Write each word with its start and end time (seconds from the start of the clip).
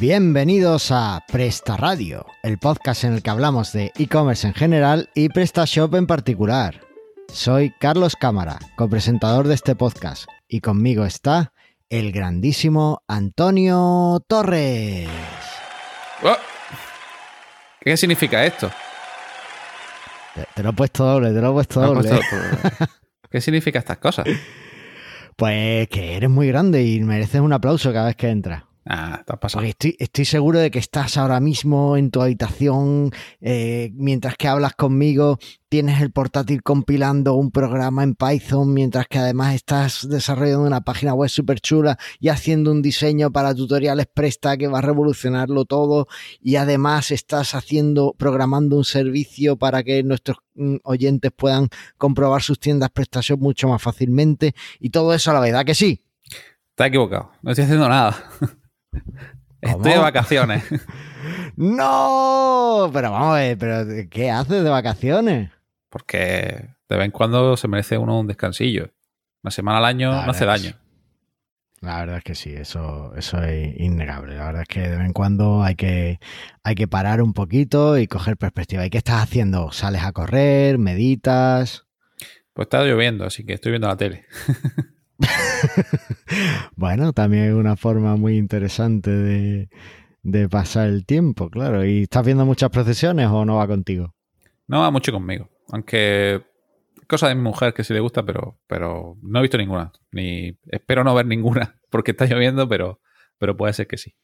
Bienvenidos 0.00 0.92
a 0.92 1.24
Presta 1.26 1.76
Radio, 1.76 2.24
el 2.44 2.58
podcast 2.58 3.02
en 3.02 3.14
el 3.14 3.22
que 3.22 3.30
hablamos 3.30 3.72
de 3.72 3.90
e-commerce 3.98 4.46
en 4.46 4.54
general 4.54 5.10
y 5.12 5.28
PrestaShop 5.28 5.92
en 5.96 6.06
particular. 6.06 6.82
Soy 7.32 7.72
Carlos 7.80 8.14
Cámara, 8.14 8.60
copresentador 8.76 9.48
de 9.48 9.54
este 9.54 9.74
podcast, 9.74 10.28
y 10.46 10.60
conmigo 10.60 11.04
está 11.04 11.52
el 11.90 12.12
grandísimo 12.12 13.02
Antonio 13.08 14.22
Torres. 14.28 15.08
Oh. 16.22 16.36
¿Qué 17.80 17.96
significa 17.96 18.46
esto? 18.46 18.70
Te, 20.36 20.46
te 20.54 20.62
lo 20.62 20.70
he 20.70 20.74
puesto 20.74 21.04
doble, 21.04 21.32
te 21.32 21.40
lo 21.40 21.50
he 21.50 21.52
puesto 21.54 21.80
doble. 21.80 22.08
¿Qué 23.32 23.40
significa 23.40 23.80
estas 23.80 23.98
cosas? 23.98 24.26
Pues 25.34 25.88
que 25.88 26.16
eres 26.16 26.30
muy 26.30 26.46
grande 26.46 26.84
y 26.84 27.00
mereces 27.00 27.40
un 27.40 27.52
aplauso 27.52 27.92
cada 27.92 28.06
vez 28.06 28.16
que 28.16 28.28
entras. 28.28 28.67
Ah, 28.90 29.22
te 29.26 29.34
has 29.34 29.38
pasado. 29.38 29.60
Porque 29.60 29.70
estoy, 29.70 29.96
estoy 29.98 30.24
seguro 30.24 30.58
de 30.58 30.70
que 30.70 30.78
estás 30.78 31.18
ahora 31.18 31.40
mismo 31.40 31.98
en 31.98 32.10
tu 32.10 32.22
habitación, 32.22 33.10
eh, 33.38 33.90
mientras 33.94 34.34
que 34.36 34.48
hablas 34.48 34.72
conmigo, 34.76 35.38
tienes 35.68 36.00
el 36.00 36.10
portátil 36.10 36.62
compilando 36.62 37.34
un 37.34 37.50
programa 37.50 38.02
en 38.02 38.14
Python, 38.14 38.72
mientras 38.72 39.06
que 39.06 39.18
además 39.18 39.54
estás 39.54 40.08
desarrollando 40.08 40.66
una 40.66 40.80
página 40.80 41.12
web 41.12 41.28
súper 41.28 41.60
chula 41.60 41.98
y 42.18 42.30
haciendo 42.30 42.72
un 42.72 42.80
diseño 42.80 43.30
para 43.30 43.54
tutoriales 43.54 44.06
Presta 44.06 44.56
que 44.56 44.68
va 44.68 44.78
a 44.78 44.82
revolucionarlo 44.82 45.66
todo, 45.66 46.08
y 46.40 46.56
además 46.56 47.10
estás 47.10 47.54
haciendo, 47.54 48.14
programando 48.16 48.74
un 48.74 48.84
servicio 48.84 49.58
para 49.58 49.82
que 49.82 50.02
nuestros 50.02 50.38
mm, 50.54 50.76
oyentes 50.84 51.30
puedan 51.36 51.68
comprobar 51.98 52.40
sus 52.40 52.58
tiendas 52.58 52.88
PrestaShop 52.88 53.38
mucho 53.38 53.68
más 53.68 53.82
fácilmente, 53.82 54.54
y 54.80 54.88
todo 54.88 55.12
eso 55.12 55.30
la 55.34 55.40
verdad 55.40 55.66
que 55.66 55.74
sí. 55.74 56.00
Has 56.78 56.86
equivocado. 56.86 57.32
No 57.42 57.50
estoy 57.50 57.64
haciendo 57.64 57.86
nada. 57.86 58.16
Estoy 59.60 59.92
de 59.92 59.98
vacaciones. 59.98 60.64
¡No! 61.56 62.90
Pero 62.92 63.10
vamos 63.10 63.30
a 63.30 63.40
ver, 63.40 63.58
pero 63.58 63.84
¿qué 64.10 64.30
haces 64.30 64.62
de 64.62 64.70
vacaciones? 64.70 65.50
Porque 65.90 66.68
de 66.88 66.96
vez 66.96 67.04
en 67.06 67.10
cuando 67.10 67.56
se 67.56 67.68
merece 67.68 67.98
uno 67.98 68.18
un 68.20 68.26
descansillo. 68.26 68.90
Una 69.42 69.50
semana 69.50 69.78
al 69.78 69.84
año 69.84 70.10
La 70.12 70.24
no 70.26 70.30
hace 70.30 70.44
es- 70.44 70.62
daño. 70.62 70.76
La 71.80 71.98
verdad 72.00 72.16
es 72.18 72.24
que 72.24 72.34
sí, 72.34 72.52
eso, 72.52 73.14
eso 73.16 73.40
es 73.44 73.78
innegable. 73.78 74.36
La 74.36 74.46
verdad 74.46 74.62
es 74.62 74.68
que 74.68 74.80
de 74.80 74.96
vez 74.96 75.06
en 75.06 75.12
cuando 75.12 75.62
hay 75.62 75.76
que, 75.76 76.18
hay 76.64 76.74
que 76.74 76.88
parar 76.88 77.22
un 77.22 77.34
poquito 77.34 77.98
y 77.98 78.08
coger 78.08 78.36
perspectiva. 78.36 78.84
¿Y 78.84 78.90
qué 78.90 78.98
estás 78.98 79.22
haciendo? 79.22 79.70
¿Sales 79.70 80.02
a 80.02 80.10
correr? 80.10 80.76
¿Meditas? 80.78 81.86
Pues 82.52 82.66
está 82.66 82.82
lloviendo, 82.82 83.24
así 83.26 83.44
que 83.46 83.52
estoy 83.52 83.70
viendo 83.70 83.86
la 83.86 83.96
tele. 83.96 84.24
Bueno, 86.76 87.12
también 87.12 87.44
es 87.44 87.54
una 87.54 87.76
forma 87.76 88.16
muy 88.16 88.36
interesante 88.36 89.10
de, 89.10 89.68
de 90.22 90.48
pasar 90.48 90.88
el 90.88 91.04
tiempo, 91.06 91.50
claro. 91.50 91.84
¿Y 91.84 92.02
estás 92.02 92.24
viendo 92.24 92.44
muchas 92.46 92.70
procesiones 92.70 93.28
o 93.28 93.44
no 93.44 93.56
va 93.56 93.66
contigo? 93.66 94.14
No 94.66 94.80
va 94.80 94.90
mucho 94.90 95.12
conmigo. 95.12 95.48
Aunque 95.70 96.42
cosa 97.08 97.28
de 97.28 97.34
mi 97.34 97.42
mujer 97.42 97.74
que 97.74 97.84
sí 97.84 97.94
le 97.94 98.00
gusta, 98.00 98.24
pero, 98.24 98.60
pero 98.66 99.16
no 99.22 99.38
he 99.38 99.42
visto 99.42 99.58
ninguna. 99.58 99.92
Ni 100.12 100.56
espero 100.66 101.02
no 101.02 101.14
ver 101.14 101.26
ninguna 101.26 101.80
porque 101.90 102.12
está 102.12 102.26
lloviendo, 102.26 102.68
pero, 102.68 103.00
pero 103.38 103.56
puede 103.56 103.72
ser 103.72 103.86
que 103.86 103.96
sí. 103.96 104.14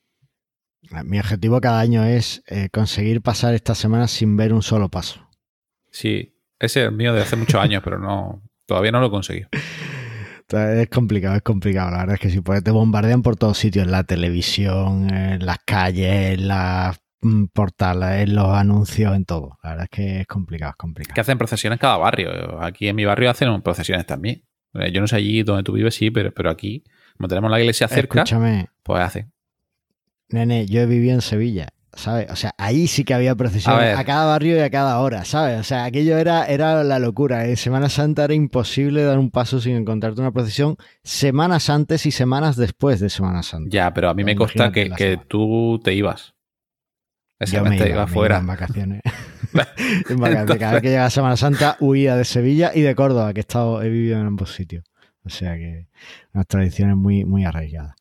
Mi 1.05 1.19
objetivo 1.19 1.61
cada 1.63 1.81
año 1.81 2.05
es 2.05 2.43
eh, 2.47 2.69
conseguir 2.71 3.23
pasar 3.23 3.55
esta 3.55 3.75
semana 3.75 4.07
sin 4.07 4.37
ver 4.37 4.53
un 4.53 4.63
solo 4.63 4.91
paso. 4.91 5.27
Sí, 5.91 6.37
ese 6.59 6.83
es 6.83 6.89
el 6.89 6.93
mío 6.93 7.15
de 7.15 7.23
hace 7.23 7.37
muchos 7.37 7.59
años, 7.59 7.83
pero 7.83 7.99
no 7.99 8.43
todavía 8.67 8.93
no 8.93 9.01
lo 9.01 9.07
he 9.07 9.11
conseguido. 9.11 9.49
Es 10.49 10.89
complicado, 10.89 11.35
es 11.37 11.43
complicado. 11.43 11.91
La 11.91 11.99
verdad 11.99 12.15
es 12.15 12.21
que 12.21 12.31
sí, 12.31 12.41
porque 12.41 12.61
te 12.63 12.71
bombardean 12.71 13.23
por 13.23 13.37
todos 13.37 13.57
sitios, 13.59 13.87
en 13.87 13.91
la 13.93 14.05
televisión, 14.05 15.13
en 15.15 15.45
las 15.45 15.59
calles, 15.65 16.39
en 16.39 16.49
las 16.49 16.99
mm, 17.23 17.45
portales, 17.53 18.29
en 18.29 18.35
los 18.35 18.49
anuncios, 18.49 19.15
en 19.17 19.25
todo. 19.25 19.59
La 19.63 19.71
verdad 19.71 19.85
es 19.85 19.91
que 19.91 20.21
es 20.21 20.27
complicado, 20.27 20.71
es 20.73 20.77
complicado. 20.77 21.15
que 21.15 21.21
hacen 21.21 21.39
procesiones 21.39 21.79
cada 21.79 21.97
barrio. 21.97 22.61
Aquí 22.63 22.89
en 22.89 22.97
mi 22.97 23.05
barrio 23.05 23.31
hacen 23.31 23.63
procesiones 23.63 24.05
también. 24.07 24.45
Eh, 24.75 24.93
Yo 24.93 25.01
no 25.01 25.07
sé 25.07 25.17
allí 25.17 25.43
donde 25.43 25.63
tú 25.63 25.73
vives, 25.73 25.95
sí, 25.95 26.11
pero, 26.11 26.33
pero 26.33 26.51
aquí, 26.51 26.85
como 27.17 27.29
tenemos 27.29 27.51
la 27.51 27.59
iglesia 27.61 27.89
cerca, 27.89 28.21
Escúchame, 28.23 28.69
pues 28.83 29.03
hacen. 29.03 29.33
nene, 30.29 30.67
yo 30.67 30.81
he 30.81 30.87
vivido 30.87 31.15
en 31.15 31.21
Sevilla, 31.23 31.69
¿sabes? 31.97 32.31
O 32.31 32.37
sea, 32.37 32.55
ahí 32.59 32.87
sí 32.87 33.05
que 33.05 33.15
había 33.15 33.35
procesiones 33.35 33.97
A 33.97 34.05
cada 34.05 34.27
barrio 34.27 34.57
y 34.57 34.61
a 34.61 34.71
cada 34.71 34.99
hora, 35.01 35.25
¿sabes? 35.25 35.61
O 35.61 35.65
sea, 35.65 35.85
aquello 35.85 36.19
era, 36.19 36.47
era 36.47 36.85
la 36.85 36.99
locura. 36.99 37.47
En 37.47 37.57
Semana 37.57 37.89
Santa 37.89 38.25
era 38.25 38.35
imposible 38.35 39.03
dar 39.05 39.19
un 39.19 39.31
paso 39.31 39.61
sin 39.61 39.77
encontrarte 39.77 40.21
una 40.21 40.33
procesión 40.33 40.77
semanas 41.03 41.71
antes 41.71 42.07
y 42.07 42.11
semanas 42.11 42.57
después 42.57 43.01
de 43.01 43.11
Semana 43.11 43.43
Santa. 43.43 43.71
Ya, 43.71 43.93
pero 43.95 44.11
a 44.11 44.15
mí 44.15 44.25
me 44.25 44.37
consta 44.37 44.73
que, 44.73 44.91
que 44.91 45.19
tú 45.29 45.81
te 45.83 45.95
ibas. 45.95 46.35
Yo 47.41 47.63
me 47.63 47.71
te 47.71 47.77
iba, 47.77 47.85
me 47.85 47.91
iba 47.91 48.07
fuera. 48.07 48.39
en 48.39 48.47
vacaciones. 48.47 49.03
En 50.09 50.19
vacaciones. 50.19 50.59
Cada 50.59 50.73
vez 50.73 50.83
que 50.83 50.91
llega 50.91 51.09
Semana 51.11 51.37
Santa 51.37 51.77
huía 51.81 52.17
de 52.17 52.25
Sevilla 52.25 52.73
y 52.75 52.83
de 52.83 52.95
Córdoba, 52.95 53.33
que 53.33 53.41
he, 53.41 53.43
estado, 53.43 53.83
he 53.83 53.89
vivido 53.89 54.19
en 54.19 54.27
ambos 54.27 54.55
sitios. 54.55 54.85
O 55.25 55.31
sea 55.31 55.57
que 55.57 55.89
unas 56.33 56.47
tradiciones 56.47 56.97
muy, 56.97 57.25
muy 57.25 57.45
arraigadas. 57.45 57.95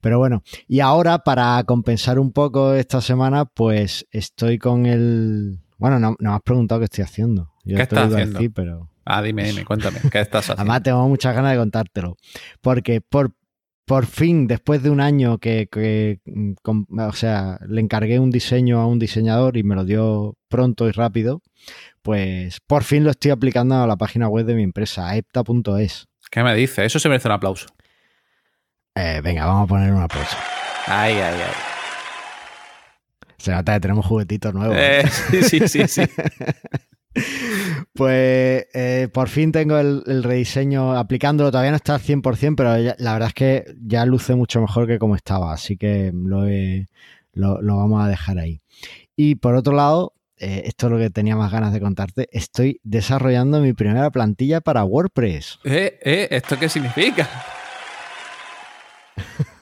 Pero 0.00 0.18
bueno, 0.18 0.42
y 0.66 0.80
ahora 0.80 1.18
para 1.18 1.62
compensar 1.64 2.18
un 2.18 2.32
poco 2.32 2.74
esta 2.74 3.00
semana, 3.00 3.44
pues 3.44 4.06
estoy 4.10 4.58
con 4.58 4.86
el... 4.86 5.60
Bueno, 5.78 5.98
no, 5.98 6.16
no 6.18 6.30
me 6.30 6.36
has 6.36 6.42
preguntado 6.42 6.80
qué 6.80 6.84
estoy 6.84 7.04
haciendo. 7.04 7.52
Yo 7.64 7.76
¿Qué 7.76 7.86
te 7.86 7.94
estás 7.94 8.12
haciendo? 8.12 8.38
decir, 8.38 8.52
pero... 8.54 8.88
Ah, 9.04 9.20
dime, 9.20 9.44
dime, 9.44 9.64
cuéntame. 9.64 9.98
¿Qué 10.10 10.20
estás 10.20 10.44
haciendo? 10.50 10.62
Además 10.62 10.82
tengo 10.82 11.08
muchas 11.08 11.34
ganas 11.34 11.52
de 11.52 11.58
contártelo. 11.58 12.16
Porque 12.60 13.00
por, 13.00 13.32
por 13.84 14.06
fin, 14.06 14.46
después 14.46 14.82
de 14.82 14.90
un 14.90 15.00
año 15.00 15.38
que, 15.38 15.68
o 16.64 17.12
sea, 17.12 17.58
le 17.68 17.80
encargué 17.80 18.18
un 18.18 18.30
diseño 18.30 18.80
a 18.80 18.86
un 18.86 18.98
diseñador 18.98 19.56
y 19.56 19.62
me 19.64 19.74
lo 19.74 19.84
dio 19.84 20.36
pronto 20.48 20.88
y 20.88 20.92
rápido, 20.92 21.42
pues 22.02 22.60
por 22.66 22.84
fin 22.84 23.04
lo 23.04 23.10
estoy 23.10 23.32
aplicando 23.32 23.76
a 23.76 23.86
la 23.86 23.96
página 23.96 24.28
web 24.28 24.46
de 24.46 24.54
mi 24.54 24.62
empresa, 24.62 25.16
epta.es. 25.16 26.06
¿Qué 26.32 26.42
me 26.42 26.54
dices? 26.54 26.86
Eso 26.86 26.98
se 26.98 27.08
merece 27.10 27.28
un 27.28 27.32
aplauso. 27.34 27.66
Eh, 28.94 29.20
venga, 29.22 29.44
vamos 29.46 29.64
a 29.64 29.68
poner 29.68 29.92
un 29.92 30.00
aplauso. 30.02 30.36
Ay, 30.86 31.12
ay, 31.14 31.40
ay. 31.40 31.52
Se 33.36 33.52
nota 33.52 33.74
que 33.74 33.80
tenemos 33.80 34.06
juguetitos 34.06 34.54
nuevos. 34.54 34.76
Eh, 34.78 35.02
sí, 35.30 35.42
sí, 35.42 35.68
sí, 35.68 35.86
sí. 35.88 36.02
Pues 37.92 38.66
eh, 38.72 39.08
por 39.12 39.28
fin 39.28 39.52
tengo 39.52 39.76
el, 39.78 40.02
el 40.06 40.22
rediseño 40.22 40.96
aplicándolo. 40.96 41.50
Todavía 41.50 41.70
no 41.70 41.76
está 41.76 41.94
al 41.96 42.00
100%, 42.00 42.56
pero 42.56 42.78
ya- 42.78 42.96
la 42.98 43.12
verdad 43.12 43.28
es 43.28 43.34
que 43.34 43.74
ya 43.82 44.06
luce 44.06 44.34
mucho 44.34 44.62
mejor 44.62 44.86
que 44.86 44.98
como 44.98 45.14
estaba. 45.14 45.52
Así 45.52 45.76
que 45.76 46.10
lo, 46.14 46.46
he- 46.48 46.88
lo, 47.34 47.60
lo 47.60 47.76
vamos 47.76 48.02
a 48.02 48.08
dejar 48.08 48.38
ahí. 48.38 48.62
Y 49.14 49.34
por 49.34 49.54
otro 49.56 49.74
lado, 49.74 50.14
eh, 50.42 50.62
esto 50.66 50.86
es 50.86 50.92
lo 50.92 50.98
que 50.98 51.08
tenía 51.10 51.36
más 51.36 51.52
ganas 51.52 51.72
de 51.72 51.80
contarte. 51.80 52.28
Estoy 52.32 52.80
desarrollando 52.82 53.60
mi 53.60 53.74
primera 53.74 54.10
plantilla 54.10 54.60
para 54.60 54.84
WordPress. 54.84 55.60
Eh, 55.62 56.00
eh, 56.02 56.28
¿esto 56.32 56.58
qué 56.58 56.68
significa? 56.68 57.28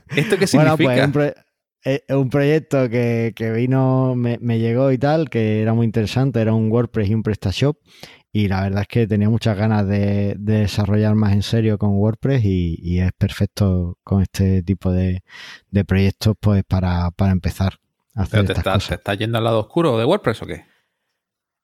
¿Esto 0.08 0.38
qué 0.38 0.46
Bueno, 0.54 0.76
significa? 0.78 1.08
pues 1.12 1.34
es 1.82 2.02
un, 2.08 2.30
proyecto 2.30 2.88
que, 2.88 3.34
que 3.36 3.52
vino, 3.52 4.14
me, 4.14 4.38
me 4.41 4.58
llegó 4.58 4.91
y 4.91 4.96
tal, 4.96 5.28
que 5.28 5.60
era 5.60 5.74
muy 5.74 5.84
interesante. 5.84 6.41
Era 6.41 6.54
un 6.54 6.72
WordPress 6.72 7.10
y 7.10 7.14
un 7.14 7.22
PrestaShop. 7.22 7.76
Y 8.32 8.48
la 8.48 8.62
verdad 8.62 8.82
es 8.82 8.88
que 8.88 9.06
tenía 9.06 9.28
muchas 9.28 9.58
ganas 9.58 9.86
de, 9.86 10.34
de 10.38 10.60
desarrollar 10.60 11.14
más 11.14 11.34
en 11.34 11.42
serio 11.42 11.76
con 11.76 11.91
WordPress 11.91 12.42
y, 12.44 12.78
y 12.80 13.00
es 13.00 13.12
perfecto 13.18 13.98
con 14.02 14.22
este 14.22 14.62
tipo 14.62 14.92
de, 14.92 15.24
de 15.70 15.84
proyectos 15.84 16.36
pues 16.41 16.64
para, 16.64 17.10
para 17.10 17.32
empezar 17.32 17.80
hacer 18.15 18.30
¿Pero 18.41 18.45
te 18.47 18.53
estas 18.53 18.59
estás 18.59 18.74
cosas. 18.74 18.89
te 18.89 18.95
estás 18.97 19.18
yendo 19.18 19.39
al 19.39 19.45
lado 19.45 19.60
oscuro 19.60 19.98
de 19.98 20.04
WordPress 20.04 20.42
o 20.42 20.47
qué? 20.47 20.65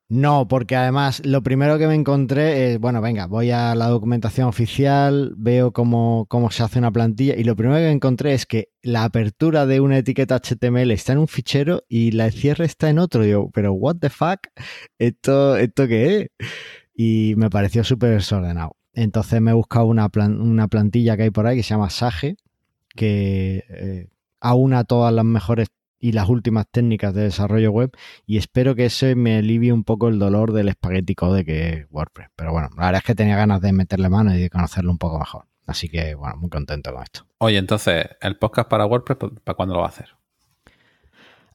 No, 0.09 0.47
porque 0.47 0.77
además 0.77 1.21
lo 1.25 1.43
primero 1.43 1.77
que 1.77 1.85
me 1.85 1.93
encontré 1.93 2.71
es, 2.71 2.79
bueno, 2.79 3.01
venga, 3.01 3.25
voy 3.27 3.51
a 3.51 3.75
la 3.75 3.87
documentación 3.87 4.47
oficial, 4.47 5.33
veo 5.35 5.73
cómo, 5.73 6.25
cómo 6.29 6.49
se 6.49 6.63
hace 6.63 6.79
una 6.79 6.91
plantilla 6.91 7.35
y 7.35 7.43
lo 7.43 7.57
primero 7.57 7.79
que 7.79 7.91
encontré 7.91 8.33
es 8.33 8.45
que 8.45 8.69
la 8.81 9.03
apertura 9.03 9.65
de 9.65 9.81
una 9.81 9.97
etiqueta 9.97 10.35
HTML 10.39 10.91
está 10.91 11.11
en 11.11 11.17
un 11.19 11.27
fichero 11.27 11.83
y 11.89 12.11
la 12.11 12.31
cierre 12.31 12.63
está 12.63 12.89
en 12.89 12.99
otro. 12.99 13.23
Digo, 13.23 13.51
pero 13.51 13.73
what 13.73 13.97
the 13.99 14.09
fuck, 14.09 14.47
¿esto, 14.97 15.57
esto 15.57 15.87
qué 15.89 16.21
es? 16.39 16.47
Y 16.95 17.33
me 17.35 17.49
pareció 17.49 17.83
súper 17.83 18.11
desordenado. 18.11 18.77
Entonces 18.93 19.41
me 19.41 19.51
he 19.51 19.55
buscado 19.55 19.87
una, 19.87 20.07
plan- 20.07 20.39
una 20.39 20.69
plantilla 20.69 21.17
que 21.17 21.23
hay 21.23 21.31
por 21.31 21.47
ahí 21.47 21.57
que 21.57 21.63
se 21.63 21.71
llama 21.71 21.89
Sage, 21.89 22.37
que 22.95 23.65
eh, 23.69 24.07
aúna 24.39 24.85
todas 24.85 25.13
las 25.13 25.25
mejores 25.25 25.67
y 25.99 26.11
las 26.11 26.29
últimas 26.29 26.65
técnicas 26.69 27.13
de 27.13 27.23
desarrollo 27.23 27.71
web 27.71 27.91
y 28.25 28.37
espero 28.37 28.75
que 28.75 28.85
ese 28.85 29.15
me 29.15 29.37
alivie 29.37 29.73
un 29.73 29.83
poco 29.83 30.07
el 30.09 30.19
dolor 30.19 30.53
del 30.53 30.69
espagueti 30.69 31.15
code 31.15 31.43
que 31.45 31.69
es 31.69 31.87
WordPress. 31.89 32.29
Pero 32.35 32.51
bueno, 32.51 32.69
la 32.77 32.85
verdad 32.85 32.99
es 32.99 33.05
que 33.05 33.15
tenía 33.15 33.35
ganas 33.35 33.61
de 33.61 33.73
meterle 33.73 34.09
mano 34.09 34.35
y 34.35 34.39
de 34.39 34.49
conocerlo 34.49 34.91
un 34.91 34.97
poco 34.97 35.19
mejor. 35.19 35.45
Así 35.65 35.89
que 35.89 36.15
bueno, 36.15 36.37
muy 36.37 36.49
contento 36.49 36.93
con 36.93 37.03
esto. 37.03 37.25
Oye, 37.39 37.57
entonces, 37.57 38.05
¿el 38.21 38.37
podcast 38.37 38.69
para 38.69 38.85
WordPress 38.85 39.17
para 39.43 39.55
cuándo 39.55 39.75
lo 39.75 39.81
va 39.81 39.87
a 39.87 39.89
hacer? 39.89 40.09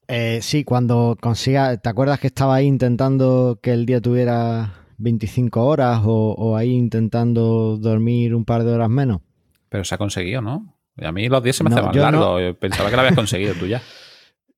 Eh, 0.08 0.40
sí, 0.42 0.64
cuando 0.64 1.16
consiga, 1.20 1.76
¿te 1.78 1.88
acuerdas 1.88 2.20
que 2.20 2.26
estaba 2.26 2.56
ahí 2.56 2.66
intentando 2.66 3.58
que 3.62 3.72
el 3.72 3.86
día 3.86 4.00
tuviera 4.00 4.74
25 4.98 5.64
horas 5.64 6.02
o, 6.04 6.32
o 6.32 6.56
ahí 6.56 6.72
intentando 6.72 7.78
dormir 7.78 8.34
un 8.34 8.44
par 8.44 8.64
de 8.64 8.72
horas 8.74 8.90
menos? 8.90 9.20
Pero 9.68 9.84
se 9.84 9.94
ha 9.94 9.98
conseguido, 9.98 10.42
¿no? 10.42 10.76
Y 10.96 11.06
a 11.06 11.12
mí 11.12 11.28
los 11.28 11.42
días 11.42 11.56
se 11.56 11.64
me 11.64 11.70
No, 11.70 11.76
hacen 11.76 11.86
más 11.86 11.96
largos. 11.96 12.56
Pensaba 12.56 12.90
que 12.90 12.96
lo 12.96 13.00
habías 13.00 13.14
conseguido 13.14 13.54
tú 13.54 13.66
ya. 13.66 13.80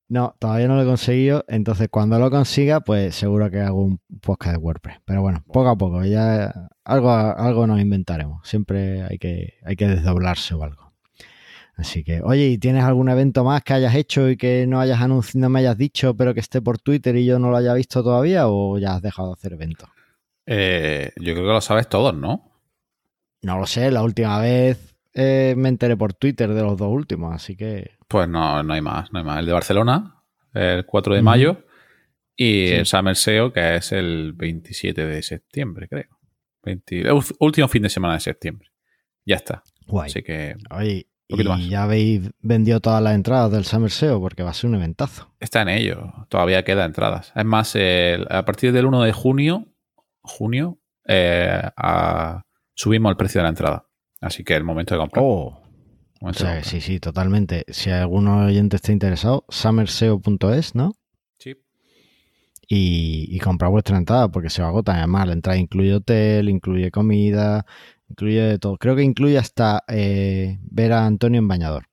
No, 0.08 0.36
todavía 0.38 0.68
no 0.68 0.76
lo 0.76 0.82
he 0.82 0.86
conseguido. 0.86 1.44
Entonces, 1.48 1.88
cuando 1.90 2.18
lo 2.18 2.30
consiga, 2.30 2.80
pues 2.80 3.14
seguro 3.14 3.50
que 3.50 3.60
hago 3.60 3.82
un 3.82 4.00
podcast 4.20 4.56
de 4.56 4.62
WordPress. 4.62 4.98
Pero 5.04 5.22
bueno, 5.22 5.42
poco 5.46 5.68
a 5.68 5.76
poco, 5.76 6.04
ya 6.04 6.70
algo, 6.84 7.10
algo 7.10 7.66
nos 7.66 7.80
inventaremos. 7.80 8.46
Siempre 8.46 9.02
hay 9.02 9.18
que, 9.18 9.54
hay 9.64 9.76
que 9.76 9.88
desdoblarse 9.88 10.54
o 10.54 10.62
algo. 10.62 10.92
Así 11.76 12.04
que, 12.04 12.20
oye, 12.22 12.46
¿y 12.46 12.58
tienes 12.58 12.84
algún 12.84 13.08
evento 13.08 13.42
más 13.42 13.64
que 13.64 13.72
hayas 13.74 13.94
hecho 13.96 14.30
y 14.30 14.36
que 14.36 14.66
no 14.66 14.78
hayas 14.78 15.00
anunciado, 15.00 15.40
no 15.40 15.48
me 15.50 15.58
hayas 15.58 15.76
dicho, 15.76 16.14
pero 16.14 16.32
que 16.32 16.40
esté 16.40 16.62
por 16.62 16.78
Twitter 16.78 17.16
y 17.16 17.24
yo 17.24 17.38
no 17.40 17.50
lo 17.50 17.56
haya 17.56 17.74
visto 17.74 18.02
todavía? 18.02 18.48
¿O 18.48 18.78
ya 18.78 18.94
has 18.94 19.02
dejado 19.02 19.28
de 19.28 19.34
hacer 19.34 19.54
eventos? 19.54 19.88
Eh, 20.46 21.10
yo 21.16 21.34
creo 21.34 21.46
que 21.46 21.52
lo 21.52 21.60
sabes 21.60 21.88
todos, 21.88 22.14
¿no? 22.14 22.52
No 23.42 23.58
lo 23.58 23.66
sé, 23.66 23.90
la 23.90 24.02
última 24.02 24.40
vez 24.40 24.94
eh, 25.14 25.54
me 25.56 25.68
enteré 25.68 25.96
por 25.96 26.14
Twitter 26.14 26.52
de 26.52 26.62
los 26.62 26.76
dos 26.76 26.88
últimos, 26.88 27.34
así 27.34 27.56
que. 27.56 27.92
Pues 28.08 28.28
no, 28.28 28.62
no 28.62 28.72
hay 28.72 28.80
más, 28.80 29.12
no 29.12 29.18
hay 29.18 29.24
más. 29.24 29.38
El 29.40 29.46
de 29.46 29.52
Barcelona, 29.52 30.22
el 30.52 30.84
4 30.86 31.14
de 31.14 31.22
mayo, 31.22 31.64
y 32.36 32.68
el 32.68 32.86
Summer 32.86 33.16
SEO, 33.16 33.52
que 33.52 33.76
es 33.76 33.92
el 33.92 34.32
27 34.34 35.06
de 35.06 35.22
septiembre, 35.22 35.88
creo. 35.88 36.18
el 36.64 37.22
último 37.38 37.68
fin 37.68 37.82
de 37.82 37.88
semana 37.88 38.14
de 38.14 38.20
septiembre. 38.20 38.70
Ya 39.24 39.36
está. 39.36 39.62
Guay. 39.86 40.06
Así 40.10 40.22
que. 40.22 40.56
Oye, 40.70 41.08
y 41.28 41.68
ya 41.68 41.84
habéis 41.84 42.30
vendido 42.40 42.80
todas 42.80 43.02
las 43.02 43.14
entradas 43.14 43.50
del 43.50 43.64
Summer 43.64 43.90
SEO 43.90 44.20
porque 44.20 44.42
va 44.42 44.50
a 44.50 44.54
ser 44.54 44.68
un 44.68 44.76
eventazo. 44.76 45.32
Está 45.40 45.62
en 45.62 45.70
ello, 45.70 46.12
todavía 46.28 46.64
queda 46.64 46.84
entradas. 46.84 47.32
Es 47.34 47.44
más, 47.44 47.74
a 47.76 48.44
partir 48.44 48.72
del 48.72 48.86
1 48.86 49.02
de 49.02 49.12
junio, 49.12 49.66
junio, 50.20 50.78
eh, 51.06 51.62
subimos 52.74 53.10
el 53.10 53.16
precio 53.16 53.40
de 53.40 53.44
la 53.44 53.48
entrada. 53.50 53.86
Así 54.20 54.44
que 54.44 54.54
el 54.54 54.64
momento 54.64 54.94
de 54.94 55.00
comprar. 55.00 55.24
Oh. 55.26 55.63
Sí, 56.62 56.80
sí, 56.80 57.00
totalmente. 57.00 57.64
Si 57.68 57.90
algún 57.90 58.28
oyente 58.28 58.76
está 58.76 58.92
interesado, 58.92 59.44
summerseo.es, 59.48 60.74
¿no? 60.74 60.94
Sí. 61.38 61.56
Y, 62.68 63.28
y 63.30 63.38
comprar 63.40 63.70
vuestra 63.70 63.96
entrada 63.96 64.28
porque 64.28 64.50
se 64.50 64.62
va 64.62 64.68
a 64.68 64.70
agotar. 64.70 64.96
Además, 64.96 65.26
la 65.26 65.32
entrada 65.34 65.58
incluye 65.58 65.94
hotel, 65.94 66.48
incluye 66.48 66.90
comida, 66.90 67.66
Incluye 68.08 68.42
de 68.42 68.58
todo. 68.58 68.76
Creo 68.76 68.96
que 68.96 69.02
incluye 69.02 69.38
hasta 69.38 69.82
eh, 69.88 70.58
ver 70.62 70.92
a 70.92 71.06
Antonio 71.06 71.38
en 71.38 71.48
bañador. 71.48 71.86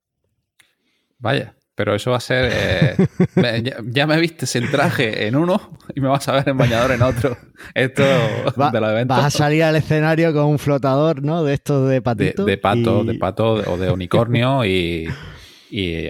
Vaya, 1.17 1.55
pero 1.75 1.95
eso 1.95 2.11
va 2.11 2.17
a 2.17 2.21
ser. 2.21 2.51
Eh, 2.53 3.73
ya, 3.85 4.05
me 4.07 4.19
viste 4.19 4.45
en 4.57 4.69
traje 4.69 5.27
en 5.27 5.35
uno 5.35 5.77
y 5.95 6.01
me 6.01 6.09
vas 6.09 6.27
a 6.27 6.33
ver 6.33 6.49
en 6.49 6.57
bañador 6.57 6.91
en 6.91 7.01
otro. 7.01 7.37
Esto 7.73 8.03
de 8.03 8.79
los 8.79 8.91
eventos. 8.91 9.17
Vas 9.17 9.25
a 9.25 9.37
salir 9.37 9.63
al 9.63 9.75
escenario 9.75 10.33
con 10.33 10.45
un 10.45 10.59
flotador, 10.59 11.23
¿no? 11.23 11.43
De 11.43 11.53
estos 11.53 11.89
de 11.89 12.01
patito. 12.01 12.45
De, 12.45 12.57
pato, 12.57 13.03
de 13.03 13.15
pato 13.15 13.53
o 13.53 13.77
de 13.77 13.91
unicornio 13.91 14.65
y, 14.65 15.07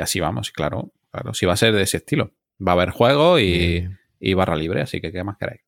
así 0.02 0.20
vamos, 0.20 0.52
claro. 0.52 0.92
Claro, 1.12 1.34
sí 1.34 1.46
va 1.46 1.54
a 1.54 1.58
ser 1.58 1.74
de 1.74 1.82
ese 1.82 1.98
estilo. 1.98 2.32
Va 2.66 2.72
a 2.72 2.76
haber 2.76 2.92
juego 2.92 3.38
y, 3.38 3.86
y 4.20 4.34
barra 4.34 4.56
libre, 4.56 4.82
así 4.82 5.02
que 5.02 5.12
¿qué 5.12 5.24
más 5.26 5.38
queréis? 5.38 5.62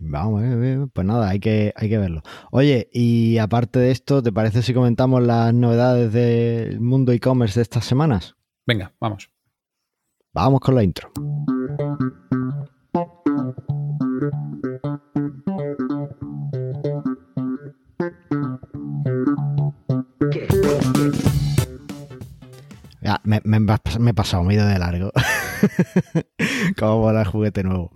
Vamos, 0.00 0.44
pues 0.92 1.06
nada, 1.06 1.28
hay 1.28 1.40
que, 1.40 1.72
hay 1.74 1.88
que 1.88 1.98
verlo. 1.98 2.22
Oye, 2.52 2.88
y 2.92 3.38
aparte 3.38 3.80
de 3.80 3.90
esto, 3.90 4.22
¿te 4.22 4.30
parece 4.30 4.62
si 4.62 4.72
comentamos 4.72 5.22
las 5.24 5.52
novedades 5.52 6.12
del 6.12 6.80
mundo 6.80 7.10
e-commerce 7.10 7.58
de 7.58 7.62
estas 7.62 7.84
semanas? 7.84 8.37
Venga, 8.68 8.92
vamos. 9.00 9.30
Vamos 10.34 10.60
con 10.60 10.74
la 10.74 10.82
intro. 10.82 11.10
Ya, 23.00 23.18
me, 23.24 23.40
me, 23.42 23.58
me, 23.58 24.10
he 24.10 24.14
pasado, 24.14 24.42
me 24.42 24.52
he 24.52 24.56
ido 24.58 24.66
de 24.66 24.78
largo. 24.78 25.12
Como 26.78 27.10
el 27.10 27.24
juguete 27.24 27.62
nuevo. 27.64 27.90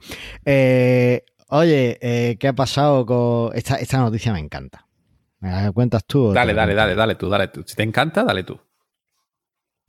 Eh, 0.46 1.22
Oye, 1.48 1.98
eh, 2.00 2.38
¿qué 2.40 2.48
ha 2.48 2.54
pasado 2.54 3.04
con 3.04 3.54
esta, 3.54 3.76
esta 3.76 3.98
noticia? 3.98 4.32
Me 4.32 4.40
encanta. 4.40 4.86
¿Me 5.40 5.70
cuentas 5.72 6.06
tú? 6.06 6.32
Dale, 6.32 6.54
dale, 6.54 6.74
dale, 6.74 6.94
dale 6.94 7.16
tú, 7.16 7.28
dale 7.28 7.48
tú. 7.48 7.62
Si 7.66 7.76
te 7.76 7.82
encanta, 7.82 8.24
dale 8.24 8.42
tú. 8.42 8.58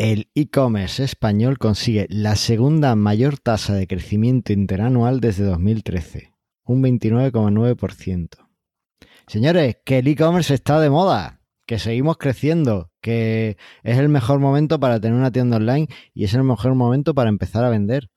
El 0.03 0.29
e-commerce 0.35 1.01
español 1.01 1.57
consigue 1.57 2.07
la 2.09 2.35
segunda 2.35 2.93
mayor 2.93 3.37
tasa 3.37 3.73
de 3.73 3.87
crecimiento 3.87 4.51
interanual 4.51 5.21
desde 5.21 5.45
2013, 5.45 6.33
un 6.65 6.83
29,9%. 6.83 8.27
Señores, 9.27 9.77
que 9.85 9.99
el 9.99 10.07
e-commerce 10.09 10.55
está 10.55 10.81
de 10.81 10.89
moda, 10.89 11.39
que 11.65 11.79
seguimos 11.79 12.17
creciendo, 12.17 12.91
que 12.99 13.55
es 13.83 13.97
el 13.97 14.09
mejor 14.09 14.39
momento 14.39 14.77
para 14.77 14.99
tener 14.99 15.17
una 15.17 15.31
tienda 15.31 15.55
online 15.55 15.87
y 16.13 16.25
es 16.25 16.33
el 16.33 16.43
mejor 16.43 16.75
momento 16.75 17.13
para 17.13 17.29
empezar 17.29 17.63
a 17.63 17.69
vender. 17.69 18.09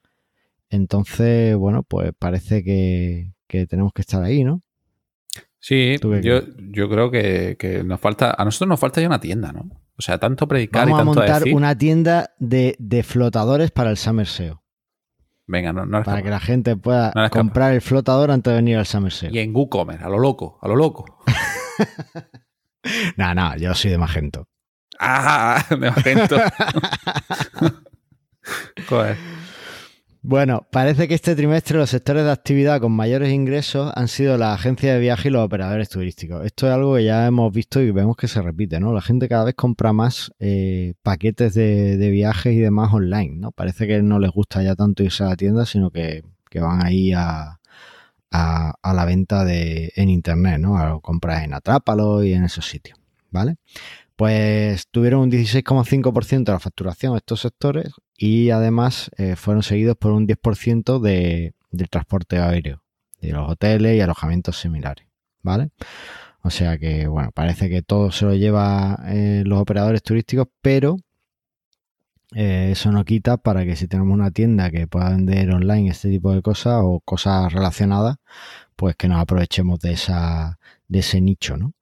Entonces, 0.68 1.54
bueno, 1.54 1.84
pues 1.84 2.10
parece 2.18 2.64
que, 2.64 3.32
que 3.46 3.68
tenemos 3.68 3.92
que 3.92 4.02
estar 4.02 4.24
ahí, 4.24 4.42
¿no? 4.42 4.60
Sí, 5.60 5.98
yo, 6.00 6.40
yo, 6.58 6.88
creo 6.88 7.12
que, 7.12 7.82
nos 7.84 8.00
falta, 8.00 8.34
a 8.36 8.44
nosotros 8.44 8.70
nos 8.70 8.80
falta 8.80 9.00
ya 9.00 9.06
una 9.06 9.20
tienda, 9.20 9.52
¿no? 9.52 9.85
O 9.98 10.02
sea, 10.02 10.18
tanto 10.18 10.46
predicar 10.46 10.88
y 10.88 10.92
tanto 10.92 11.00
a 11.00 11.04
montar 11.04 11.42
una 11.52 11.76
tienda 11.76 12.34
de, 12.38 13.04
flotadores 13.06 13.70
para 13.70 13.90
el 13.90 13.96
Summer 13.96 14.26
SEO. 14.26 14.62
Venga, 15.46 15.72
no, 15.72 15.86
no 15.86 16.02
Para 16.02 16.22
que 16.22 16.30
la 16.30 16.40
gente 16.40 16.76
pueda 16.76 17.12
comprar 17.30 17.72
el 17.72 17.80
flotador 17.80 18.30
antes 18.30 18.50
de 18.52 18.56
venir 18.56 18.76
al 18.76 18.86
Summer 18.86 19.12
SEO. 19.12 19.30
Y 19.32 19.38
en 19.38 19.54
WooCommerce, 19.54 20.04
a 20.04 20.08
lo 20.08 20.18
loco, 20.18 20.58
a 20.60 20.68
lo 20.68 20.76
loco. 20.76 21.18
no, 23.16 23.34
no, 23.34 23.56
yo 23.56 23.74
soy 23.74 23.90
de 23.90 23.98
Magento. 23.98 24.48
Ah, 24.98 25.64
de 25.70 25.76
Magento. 25.76 26.36
Joder. 28.88 29.16
Bueno, 30.28 30.66
parece 30.72 31.06
que 31.06 31.14
este 31.14 31.36
trimestre 31.36 31.78
los 31.78 31.90
sectores 31.90 32.24
de 32.24 32.32
actividad 32.32 32.80
con 32.80 32.90
mayores 32.90 33.32
ingresos 33.32 33.92
han 33.94 34.08
sido 34.08 34.36
las 34.36 34.58
agencias 34.58 34.94
de 34.94 35.00
viaje 35.00 35.28
y 35.28 35.30
los 35.30 35.44
operadores 35.44 35.88
turísticos. 35.88 36.44
Esto 36.44 36.66
es 36.66 36.72
algo 36.72 36.96
que 36.96 37.04
ya 37.04 37.28
hemos 37.28 37.52
visto 37.52 37.80
y 37.80 37.92
vemos 37.92 38.16
que 38.16 38.26
se 38.26 38.42
repite, 38.42 38.80
¿no? 38.80 38.92
La 38.92 39.02
gente 39.02 39.28
cada 39.28 39.44
vez 39.44 39.54
compra 39.54 39.92
más 39.92 40.32
eh, 40.40 40.94
paquetes 41.04 41.54
de, 41.54 42.10
viajes 42.10 42.54
y 42.54 42.58
demás 42.58 42.92
online, 42.92 43.36
¿no? 43.36 43.52
Parece 43.52 43.86
que 43.86 44.02
no 44.02 44.18
les 44.18 44.32
gusta 44.32 44.64
ya 44.64 44.74
tanto 44.74 45.04
irse 45.04 45.22
a 45.22 45.28
la 45.28 45.36
tienda, 45.36 45.64
sino 45.64 45.92
que, 45.92 46.24
van 46.56 46.84
ahí 46.84 47.12
a, 47.12 47.60
a, 48.32 48.94
la 48.94 49.04
venta 49.04 49.44
de, 49.44 49.92
en 49.94 50.08
internet, 50.08 50.58
¿no? 50.58 50.76
A 50.76 51.00
compras 51.00 51.44
en 51.44 51.54
Atrápalo 51.54 52.24
y 52.24 52.32
en 52.32 52.42
esos 52.42 52.66
sitios, 52.66 52.98
¿vale? 53.30 53.58
Pues 54.16 54.86
tuvieron 54.90 55.20
un 55.20 55.30
16,5% 55.30 56.44
de 56.44 56.52
la 56.52 56.58
facturación 56.58 57.16
estos 57.16 57.40
sectores 57.40 57.92
y 58.16 58.50
además 58.50 59.10
eh, 59.18 59.36
fueron 59.36 59.62
seguidos 59.62 59.96
por 59.96 60.12
un 60.12 60.26
10% 60.26 61.00
de, 61.00 61.54
del 61.70 61.88
transporte 61.90 62.38
aéreo, 62.38 62.82
de 63.20 63.32
los 63.32 63.48
hoteles 63.50 63.96
y 63.96 64.00
alojamientos 64.00 64.58
similares, 64.58 65.06
¿vale? 65.42 65.70
O 66.42 66.50
sea 66.50 66.78
que, 66.78 67.08
bueno, 67.08 67.32
parece 67.32 67.68
que 67.68 67.82
todo 67.82 68.10
se 68.12 68.24
lo 68.24 68.34
lleva 68.34 69.00
eh, 69.08 69.42
los 69.44 69.58
operadores 69.58 70.02
turísticos, 70.02 70.46
pero 70.62 70.96
eh, 72.34 72.68
eso 72.72 72.92
no 72.92 73.04
quita 73.04 73.36
para 73.36 73.64
que 73.64 73.76
si 73.76 73.88
tenemos 73.88 74.14
una 74.14 74.30
tienda 74.30 74.70
que 74.70 74.86
pueda 74.86 75.10
vender 75.10 75.50
online 75.50 75.90
este 75.90 76.08
tipo 76.08 76.32
de 76.32 76.42
cosas 76.42 76.80
o 76.82 77.00
cosas 77.00 77.52
relacionadas, 77.52 78.16
pues 78.76 78.96
que 78.96 79.08
nos 79.08 79.20
aprovechemos 79.20 79.80
de, 79.80 79.92
esa, 79.92 80.58
de 80.88 81.00
ese 81.00 81.20
nicho, 81.20 81.56
¿no? 81.56 81.72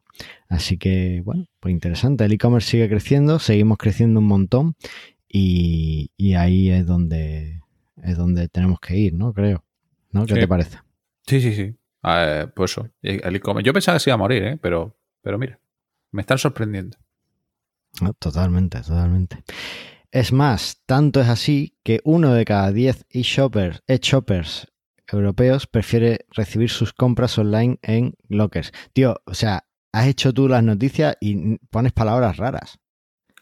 Así 0.49 0.78
que, 0.78 1.23
bueno, 1.25 1.47
pues 1.61 1.73
interesante. 1.73 2.25
El 2.25 2.33
e-commerce 2.33 2.71
sigue 2.71 2.88
creciendo, 2.88 3.38
seguimos 3.38 3.78
creciendo 3.78 4.21
un 4.21 4.26
montón 4.26 4.76
y, 5.28 6.11
ahí 6.37 6.71
es 6.71 6.87
donde, 6.87 7.61
es 8.02 8.16
donde 8.16 8.49
tenemos 8.49 8.80
que 8.80 8.97
ir, 8.97 9.14
¿no? 9.14 9.33
Creo. 9.33 9.64
¿No? 10.11 10.26
¿Qué 10.26 10.35
te 10.35 10.49
parece? 10.49 10.78
Sí, 11.26 11.40
sí, 11.40 11.54
sí. 11.54 11.76
pues 12.54 12.71
eso. 12.71 12.88
El 13.02 13.37
e-commerce. 13.37 13.66
Yo 13.66 13.73
pensaba 13.73 13.97
que 13.97 14.00
se 14.00 14.11
iba 14.11 14.14
a 14.14 14.18
morir, 14.18 14.42
¿eh? 14.44 14.59
Pero, 14.61 14.97
pero 15.23 15.38
mira, 15.38 15.59
me 16.12 16.21
están 16.21 16.38
sorprendiendo. 16.38 16.97
totalmente, 18.18 18.80
totalmente. 18.80 19.42
Es 20.12 20.33
más, 20.33 20.80
tanto 20.87 21.21
es 21.21 21.28
así 21.28 21.76
que 21.83 22.00
uno 22.04 22.33
de 22.33 22.44
cada 22.44 22.71
diez 22.71 23.04
e-shoppers, 23.11 23.83
e-shoppers 23.88 24.68
europeos 25.09 25.66
prefiere 25.66 26.26
recibir 26.30 26.71
sus 26.71 26.92
compras 26.92 27.37
online 27.37 27.78
en 27.83 28.14
lockers. 28.28 28.73
Tío, 28.92 29.21
o 29.26 29.35
sea, 29.35 29.66
has 29.95 30.09
hecho 30.09 30.33
tú 30.33 30.49
las 30.49 30.63
noticias 30.63 31.17
y 31.21 31.57
pones 31.71 31.93
palabras 31.93 32.37
raras. 32.37 32.79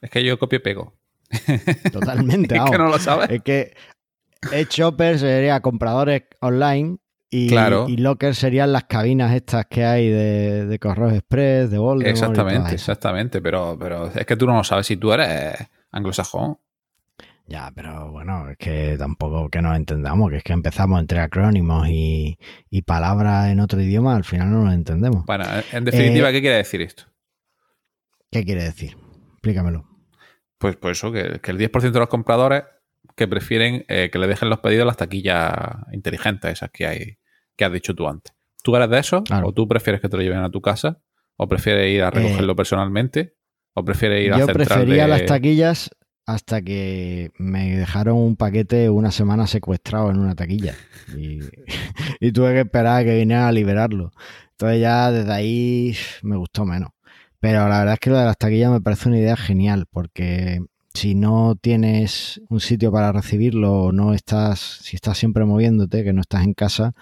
Es 0.02 0.10
que 0.10 0.22
yo 0.22 0.38
copio 0.38 0.58
y 0.58 0.62
pego. 0.62 0.92
Totalmente. 1.92 2.56
es 2.56 2.70
que 2.70 2.78
no 2.78 2.88
lo 2.88 2.98
sabes. 2.98 3.30
Es 3.30 3.42
que 3.42 3.74
shopper 4.70 5.18
sería 5.18 5.60
compradores 5.60 6.24
online 6.40 6.98
y, 7.30 7.54
y 7.54 7.96
locker 7.96 8.34
serían 8.34 8.72
las 8.72 8.84
cabinas 8.84 9.34
estas 9.34 9.64
que 9.64 9.86
hay 9.86 10.10
de, 10.10 10.66
de 10.66 10.78
Correos 10.78 11.14
Express, 11.14 11.70
de 11.70 11.78
Voldemort. 11.78 12.10
Exactamente, 12.10 12.74
exactamente. 12.74 13.40
Pero, 13.40 13.78
pero 13.80 14.08
es 14.14 14.26
que 14.26 14.36
tú 14.36 14.46
no 14.46 14.54
lo 14.54 14.64
sabes 14.64 14.86
si 14.86 14.98
tú 14.98 15.10
eres 15.10 15.56
anglosajón. 15.90 16.58
Ya, 17.46 17.70
pero 17.74 18.10
bueno, 18.10 18.48
es 18.50 18.56
que 18.56 18.96
tampoco 18.98 19.48
que 19.50 19.60
nos 19.60 19.76
entendamos, 19.76 20.30
que 20.30 20.38
es 20.38 20.44
que 20.44 20.52
empezamos 20.52 21.00
entre 21.00 21.20
acrónimos 21.20 21.88
y, 21.88 22.38
palabras 22.86 23.50
en 23.50 23.60
otro 23.60 23.80
idioma, 23.80 24.16
al 24.16 24.24
final 24.24 24.50
no 24.50 24.64
nos 24.64 24.74
entendemos. 24.74 25.26
Bueno, 25.26 25.44
en 25.72 25.84
definitiva, 25.84 26.30
eh, 26.30 26.32
¿qué 26.32 26.40
quiere 26.40 26.56
decir 26.56 26.82
esto? 26.82 27.04
¿Qué 28.30 28.44
quiere 28.44 28.64
decir? 28.64 28.96
Explícamelo. 29.32 29.86
Pues, 30.58 30.76
pues 30.76 30.98
eso, 30.98 31.12
que, 31.12 31.40
el 31.42 31.58
10% 31.58 31.92
de 31.92 31.98
los 31.98 32.08
compradores, 32.08 32.64
que 33.16 33.28
prefieren 33.28 33.84
eh, 33.88 34.08
que 34.10 34.18
le 34.18 34.26
dejen 34.26 34.48
los 34.48 34.60
pedidos 34.60 34.82
a 34.82 34.86
las 34.86 34.96
taquillas 34.96 35.52
inteligentes, 35.92 36.52
esas 36.52 36.70
que 36.70 36.86
hay, 36.86 37.18
que 37.56 37.64
has 37.64 37.72
dicho 37.72 37.94
tú 37.94 38.08
antes. 38.08 38.34
¿Tú 38.62 38.76
eres 38.76 38.88
de 38.88 38.98
eso? 38.98 39.24
¿O 39.42 39.52
tú 39.52 39.66
prefieres 39.66 40.00
que 40.00 40.08
te 40.08 40.16
lo 40.16 40.22
lleven 40.22 40.38
a 40.38 40.50
tu 40.50 40.60
casa? 40.60 41.02
¿O 41.36 41.48
prefieres 41.48 41.92
ir 41.92 42.02
a 42.02 42.10
recogerlo 42.10 42.54
personalmente? 42.54 43.34
¿O 43.74 43.84
prefieres 43.84 44.24
ir 44.24 44.32
a 44.32 44.38
Yo 44.38 44.46
prefería 44.46 45.02
de- 45.02 45.08
las 45.08 45.24
taquillas 45.26 45.90
hasta 46.26 46.62
que 46.62 47.30
me 47.38 47.76
dejaron 47.76 48.16
un 48.16 48.36
paquete 48.36 48.90
una 48.90 49.10
semana 49.10 49.46
secuestrado 49.46 50.10
en 50.10 50.18
una 50.18 50.34
taquilla. 50.34 50.74
Y, 51.16 51.40
tuve 52.32 52.52
que 52.52 52.60
esperar 52.60 53.02
a 53.02 53.04
que 53.04 53.18
vinieran 53.18 53.44
a 53.44 53.52
liberarlo. 53.52 54.12
Entonces 54.52 54.80
ya 54.80 55.10
desde 55.10 55.32
ahí 55.32 55.96
me 56.22 56.36
gustó 56.36 56.64
menos. 56.64 56.90
Pero 57.40 57.68
la 57.68 57.80
verdad 57.80 57.94
es 57.94 58.00
que 58.00 58.10
lo 58.10 58.18
de 58.18 58.24
las 58.24 58.38
taquillas 58.38 58.70
me 58.70 58.80
parece 58.80 59.08
una 59.08 59.18
idea 59.18 59.36
genial 59.36 59.86
porque 59.90 60.60
si 60.94 61.14
no 61.14 61.56
tienes 61.60 62.40
un 62.48 62.60
sitio 62.60 62.92
para 62.92 63.12
recibirlo 63.12 63.84
o 63.84 63.92
no 63.92 64.14
estás, 64.14 64.60
si 64.60 64.96
estás 64.96 65.18
siempre 65.18 65.44
moviéndote, 65.44 66.04
que 66.04 66.12
no 66.12 66.20
estás 66.20 66.44
en 66.44 66.54
casa, 66.54 66.94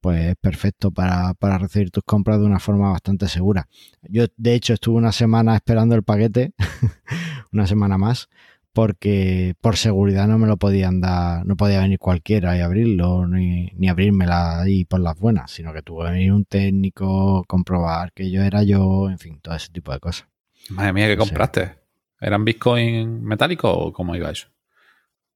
pues 0.00 0.22
es 0.30 0.36
perfecto 0.36 0.90
para, 0.90 1.34
para 1.34 1.58
recibir 1.58 1.90
tus 1.90 2.04
compras 2.04 2.38
de 2.38 2.46
una 2.46 2.58
forma 2.58 2.90
bastante 2.90 3.28
segura. 3.28 3.68
Yo, 4.02 4.26
de 4.36 4.54
hecho, 4.54 4.74
estuve 4.74 4.96
una 4.96 5.12
semana 5.12 5.54
esperando 5.54 5.94
el 5.94 6.02
paquete, 6.02 6.52
una 7.52 7.66
semana 7.66 7.96
más, 7.96 8.28
porque 8.74 9.54
por 9.60 9.76
seguridad 9.76 10.26
no 10.28 10.36
me 10.38 10.46
lo 10.48 10.56
podían 10.58 11.00
dar, 11.00 11.46
no 11.46 11.56
podía 11.56 11.80
venir 11.80 11.98
cualquiera 11.98 12.56
y 12.58 12.60
abrirlo, 12.60 13.26
ni, 13.26 13.70
ni 13.76 13.88
abrírmela 13.88 14.60
ahí 14.60 14.84
por 14.84 15.00
las 15.00 15.18
buenas, 15.18 15.50
sino 15.52 15.72
que 15.72 15.80
tuvo 15.80 16.04
que 16.04 16.10
venir 16.10 16.32
un 16.32 16.44
técnico, 16.44 17.44
comprobar 17.46 18.12
que 18.12 18.30
yo 18.30 18.42
era 18.42 18.62
yo, 18.64 19.08
en 19.08 19.18
fin, 19.18 19.38
todo 19.40 19.54
ese 19.54 19.70
tipo 19.72 19.92
de 19.92 20.00
cosas. 20.00 20.26
Madre 20.70 20.92
mía, 20.92 21.06
¿qué 21.06 21.16
compraste? 21.16 21.72
¿Eran 22.20 22.44
Bitcoin 22.44 23.22
metálicos 23.22 23.72
o 23.74 23.92
cómo 23.92 24.16
iba 24.16 24.30
eso? 24.30 24.48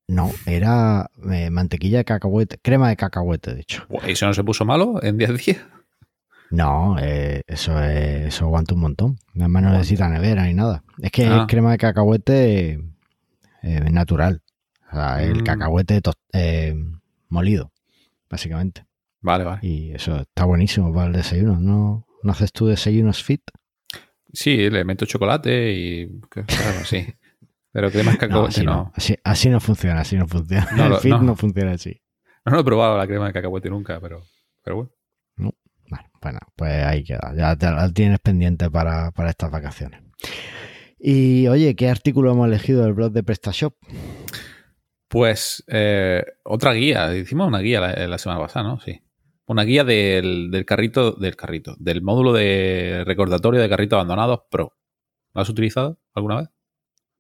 No, 0.09 0.30
era 0.47 1.11
eh, 1.30 1.50
mantequilla 1.50 1.99
de 1.99 2.04
cacahuete, 2.04 2.59
crema 2.61 2.88
de 2.88 2.97
cacahuete, 2.97 3.54
de 3.54 3.61
hecho. 3.61 3.87
¿Y 4.07 4.12
eso 4.12 4.26
no 4.26 4.35
se 4.35 4.42
puso 4.42 4.64
malo 4.64 5.02
en 5.02 5.16
10 5.18 5.45
días? 5.47 5.59
No, 6.50 6.97
eh, 6.99 7.42
eso 7.47 7.78
es, 7.83 8.28
eso 8.28 8.47
aguanta 8.47 8.75
un 8.75 8.80
montón. 8.80 9.18
Además 9.37 9.62
no 9.64 9.71
necesita 9.73 10.09
nevera 10.09 10.45
ni 10.47 10.54
nada. 10.54 10.83
Es 11.02 11.11
que 11.12 11.26
Ah. 11.26 11.40
es 11.42 11.47
crema 11.47 11.73
de 11.73 11.78
cacahuete 11.78 12.80
eh, 13.62 13.81
natural. 13.91 14.43
O 14.91 14.95
sea, 14.95 15.23
el 15.23 15.43
Mm. 15.43 15.45
cacahuete 15.45 16.00
eh, 16.33 16.75
molido, 17.29 17.73
básicamente. 18.31 18.87
Vale, 19.21 19.45
vale. 19.45 19.59
Y 19.62 19.93
eso 19.93 20.21
está 20.21 20.45
buenísimo 20.45 20.93
para 20.95 21.07
el 21.09 21.12
desayuno. 21.12 21.59
¿No, 21.61 22.07
¿No 22.23 22.33
haces 22.33 22.53
tú 22.53 22.67
desayunos 22.67 23.23
fit? 23.23 23.43
Sí, 24.33 24.71
le 24.71 24.85
meto 24.85 25.07
chocolate 25.07 25.73
y 25.73 26.21
claro, 26.29 26.85
sí. 26.85 27.07
Pero 27.73 27.91
crema 27.91 28.12
de 28.12 28.17
No, 28.17 28.21
cacahuete 28.21 28.49
así 28.57 28.65
no. 28.65 28.73
no. 28.73 28.93
Así, 28.95 29.17
así 29.25 29.49
no 29.50 29.61
funciona, 29.61 30.00
así 30.00 30.17
no 30.17 30.27
funciona. 30.29 30.69
No, 30.77 30.87
el 30.87 30.95
fit 31.00 31.17
no. 31.17 31.37
funciona 31.37 31.73
así. 31.73 32.00
No 32.45 32.53
lo 32.53 32.61
he 32.61 32.65
probado 32.65 32.97
la 32.97 33.07
crema 33.07 33.27
de 33.27 33.33
cacahuete 33.33 33.69
nunca, 33.71 34.00
pero, 34.00 34.23
pero 34.65 34.77
bueno. 34.77 34.91
Bueno, 35.91 36.05
bueno, 36.21 36.38
pues 36.57 36.85
ahí 36.85 37.03
queda. 37.05 37.33
Ya 37.37 37.57
te 37.57 37.67
la 37.71 37.91
tienes 37.93 38.19
pendiente 38.21 38.71
para, 38.71 39.11
para 39.11 39.31
estas 39.31 39.50
vacaciones. 39.50 40.03
Y 40.99 41.47
oye, 41.49 41.76
¿qué 41.76 41.88
artículo 41.88 42.33
hemos 42.33 42.47
elegido 42.49 42.83
del 42.83 42.93
blog 42.95 43.12
de 43.12 43.23
PrestaShop? 43.23 43.75
Pues 45.09 45.64
eh, 45.69 46.23
otra 46.45 46.73
guía, 46.75 47.17
hicimos 47.17 47.49
una 47.49 47.61
guía 47.61 47.81
la, 47.81 48.07
la 48.07 48.19
semana 48.19 48.40
pasada, 48.40 48.69
¿no? 48.69 48.81
Sí. 48.81 49.00
Una 49.47 49.62
guía 49.64 49.85
del, 49.85 50.50
del 50.50 50.64
carrito, 50.67 51.12
del 51.12 51.35
carrito, 51.37 51.75
del 51.78 52.02
módulo 52.02 52.33
de 52.35 53.05
recordatorio 53.07 53.61
de 53.61 53.69
carritos 53.69 53.97
abandonados 53.97 54.40
Pro. 54.50 54.76
¿Lo 55.33 55.40
has 55.40 55.49
utilizado 55.49 55.99
alguna 56.14 56.37
vez? 56.37 56.49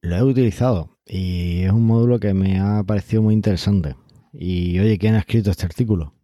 Lo 0.02 0.16
he 0.16 0.22
utilizado 0.22 0.98
y 1.06 1.62
es 1.62 1.72
un 1.72 1.86
módulo 1.86 2.18
que 2.20 2.34
me 2.34 2.60
ha 2.60 2.82
parecido 2.84 3.22
muy 3.22 3.32
interesante. 3.34 3.96
Y 4.32 4.78
oye, 4.78 4.98
¿quién 4.98 5.14
ha 5.14 5.20
escrito 5.20 5.50
este 5.50 5.64
artículo? 5.64 6.14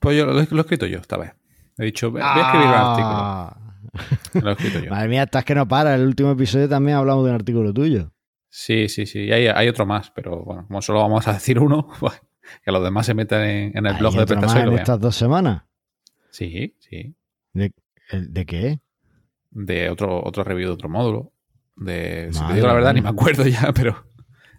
Pues 0.00 0.16
yo 0.18 0.26
lo, 0.26 0.32
he- 0.40 0.48
lo 0.50 0.56
he 0.56 0.60
escrito 0.60 0.86
yo 0.86 0.98
esta 0.98 1.16
vez. 1.16 1.32
He 1.78 1.84
dicho, 1.84 2.10
voy 2.10 2.20
a 2.24 2.40
escribir 2.40 2.66
un 2.66 2.74
artículo. 2.74 3.56
Lo 4.42 4.50
he 4.50 4.52
escrito 4.52 4.80
yo. 4.80 4.90
Madre 4.90 5.08
mía, 5.08 5.22
estás 5.24 5.44
que 5.44 5.54
no 5.54 5.66
para. 5.66 5.94
El 5.94 6.06
último 6.06 6.30
episodio 6.32 6.68
también 6.68 6.96
hablamos 6.96 7.24
de 7.24 7.30
un 7.30 7.36
artículo 7.36 7.72
tuyo. 7.72 8.12
Sí, 8.48 8.88
sí, 8.88 9.06
sí. 9.06 9.20
Y 9.24 9.32
hay, 9.32 9.46
hay 9.46 9.68
otro 9.68 9.86
más, 9.86 10.10
pero 10.10 10.42
bueno, 10.42 10.66
como 10.66 10.82
solo 10.82 11.00
vamos 11.00 11.26
a 11.28 11.34
decir 11.34 11.58
uno, 11.58 11.88
pues, 12.00 12.20
que 12.64 12.72
los 12.72 12.82
demás 12.82 13.06
se 13.06 13.14
metan 13.14 13.42
en, 13.42 13.76
en 13.76 13.86
el 13.86 13.94
blog 13.96 14.12
¿Hay 14.12 14.18
de 14.18 14.22
otro 14.24 14.36
más 14.36 14.44
PrestaShop 14.52 14.56
y 14.56 14.64
lo 14.64 14.70
en 14.70 14.74
vean. 14.74 14.82
estas 14.82 15.00
dos 15.00 15.16
semanas? 15.16 15.62
Sí, 16.30 16.76
sí. 16.80 17.14
¿De, 17.52 17.72
¿de 18.12 18.46
qué? 18.46 18.80
De 19.50 19.90
otro, 19.90 20.22
otro 20.24 20.44
review 20.44 20.68
de 20.68 20.74
otro 20.74 20.88
módulo. 20.88 21.32
De, 21.76 22.28
si 22.32 22.44
te 22.44 22.54
digo 22.54 22.66
la 22.66 22.74
verdad, 22.74 22.94
ni 22.94 23.00
me 23.00 23.08
acuerdo 23.08 23.44
ya, 23.46 23.72
pero 23.74 24.04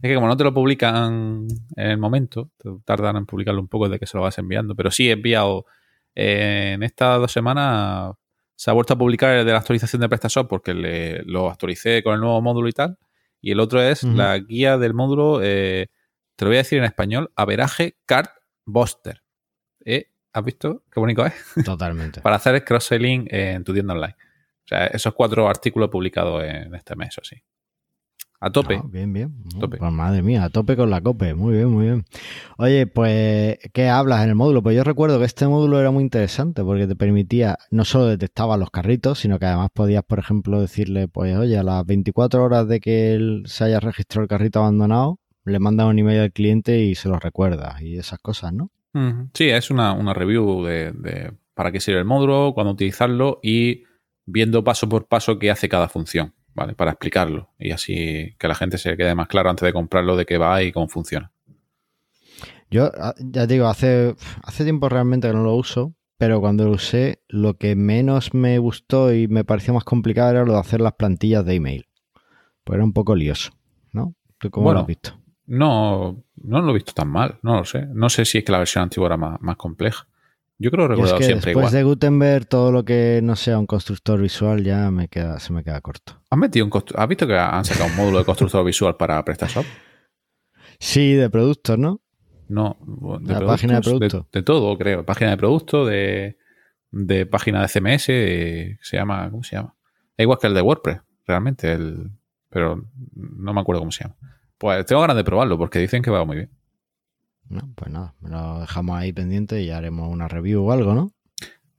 es 0.02 0.10
que 0.10 0.16
como 0.16 0.28
no 0.28 0.36
te 0.36 0.44
lo 0.44 0.54
publican 0.54 1.48
en 1.76 1.88
el 1.92 1.98
momento, 1.98 2.50
tardan 2.86 3.18
en 3.18 3.26
publicarlo 3.26 3.62
un 3.62 3.68
poco 3.68 3.88
de 3.88 4.00
que 4.00 4.08
se 4.08 4.18
lo 4.18 4.24
vas 4.24 4.38
enviando. 4.40 4.76
Pero 4.76 4.90
sí 4.90 5.10
he 5.10 5.12
enviado 5.12 5.66
eh, 6.16 6.72
en 6.74 6.84
estas 6.84 7.20
dos 7.20 7.32
semanas. 7.32 8.14
Se 8.62 8.70
ha 8.70 8.76
vuelto 8.76 8.94
a 8.94 8.96
publicar 8.96 9.38
el 9.38 9.44
de 9.44 9.54
la 9.54 9.58
actualización 9.58 10.02
de 10.02 10.08
PrestaShop 10.08 10.48
porque 10.48 10.76
le, 10.76 11.24
lo 11.24 11.50
actualicé 11.50 12.04
con 12.04 12.14
el 12.14 12.20
nuevo 12.20 12.40
módulo 12.44 12.70
y 12.70 12.74
tal. 12.74 12.96
Y 13.42 13.50
el 13.50 13.60
otro 13.60 13.82
es 13.82 14.04
la 14.04 14.38
guía 14.38 14.78
del 14.78 14.94
módulo, 14.94 15.40
eh, 15.42 15.88
te 16.36 16.46
lo 16.46 16.50
voy 16.50 16.58
a 16.58 16.60
decir 16.60 16.78
en 16.78 16.84
español, 16.84 17.32
Averaje 17.36 17.98
Card 18.06 18.28
Buster. 18.64 19.24
¿Eh? 19.84 20.12
¿Has 20.32 20.46
visto 20.46 20.84
qué 20.92 21.00
bonito 21.00 21.26
es? 21.26 21.34
Totalmente. 21.66 22.22
Para 22.22 22.36
hacer 22.36 22.64
cross-selling 22.64 23.30
en 23.32 23.64
tu 23.64 23.74
tienda 23.74 23.96
online. 23.96 24.16
O 24.20 24.68
sea, 24.68 24.86
esos 24.86 25.16
cuatro 25.16 25.50
artículos 25.50 25.90
publicados 25.90 26.44
en 26.44 26.76
este 26.76 26.96
mes, 26.96 27.18
o 27.18 27.24
sí. 27.24 27.38
A 28.44 28.50
tope. 28.52 28.76
Ah, 28.76 28.86
bien, 28.90 29.14
bien. 29.14 29.36
No, 29.54 29.60
Tope. 29.60 29.78
Pues 29.78 29.92
madre 29.92 30.24
mía, 30.24 30.44
a 30.44 30.50
tope 30.50 30.76
con 30.76 30.90
la 30.90 31.00
cope. 31.00 31.36
Muy 31.36 31.54
bien, 31.54 31.70
muy 31.70 31.86
bien. 31.86 32.06
Oye, 32.58 32.88
pues, 32.88 33.60
¿qué 33.72 33.88
hablas 33.88 34.24
en 34.24 34.30
el 34.30 34.36
módulo? 34.36 34.64
Pues 34.64 34.76
yo 34.76 34.84
recuerdo 34.84 35.20
que 35.20 35.26
este 35.26 35.48
módulo 35.48 35.80
era 35.80 35.92
muy 35.92 36.04
interesante 36.04 36.64
porque 36.64 36.88
te 36.88 36.96
permitía, 36.96 37.60
no 37.70 37.86
solo 37.86 38.08
detectaba 38.08 38.58
los 38.58 38.72
carritos, 38.72 39.20
sino 39.20 39.38
que 39.38 39.46
además 39.46 39.70
podías, 39.72 40.04
por 40.04 40.18
ejemplo, 40.18 40.60
decirle, 40.60 41.08
pues, 41.08 41.38
oye, 41.38 41.56
a 41.56 41.62
las 41.62 41.86
24 41.86 42.44
horas 42.44 42.68
de 42.68 42.80
que 42.80 43.14
él 43.14 43.44
se 43.46 43.66
haya 43.66 43.80
registrado 43.80 44.24
el 44.24 44.28
carrito 44.28 44.60
abandonado, 44.60 45.20
le 45.46 45.60
mandas 45.60 45.86
un 45.86 46.00
email 46.00 46.22
al 46.22 46.32
cliente 46.32 46.80
y 46.80 46.96
se 46.96 47.10
lo 47.10 47.20
recuerdas 47.20 47.80
y 47.82 47.98
esas 47.98 48.20
cosas, 48.20 48.54
¿no? 48.54 48.72
Sí, 49.34 49.50
es 49.50 49.70
una, 49.72 49.94
una 49.94 50.14
review 50.14 50.64
de, 50.66 50.92
de 50.92 51.32
para 51.54 51.72
qué 51.72 51.80
sirve 51.80 52.00
el 52.00 52.06
módulo, 52.06 52.54
cuándo 52.54 52.74
utilizarlo 52.74 53.40
y 53.44 53.84
viendo 54.26 54.64
paso 54.64 54.90
por 54.90 55.08
paso 55.08 55.40
qué 55.40 55.52
hace 55.52 55.70
cada 55.70 55.88
función, 55.90 56.34
¿vale? 56.54 56.74
Para 56.74 56.92
explicarlo 56.92 57.50
y 57.60 57.72
así 57.72 58.36
que 58.38 58.48
la 58.48 58.56
gente 58.56 58.78
se 58.78 58.96
quede 58.98 59.16
más 59.16 59.28
claro 59.28 59.50
antes 59.50 59.66
de 59.66 59.74
comprarlo 59.74 60.16
de 60.16 60.26
qué 60.26 60.38
va 60.38 60.64
y 60.64 60.72
cómo 60.72 60.88
funciona. 60.88 61.32
Yo, 62.70 62.90
ah, 62.98 63.14
ya 63.20 63.48
te 63.48 63.54
digo, 63.54 63.68
hace, 63.68 64.16
hace 64.44 64.64
tiempo 64.64 64.88
realmente 64.88 65.28
que 65.28 65.34
no 65.34 65.44
lo 65.44 65.56
uso, 65.56 65.94
pero 66.18 66.40
cuando 66.40 66.66
lo 66.66 66.72
usé, 66.72 67.22
lo 67.28 67.56
que 67.56 67.76
menos 67.76 68.34
me 68.34 68.60
gustó 68.60 69.14
y 69.14 69.28
me 69.28 69.44
pareció 69.44 69.74
más 69.74 69.84
complicado 69.84 70.32
era 70.32 70.46
lo 70.46 70.54
de 70.54 70.60
hacer 70.60 70.80
las 70.80 70.94
plantillas 70.94 71.46
de 71.46 71.56
email. 71.56 71.88
Pues 72.64 72.76
era 72.78 72.86
un 72.86 72.94
poco 72.94 73.16
lioso, 73.16 73.52
¿no? 73.92 74.16
¿Tú 74.38 74.52
cómo 74.52 74.66
Bueno, 74.66 74.80
lo 74.80 74.82
has 74.82 74.88
visto? 74.88 75.20
No, 75.48 76.24
no 76.36 76.62
lo 76.62 76.72
he 76.72 76.76
visto 76.76 76.94
tan 76.94 77.10
mal, 77.10 77.40
no 77.42 77.58
lo 77.58 77.66
sé. 77.66 77.88
No 77.88 78.08
sé 78.10 78.24
si 78.24 78.38
es 78.38 78.46
que 78.46 78.52
la 78.52 78.60
versión 78.60 78.84
antigua 78.84 79.08
era 79.08 79.18
más, 79.18 79.42
más 79.42 79.58
compleja. 79.58 80.08
Yo 80.62 80.70
creo 80.72 80.86
Yo 80.88 80.94
es 80.94 80.98
recordado 80.98 81.18
que 81.18 81.24
siempre 81.26 81.50
después 81.50 81.72
igual. 81.72 81.74
de 81.74 81.84
Gutenberg, 81.84 82.46
todo 82.46 82.72
lo 82.72 82.86
que 82.86 83.20
no 83.24 83.36
sea 83.36 83.58
un 83.58 83.66
constructor 83.66 84.22
visual 84.22 84.64
ya 84.64 84.92
me 84.92 85.08
queda, 85.08 85.40
se 85.40 85.52
me 85.54 85.64
queda 85.64 85.82
corto. 85.82 86.22
¿Has, 86.30 86.38
metido 86.38 86.66
un 86.66 86.72
¿Has 86.96 87.08
visto 87.08 87.26
que 87.26 87.36
han 87.38 87.66
sacado 87.66 87.90
un 87.90 87.96
módulo 87.96 88.20
de 88.20 88.26
constructor 88.26 88.64
visual 88.64 88.96
para 88.96 89.24
PrestaShop? 89.26 89.66
Sí, 90.80 91.14
de 91.14 91.30
productos, 91.30 91.78
¿no? 91.78 92.02
No, 92.48 92.78
de 93.22 93.34
La 93.34 93.46
página 93.46 93.76
de 93.76 93.82
productos, 93.82 94.10
producto. 94.12 94.30
de 94.32 94.44
todo, 94.44 94.78
creo. 94.78 95.06
Página 95.06 95.32
de 95.32 95.38
producto, 95.38 95.86
de, 95.86 96.38
de 96.92 97.26
página 97.26 97.62
de 97.62 97.68
CMS, 97.68 98.12
de- 98.12 98.78
se 98.82 98.98
llama, 98.98 99.30
¿cómo 99.32 99.44
se 99.44 99.56
llama? 99.56 99.76
Es 100.18 100.24
igual 100.24 100.38
que 100.40 100.48
el 100.48 100.54
de 100.54 100.62
WordPress, 100.62 101.02
realmente, 101.26 101.72
el, 101.72 102.12
pero 102.50 102.84
no 103.16 103.54
me 103.54 103.62
acuerdo 103.62 103.82
cómo 103.82 103.92
se 103.92 104.04
llama. 104.04 104.18
Pues 104.58 104.86
tengo 104.86 105.02
ganas 105.02 105.16
de 105.16 105.24
probarlo 105.24 105.58
porque 105.58 105.80
dicen 105.80 106.02
que 106.04 106.12
va 106.12 106.24
muy 106.26 106.36
bien. 106.38 106.52
No, 107.52 107.70
pues 107.76 107.92
nada, 107.92 108.16
me 108.22 108.30
lo 108.30 108.62
dejamos 108.62 108.98
ahí 108.98 109.12
pendiente 109.12 109.62
y 109.62 109.66
ya 109.66 109.78
haremos 109.78 110.10
una 110.10 110.30
review 110.30 110.64
o 110.64 110.72
algo, 110.72 110.94
¿no? 110.94 111.12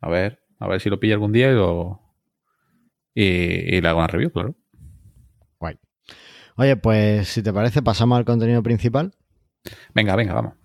A 0.02 0.11
ver, 0.11 0.41
a 0.59 0.69
ver 0.69 0.83
si 0.83 0.91
lo 0.91 1.00
pillo 1.00 1.14
algún 1.14 1.33
día 1.33 1.50
y 1.50 1.55
lo 1.55 1.99
y, 3.14 3.25
y 3.25 3.81
le 3.81 3.88
hago 3.88 3.99
una 3.99 4.07
review, 4.07 4.31
claro. 4.31 4.55
Guay. 5.59 5.79
Oye, 6.57 6.76
pues 6.76 7.29
si 7.29 7.43
te 7.43 7.55
parece, 7.55 7.81
pasamos 7.81 8.19
al 8.19 8.26
contenido 8.26 8.62
principal. 8.62 9.14
Venga, 9.95 10.14
venga, 10.14 10.35
vamos. 10.35 10.62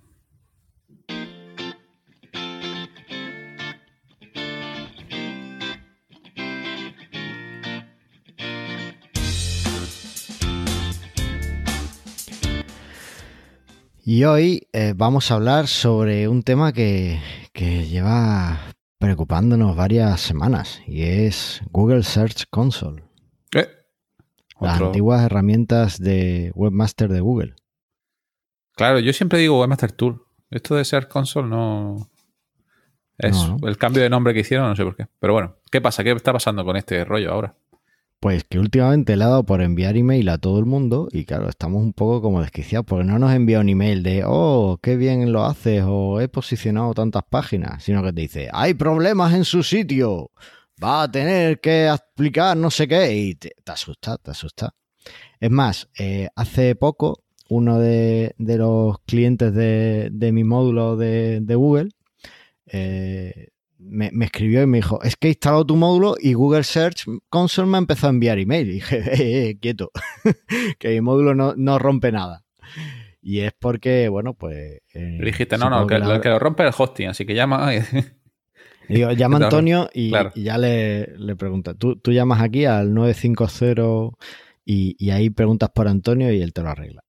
Y 14.10 14.24
hoy 14.24 14.70
eh, 14.72 14.94
vamos 14.96 15.32
a 15.32 15.34
hablar 15.36 15.68
sobre 15.68 16.30
un 16.30 16.42
tema 16.42 16.72
que, 16.72 17.20
que 17.52 17.86
lleva 17.88 18.58
preocupándonos 19.00 19.76
varias 19.76 20.22
semanas 20.22 20.82
y 20.88 21.04
es 21.04 21.62
Google 21.72 22.04
Search 22.04 22.46
Console, 22.50 23.04
Eh, 23.54 23.68
las 24.62 24.76
otro- 24.76 24.86
antiguas 24.88 25.26
herramientas 25.26 26.00
de 26.00 26.54
webmaster 26.56 27.12
de 27.12 27.20
Google. 27.20 27.56
Claro, 28.78 29.00
yo 29.00 29.12
siempre 29.12 29.40
digo 29.40 29.60
Webmaster 29.60 29.92
Tool. 29.92 30.24
Esto 30.52 30.76
de 30.76 30.86
ser 30.86 31.10
console 31.10 31.50
no. 31.50 32.10
Es 33.18 33.36
el 33.64 33.78
cambio 33.78 34.02
de 34.04 34.10
nombre 34.10 34.34
que 34.34 34.40
hicieron, 34.40 34.70
no 34.70 34.76
sé 34.78 34.86
por 34.86 34.96
qué. 34.96 35.08
Pero 35.20 35.34
bueno, 35.34 35.58
¿qué 35.70 35.82
pasa? 35.82 36.02
¿Qué 36.06 36.12
está 36.12 36.32
pasando 36.32 36.64
con 36.64 36.78
este 36.78 37.04
rollo 37.04 37.34
ahora? 37.34 37.58
Pues 38.20 38.44
que 38.44 38.58
últimamente 38.58 39.16
le 39.16 39.24
ha 39.24 39.28
dado 39.28 39.46
por 39.46 39.62
enviar 39.62 39.96
email 39.96 40.28
a 40.30 40.40
todo 40.40 40.58
el 40.58 40.66
mundo 40.66 41.08
y 41.12 41.26
claro, 41.26 41.50
estamos 41.50 41.84
un 41.84 41.94
poco 41.94 42.20
como 42.22 42.42
desquiciados 42.42 42.86
porque 42.88 43.04
no 43.04 43.20
nos 43.20 43.32
envía 43.32 43.60
un 43.60 43.70
email 43.70 44.02
de, 44.02 44.24
oh, 44.26 44.80
qué 44.82 44.96
bien 44.96 45.32
lo 45.32 45.46
haces 45.46 45.84
o 45.86 46.20
he 46.20 46.28
posicionado 46.28 46.96
tantas 46.96 47.24
páginas, 47.30 47.84
sino 47.84 48.02
que 48.02 48.12
te 48.12 48.22
dice, 48.22 48.50
hay 48.52 48.74
problemas 48.74 49.36
en 49.36 49.46
su 49.46 49.62
sitio, 49.62 50.32
va 50.84 51.04
a 51.04 51.12
tener 51.12 51.60
que 51.60 51.88
explicar 51.88 52.58
no 52.58 52.72
sé 52.72 52.88
qué 52.88 53.16
y 53.16 53.36
te, 53.36 53.54
asusta, 53.68 54.18
te 54.18 54.32
asusta. 54.32 54.74
Es 55.40 55.52
más, 55.52 55.88
eh, 56.00 56.28
hace 56.36 56.76
poco 56.76 57.24
uno 57.50 57.80
de, 57.80 58.34
los 58.40 59.00
clientes 59.02 59.54
de, 59.54 60.32
mi 60.34 60.44
módulo 60.44 60.98
de, 60.98 61.44
Google 61.56 61.90
eh, 62.66 63.50
me, 63.80 64.12
escribió 64.22 64.64
y 64.64 64.68
me 64.68 64.80
dijo, 64.80 65.02
es 65.04 65.16
que 65.16 65.28
he 65.28 65.32
instalado 65.32 65.66
tu 65.66 65.76
módulo 65.76 66.16
y 66.20 66.34
Google 66.34 66.64
Search 66.64 67.06
Console 67.30 67.70
me 67.70 67.78
ha 67.78 67.80
empezado 67.80 68.08
a 68.08 68.12
enviar 68.12 68.40
email. 68.40 68.70
Y 68.70 68.74
dije, 68.74 68.98
eh, 68.98 69.50
eh, 69.50 69.58
quieto, 69.60 69.92
que 70.80 70.90
mi 70.90 71.02
módulo 71.02 71.34
no, 71.34 71.80
rompe 71.80 72.12
nada. 72.12 72.44
Y 73.22 73.40
es 73.40 73.54
porque, 73.58 74.10
bueno, 74.10 74.34
pues... 74.34 74.82
Eh, 74.94 75.20
dijiste, 75.22 75.58
no, 75.58 75.70
no, 75.70 75.86
que, 75.86 76.00
lo 76.00 76.22
que 76.22 76.30
lo 76.30 76.40
rompe 76.40 76.64
es 76.64 76.74
el 76.74 76.82
hosting, 76.82 77.08
así 77.08 77.26
que 77.26 77.34
llama... 77.34 77.72
Digo, 78.90 79.12
llama 79.12 79.36
Antonio 79.36 79.90
y, 79.94 80.12
ya 80.36 80.58
le, 80.58 81.08
le 81.18 81.36
pregunta. 81.36 81.74
Tú, 81.74 81.98
tú 81.98 82.14
llamas 82.14 82.42
aquí 82.42 82.64
al 82.64 82.94
950 82.94 84.16
y, 84.70 85.10
ahí 85.12 85.30
preguntas 85.30 85.70
por 85.74 85.88
Antonio 85.88 86.32
y 86.32 86.42
él 86.42 86.54
te 86.54 86.62
lo 86.62 86.70
arregla. 86.70 87.04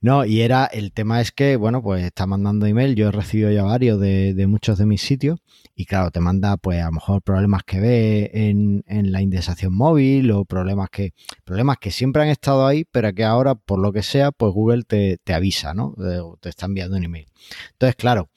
No, 0.00 0.24
y 0.24 0.42
era, 0.42 0.66
el 0.66 0.92
tema 0.92 1.20
es 1.20 1.32
que, 1.32 1.56
bueno, 1.56 1.82
pues 1.82 2.04
está 2.04 2.26
mandando 2.26 2.66
email, 2.66 2.94
yo 2.94 3.08
he 3.08 3.12
recibido 3.12 3.50
ya 3.50 3.64
varios 3.64 4.00
de, 4.00 4.46
muchos 4.48 4.78
de 4.78 4.86
mis 4.86 5.00
sitios 5.00 5.40
y 5.74 5.86
claro, 5.86 6.10
te 6.10 6.20
manda 6.20 6.56
pues 6.56 6.80
a 6.82 6.86
lo 6.86 6.92
mejor 6.92 7.22
problemas 7.22 7.62
que 7.64 7.80
ve 7.80 8.30
en, 8.32 8.84
la 8.86 9.22
indexación 9.22 9.74
móvil 9.74 10.30
o 10.30 10.44
problemas 10.44 10.90
que, 10.90 11.12
problemas 11.44 11.78
que 11.78 11.90
siempre 11.90 12.22
han 12.22 12.28
estado 12.28 12.66
ahí, 12.66 12.84
pero 12.90 13.12
que 13.14 13.24
ahora, 13.24 13.54
por 13.54 13.78
lo 13.78 13.92
que 13.92 14.02
sea, 14.02 14.32
pues 14.32 14.52
Google 14.52 14.84
te, 14.84 15.18
avisa, 15.32 15.74
¿no? 15.74 15.94
te 16.40 16.48
está 16.48 16.66
enviando 16.66 16.96
un 16.96 17.04
email. 17.04 17.26
Entonces, 17.72 17.96
claro, 17.96 18.30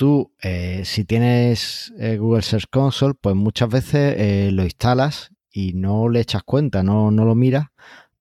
tú, 0.00 0.32
eh, 0.42 0.82
si 0.86 1.04
tienes 1.04 1.92
eh, 1.98 2.16
Google 2.16 2.42
Search 2.42 2.66
Console, 2.70 3.14
pues 3.20 3.36
muchas 3.36 3.68
veces 3.68 4.14
eh, 4.16 4.50
lo 4.50 4.64
instalas 4.64 5.30
y 5.52 5.74
no 5.74 6.08
le 6.08 6.20
echas 6.20 6.42
cuenta, 6.42 6.82
no, 6.82 7.10
no 7.10 7.26
lo 7.26 7.34
miras, 7.34 7.66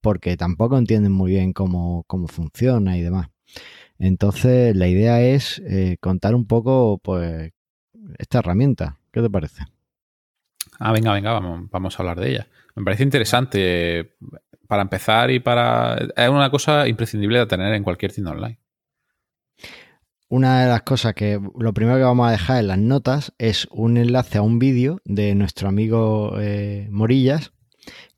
porque 0.01 0.38
tampoco 0.38 0.77
entienden 0.77 1.12
muy 1.12 1.32
bien 1.32 1.53
cómo, 1.53 2.06
funciona 2.27 2.98
y 2.98 3.01
demás. 3.01 3.29
Entonces, 3.98 4.75
la 4.75 4.88
idea 4.88 5.22
es 5.22 5.62
eh, 5.65 5.98
contar 6.00 6.36
un 6.36 6.46
poco, 6.46 7.00
pues, 7.03 7.51
esta 8.18 8.39
herramienta. 8.39 8.98
¿Qué 9.12 9.22
te 9.22 9.29
parece? 9.29 9.63
Ah, 10.79 10.91
venga, 10.91 11.12
venga, 11.13 11.34
vamos, 11.34 11.70
vamos 11.70 12.00
a 12.00 12.03
hablar 12.03 12.20
de 12.20 12.29
ella. 12.32 12.48
Me 12.75 12.84
parece 12.84 13.03
interesante 13.03 14.15
para 14.68 14.84
empezar 14.84 15.32
y 15.32 15.39
para... 15.39 15.96
Es 16.15 16.29
una 16.29 16.50
cosa 16.50 16.88
imprescindible 16.88 17.39
de 17.39 17.46
tener 17.48 17.74
en 17.74 17.84
cualquier 17.84 18.13
tienda 18.13 18.32
online 18.32 18.60
una 20.29 20.62
de 20.62 20.70
las 20.70 20.84
cosas 20.84 21.15
que 21.15 21.39
lo 21.58 21.74
primero 21.74 21.98
que 21.98 22.03
vamos 22.03 22.27
a 22.27 22.31
dejar 22.31 22.59
en 22.59 22.68
las 22.68 22.77
notas 22.77 23.33
es 23.40 23.68
un 23.72 23.98
enlace 23.98 24.38
a 24.38 24.44
un 24.44 24.59
vídeo 24.59 25.01
de 25.03 25.33
nuestro 25.33 25.68
amigo 25.68 26.40
eh, 26.40 26.88
Morillas, 26.92 27.51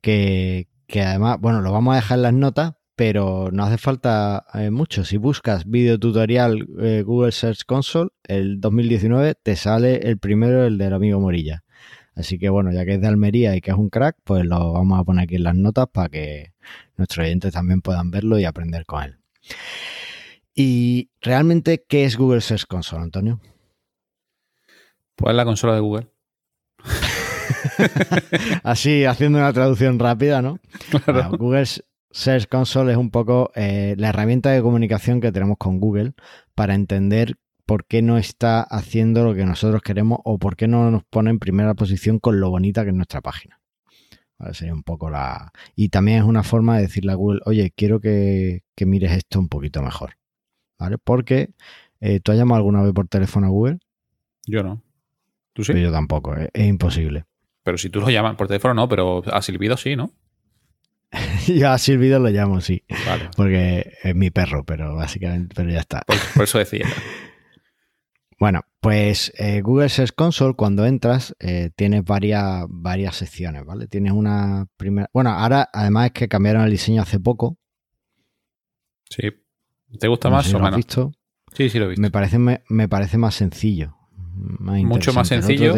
que, 0.01 0.67
además, 0.99 1.37
bueno, 1.39 1.61
lo 1.61 1.71
vamos 1.71 1.93
a 1.93 1.95
dejar 1.95 2.17
en 2.17 2.23
las 2.23 2.33
notas, 2.33 2.73
pero 2.95 3.49
no 3.51 3.63
hace 3.63 3.77
falta 3.77 4.45
eh, 4.53 4.69
mucho. 4.69 5.05
Si 5.05 5.17
buscas 5.17 5.65
vídeo 5.65 5.97
tutorial 5.97 6.67
eh, 6.79 7.03
Google 7.05 7.31
Search 7.31 7.63
Console, 7.65 8.09
el 8.23 8.59
2019 8.59 9.35
te 9.41 9.55
sale 9.55 10.07
el 10.07 10.17
primero, 10.17 10.65
el 10.65 10.77
del 10.77 10.93
amigo 10.93 11.19
Morillas. 11.19 11.61
Así 12.13 12.37
que 12.37 12.49
bueno, 12.49 12.71
ya 12.71 12.85
que 12.85 12.95
es 12.95 13.01
de 13.01 13.07
Almería 13.07 13.55
y 13.55 13.61
que 13.61 13.71
es 13.71 13.77
un 13.77 13.89
crack, 13.89 14.17
pues 14.23 14.45
lo 14.45 14.73
vamos 14.73 14.99
a 14.99 15.03
poner 15.03 15.23
aquí 15.23 15.35
en 15.35 15.45
las 15.45 15.55
notas 15.55 15.87
para 15.91 16.09
que 16.09 16.53
nuestros 16.97 17.25
oyentes 17.25 17.53
también 17.53 17.81
puedan 17.81 18.11
verlo 18.11 18.37
y 18.37 18.45
aprender 18.45 18.85
con 18.85 19.03
él. 19.03 19.17
¿Y 20.53 21.09
realmente 21.21 21.85
qué 21.87 22.03
es 22.03 22.17
Google 22.17 22.41
Search 22.41 22.67
Console, 22.67 23.03
Antonio? 23.03 23.39
Pues 25.15 25.33
la 25.33 25.45
consola 25.45 25.73
de 25.73 25.79
Google. 25.79 26.10
Así, 28.63 29.05
haciendo 29.05 29.39
una 29.39 29.53
traducción 29.53 29.99
rápida, 29.99 30.41
¿no? 30.41 30.59
Google 31.37 31.65
Search 32.11 32.47
Console 32.47 32.91
es 32.91 32.97
un 32.97 33.11
poco 33.11 33.51
eh, 33.55 33.95
la 33.97 34.09
herramienta 34.09 34.51
de 34.51 34.61
comunicación 34.61 35.21
que 35.21 35.31
tenemos 35.31 35.57
con 35.57 35.79
Google 35.79 36.13
para 36.55 36.75
entender 36.75 37.37
por 37.65 37.85
qué 37.85 38.01
no 38.01 38.17
está 38.17 38.61
haciendo 38.61 39.23
lo 39.23 39.33
que 39.33 39.45
nosotros 39.45 39.81
queremos 39.81 40.19
o 40.23 40.37
por 40.37 40.55
qué 40.55 40.67
no 40.67 40.91
nos 40.91 41.03
pone 41.03 41.29
en 41.29 41.39
primera 41.39 41.73
posición 41.73 42.19
con 42.19 42.39
lo 42.39 42.49
bonita 42.49 42.83
que 42.83 42.89
es 42.89 42.95
nuestra 42.95 43.21
página. 43.21 43.59
sería 44.51 44.73
un 44.73 44.83
poco 44.83 45.09
la. 45.09 45.51
Y 45.75 45.89
también 45.89 46.19
es 46.19 46.23
una 46.23 46.43
forma 46.43 46.75
de 46.75 46.83
decirle 46.83 47.13
a 47.13 47.15
Google, 47.15 47.41
oye, 47.45 47.71
quiero 47.75 47.99
que 48.01 48.63
mires 48.79 49.11
esto 49.11 49.39
un 49.39 49.47
poquito 49.47 49.81
mejor. 49.81 50.15
¿vale? 50.81 50.97
Porque 50.97 51.53
eh, 51.99 52.19
tú 52.19 52.31
has 52.31 52.37
llamado 52.37 52.57
alguna 52.57 52.81
vez 52.81 52.91
por 52.93 53.07
teléfono 53.07 53.47
a 53.47 53.49
Google. 53.51 53.79
Yo 54.47 54.63
no. 54.63 54.81
¿Tú 55.53 55.63
sí? 55.63 55.79
yo 55.79 55.91
tampoco, 55.91 56.35
es, 56.35 56.67
imposible. 56.67 57.25
Pero 57.63 57.77
si 57.77 57.89
tú 57.89 57.99
lo 57.99 58.09
llamas 58.09 58.35
por 58.35 58.47
teléfono, 58.47 58.73
no, 58.73 58.89
pero 58.89 59.23
a 59.31 59.41
Silbido 59.41 59.77
sí, 59.77 59.95
¿no? 59.95 60.11
yo 61.47 61.69
a 61.69 61.77
Silbido 61.77 62.19
lo 62.19 62.29
llamo, 62.29 62.61
sí. 62.61 62.83
Vale. 63.05 63.29
Porque 63.35 63.93
es 64.03 64.15
mi 64.15 64.31
perro, 64.31 64.63
pero 64.63 64.95
básicamente, 64.95 65.53
pero 65.55 65.69
ya 65.69 65.79
está. 65.79 66.03
Por, 66.35 66.43
eso 66.43 66.57
decía. 66.57 66.87
bueno, 68.39 68.61
pues 68.79 69.31
eh, 69.37 69.61
Google 69.61 69.89
Search 69.89 70.13
Console, 70.15 70.55
cuando 70.55 70.85
entras, 70.85 71.35
eh, 71.39 71.69
tienes 71.75 72.03
varias, 72.03 72.65
varias 72.69 73.17
secciones, 73.17 73.65
¿vale? 73.65 73.87
Tienes 73.87 74.13
una 74.13 74.67
primera. 74.77 75.09
Bueno, 75.13 75.31
ahora 75.31 75.69
además 75.71 76.07
es 76.07 76.11
que 76.13 76.27
cambiaron 76.27 76.63
el 76.63 76.71
diseño 76.71 77.01
hace 77.01 77.19
poco. 77.19 77.57
Sí. 79.09 79.29
¿Te 79.99 80.07
gusta 80.07 80.29
más 80.29 80.51
o 80.53 80.59
menos? 80.59 80.77
Visto. 80.77 81.11
Sí, 81.53 81.69
sí 81.69 81.77
lo 81.77 81.85
he 81.85 81.89
visto. 81.89 82.01
Me 82.01 82.11
parece, 82.11 82.39
me, 82.39 82.87
parece 82.87 83.17
más 83.17 83.35
sencillo. 83.35 83.97
Mucho 84.57 85.11
más 85.11 85.27
sencillo. 85.27 85.75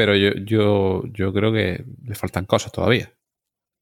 Pero 0.00 0.16
yo, 0.16 0.30
yo, 0.46 1.02
yo 1.12 1.30
creo 1.30 1.52
que 1.52 1.84
le 2.04 2.14
faltan 2.14 2.46
cosas 2.46 2.72
todavía. 2.72 3.12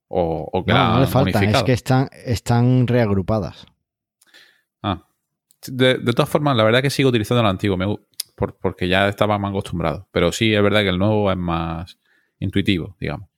O, 0.09 0.65
que 0.67 0.73
no, 0.73 0.95
no 0.95 1.01
le 1.01 1.07
faltan, 1.07 1.45
es 1.45 1.63
que 1.63 1.73
están, 1.73 2.09
están 2.13 2.89
reagrupadas. 2.89 3.65
Ah. 4.83 5.07
De, 5.69 5.95
todas 6.13 6.29
formas, 6.29 6.57
la 6.57 6.65
verdad 6.65 6.83
que 6.83 6.91
sigo 6.91 7.11
utilizando 7.11 7.41
el 7.41 7.47
antiguo, 7.47 7.77
me, 7.77 7.87
porque 8.61 8.89
ya 8.89 9.07
estaba 9.07 9.39
más 9.39 9.51
acostumbrado. 9.51 10.09
Pero 10.11 10.33
sí, 10.33 10.53
es 10.53 10.61
verdad 10.61 10.81
que 10.81 10.89
el 10.89 10.99
nuevo 10.99 11.31
es 11.31 11.37
más 11.37 12.01
intuitivo, 12.41 12.97
digamos. 12.99 13.29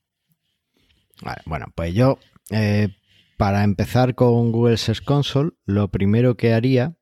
bueno, 1.44 1.66
pues 1.74 1.92
yo 1.92 2.18
eh, 2.48 2.88
para 3.36 3.62
empezar 3.62 4.14
con 4.14 4.52
Google 4.52 4.78
Search 4.78 5.04
Console, 5.04 5.50
lo 5.66 5.88
primero 5.88 6.38
que 6.38 6.54
haría 6.54 6.94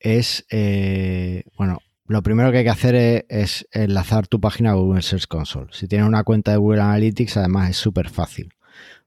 es, 0.00 0.44
eh, 0.50 1.44
bueno, 1.56 1.78
lo 2.08 2.22
primero 2.22 2.50
que 2.50 2.58
hay 2.58 2.64
que 2.64 2.70
hacer 2.70 3.26
es, 3.28 3.68
enlazar 3.70 4.26
tu 4.26 4.40
página 4.40 4.70
a 4.70 4.74
Google 4.74 5.02
Search 5.02 5.26
Console. 5.26 5.68
Si 5.72 5.86
tienes 5.86 6.08
una 6.08 6.24
cuenta 6.24 6.52
de 6.52 6.56
Google 6.56 6.80
Analytics, 6.80 7.36
además 7.36 7.70
es 7.70 7.76
súper 7.76 8.08
fácil, 8.08 8.54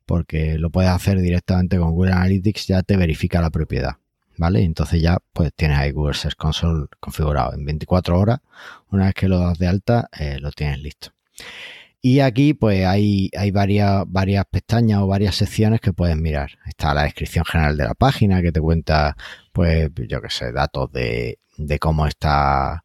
porque 0.05 0.59
lo 0.59 0.69
puedes 0.69 0.91
hacer 0.91 1.19
directamente 1.19 1.79
con 1.79 1.91
Google 1.91 2.13
Analytics, 2.13 2.67
ya 2.67 2.83
te 2.83 2.97
verifica 2.97 3.41
la 3.41 3.49
propiedad, 3.49 3.97
¿vale? 4.37 4.63
Entonces 4.63 5.01
ya 5.01 5.17
pues 5.33 5.51
tienes 5.55 5.79
ahí 5.79 5.91
Google 5.91 6.13
Search 6.13 6.35
Console 6.35 6.87
configurado. 6.99 7.53
En 7.53 7.65
24 7.65 8.19
horas, 8.19 8.39
una 8.91 9.05
vez 9.05 9.15
que 9.15 9.27
lo 9.27 9.39
das 9.39 9.57
de 9.57 9.67
alta, 9.67 10.07
eh, 10.19 10.37
lo 10.39 10.51
tienes 10.51 10.79
listo. 10.79 11.11
Y 12.03 12.19
aquí 12.19 12.53
pues 12.53 12.85
hay, 12.85 13.29
varias, 13.51 14.03
varias 14.07 14.45
pestañas 14.45 14.99
o 14.99 15.07
varias 15.07 15.35
secciones 15.35 15.81
que 15.81 15.93
puedes 15.93 16.17
mirar. 16.17 16.51
Está 16.67 16.93
la 16.93 17.03
descripción 17.03 17.45
general 17.45 17.77
de 17.77 17.83
la 17.83 17.93
página 17.95 18.41
que 18.41 18.51
te 18.51 18.61
cuenta 18.61 19.15
pues 19.51 19.91
yo 20.07 20.21
qué 20.21 20.29
sé, 20.29 20.51
datos 20.51 20.91
de, 20.91 21.40
cómo 21.79 22.07
está 22.07 22.83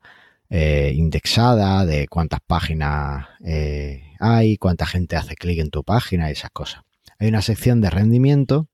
eh, 0.49 0.93
indexada, 0.95 1.85
de 1.85 2.09
cuántas 2.09 2.41
páginas 2.47 3.27
eh, 3.45 4.03
hay, 4.21 4.57
cuánta 4.59 4.87
gente 4.87 5.17
hace 5.17 5.35
clic 5.35 5.59
en 5.59 5.71
tu 5.71 5.85
página 5.85 6.29
y 6.29 6.33
esas 6.33 6.51
cosas. 6.51 6.83
Hay 7.19 7.29
una 7.29 7.43
sección 7.43 7.81
de 7.81 7.91
rendimiento 7.91 8.69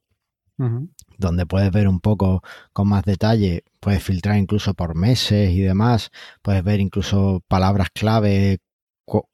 donde 1.18 1.44
puedes 1.44 1.72
ver 1.72 1.88
un 1.88 1.98
poco 1.98 2.42
con 2.72 2.86
más 2.86 3.02
detalle, 3.02 3.64
puedes 3.80 4.02
filtrar 4.02 4.36
incluso 4.36 4.74
por 4.74 4.94
meses 4.94 5.50
y 5.50 5.60
demás, 5.60 6.10
puedes 6.40 6.62
ver 6.62 6.78
incluso 6.78 7.42
palabras 7.48 7.88
clave 7.92 8.60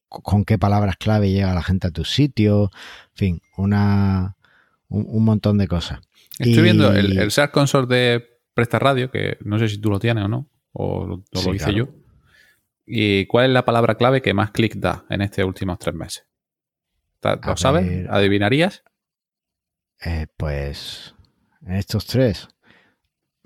con 0.08 0.44
qué 0.44 0.58
palabras 0.58 0.96
clave 0.96 1.30
llega 1.30 1.52
la 1.52 1.62
gente 1.62 1.88
a 1.88 1.90
tu 1.90 2.04
sitio, 2.04 2.70
en 3.10 3.14
fin, 3.14 3.42
una, 3.56 4.36
un, 4.88 5.24
montón 5.24 5.58
de 5.58 5.68
cosas. 5.68 6.00
Estoy 6.38 6.62
viendo 6.62 6.94
el, 6.94 7.18
el 7.18 7.50
Console 7.52 7.86
de 7.86 8.26
Presta 8.54 8.78
Radio, 8.78 9.10
que 9.10 9.36
no 9.44 9.58
sé 9.58 9.68
si 9.68 9.78
tú 9.78 9.90
lo 9.90 9.98
tienes 9.98 10.24
o 10.24 10.28
no, 10.28 10.48
o, 10.72 11.22
lo 11.44 11.54
hice 11.54 11.74
yo. 11.74 11.88
¿Y 12.86 13.26
cuál 13.26 13.46
es 13.46 13.52
la 13.52 13.64
palabra 13.64 13.96
clave 13.96 14.22
que 14.22 14.32
más 14.34 14.50
clic 14.50 14.76
da 14.76 15.04
en 15.10 15.22
estos 15.22 15.44
últimos 15.44 15.78
tres 15.78 15.94
meses? 15.94 16.26
¿Lo 17.22 17.56
sabes? 17.56 18.08
¿Adivinarías? 18.08 18.82
Eh, 20.04 20.26
pues 20.36 21.14
estos 21.66 22.06
tres. 22.06 22.48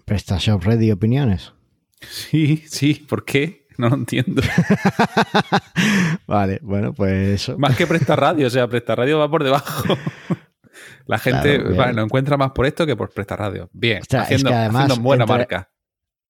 PrestaShop 0.04 0.62
Ready 0.62 0.92
opiniones. 0.92 1.52
Sí, 2.00 2.64
sí, 2.66 2.94
¿por 2.94 3.24
qué? 3.24 3.66
No 3.78 3.88
lo 3.88 3.96
entiendo. 3.96 4.42
vale, 6.26 6.58
bueno, 6.62 6.92
pues 6.92 7.42
eso. 7.42 7.58
Más 7.58 7.76
que 7.76 7.86
Presta 7.86 8.14
Radio, 8.16 8.46
o 8.46 8.50
sea, 8.50 8.68
Presta 8.68 8.94
Radio 8.94 9.18
va 9.18 9.30
por 9.30 9.42
debajo. 9.42 9.96
La 11.06 11.18
gente 11.18 11.58
lo 11.58 12.02
encuentra 12.02 12.36
más 12.36 12.52
por 12.52 12.66
esto 12.66 12.86
que 12.86 12.96
por 12.96 13.10
Presta 13.10 13.36
Radio. 13.36 13.70
Bien, 13.72 14.02
haciendo, 14.10 14.96
buena 15.00 15.26
marca. 15.26 15.71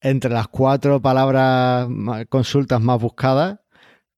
Entre 0.03 0.31
las 0.31 0.49
cuatro 0.49 1.01
palabras 1.01 1.89
consultas 2.29 2.81
más 2.81 3.01
buscadas 3.01 3.61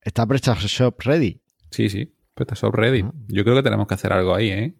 está 0.01 0.27
PrestaShop 0.27 0.99
Ready. 1.03 1.43
Sí, 1.71 1.91
sí, 1.91 2.17
PrestaShop 2.35 2.75
Ready. 2.75 3.05
Yo 3.29 3.45
creo 3.45 3.55
que 3.57 3.63
tenemos 3.63 3.87
que 3.87 3.95
hacer 3.95 4.13
algo 4.13 4.35
ahí, 4.35 4.49
¿eh? 4.51 4.75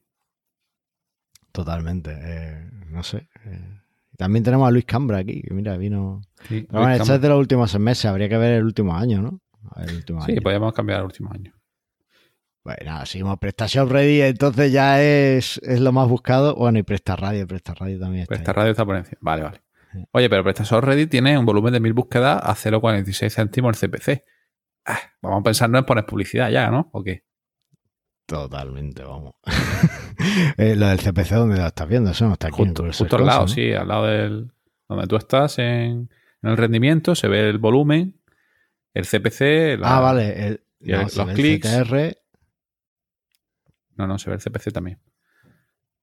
Totalmente. 1.53 2.11
Eh, 2.19 2.71
no 2.89 3.03
sé. 3.03 3.29
Eh. 3.45 3.81
También 4.17 4.45
tenemos 4.45 4.67
a 4.67 4.71
Luis 4.71 4.87
Cambra 4.87 5.19
aquí, 5.19 5.43
que 5.43 5.53
mira, 5.53 5.77
vino. 5.77 6.23
Sí, 6.49 6.67
Pero 6.69 6.83
bueno, 6.83 6.95
esto 6.95 7.15
es 7.15 7.21
de 7.21 7.29
los 7.29 7.39
últimos 7.39 7.71
seis 7.71 7.81
meses, 7.81 8.07
habría 8.07 8.29
que 8.29 8.39
ver 8.39 8.53
el 8.55 8.65
último 8.65 8.97
año, 8.97 9.21
¿no? 9.21 9.41
el 9.77 9.97
último 9.97 10.25
sí, 10.25 10.41
podríamos 10.41 10.73
cambiar 10.73 11.01
el 11.01 11.07
último 11.07 11.31
año. 11.33 11.53
Bueno, 12.65 13.05
seguimos 13.05 13.39
PrestaShop 13.39 13.91
Ready, 13.91 14.23
entonces 14.23 14.73
ya 14.73 15.03
es, 15.03 15.59
es, 15.63 15.81
lo 15.81 15.93
más 15.93 16.09
buscado. 16.09 16.55
Bueno, 16.55 16.79
y 16.79 16.83
Presta 16.83 17.15
Radio, 17.15 17.47
Presta 17.47 17.75
Radio 17.75 17.99
también 17.99 18.23
está. 18.23 18.35
Presta 18.35 18.53
Radio 18.53 18.71
está 18.71 18.87
por 18.87 18.97
encima. 18.97 19.19
Vale, 19.21 19.43
vale. 19.43 19.64
Oye, 20.13 20.31
pero 20.31 20.43
PrestaShop 20.43 20.85
Ready 20.85 21.07
tiene 21.07 21.39
un 21.39 21.45
volumen 21.45 21.73
de 21.73 21.81
mil 21.81 21.93
búsquedas 21.93 22.41
a 22.43 22.55
0,46 22.55 23.31
céntimos 23.31 23.83
el 23.83 23.91
CPC. 23.91 24.25
Ah, 24.87 24.99
vamos 25.23 25.41
a 25.41 25.43
pensar 25.43 25.71
no 25.71 25.79
en 25.79 25.85
poner 25.85 26.05
publicidad 26.05 26.51
ya, 26.51 26.71
¿no? 26.71 26.91
¿O 26.93 27.03
qué? 27.03 27.25
Totalmente, 28.27 29.03
vamos. 29.03 29.35
Eh, 30.57 30.77
lo 30.77 30.87
del 30.87 30.99
CPC, 30.99 31.35
¿dónde 31.35 31.59
lo 31.59 31.67
estás 31.67 31.89
viendo? 31.89 32.13
Eso 32.13 32.27
no 32.27 32.35
está 32.35 32.47
aquí. 32.47 32.57
Justo, 32.57 32.85
justo 32.85 33.17
al 33.17 33.27
lado, 33.27 33.49
sí, 33.49 33.73
al 33.73 33.89
lado 33.89 34.07
del. 34.07 34.53
Donde 34.89 35.07
tú 35.09 35.17
estás 35.17 35.59
en, 35.59 36.09
el 36.43 36.57
rendimiento, 36.57 37.15
se 37.15 37.27
ve 37.27 37.51
el 37.51 37.59
volumen, 37.59 38.21
el 38.95 39.05
CPC. 39.05 39.83
ah, 39.83 40.01
vale. 40.01 40.61
los 40.81 41.33
clics. 41.35 41.69
No, 43.97 44.07
no, 44.07 44.19
se 44.19 44.31
ve 44.31 44.37
el 44.37 44.43
CPC 44.43 44.73
también. 44.73 45.01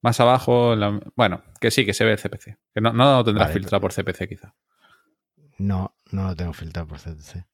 Más 0.02 0.20
abajo, 0.20 0.76
bueno, 1.16 1.44
que 1.60 1.72
sí, 1.72 1.86
que 1.86 1.94
se 1.94 2.04
ve 2.04 2.14
el 2.14 2.18
CPC. 2.18 2.58
Que 2.74 2.82
no, 2.82 2.92
no 2.94 3.18
lo 3.18 3.24
tendrás 3.24 3.52
filtrado 3.52 3.82
por 3.82 3.94
CPC, 3.94 4.28
quizá. 4.28 4.56
No, 5.60 5.96
no 6.12 6.28
lo 6.28 6.36
tengo 6.36 6.54
filtrado 6.54 6.88
por 6.88 6.98
CPC. 6.98 7.46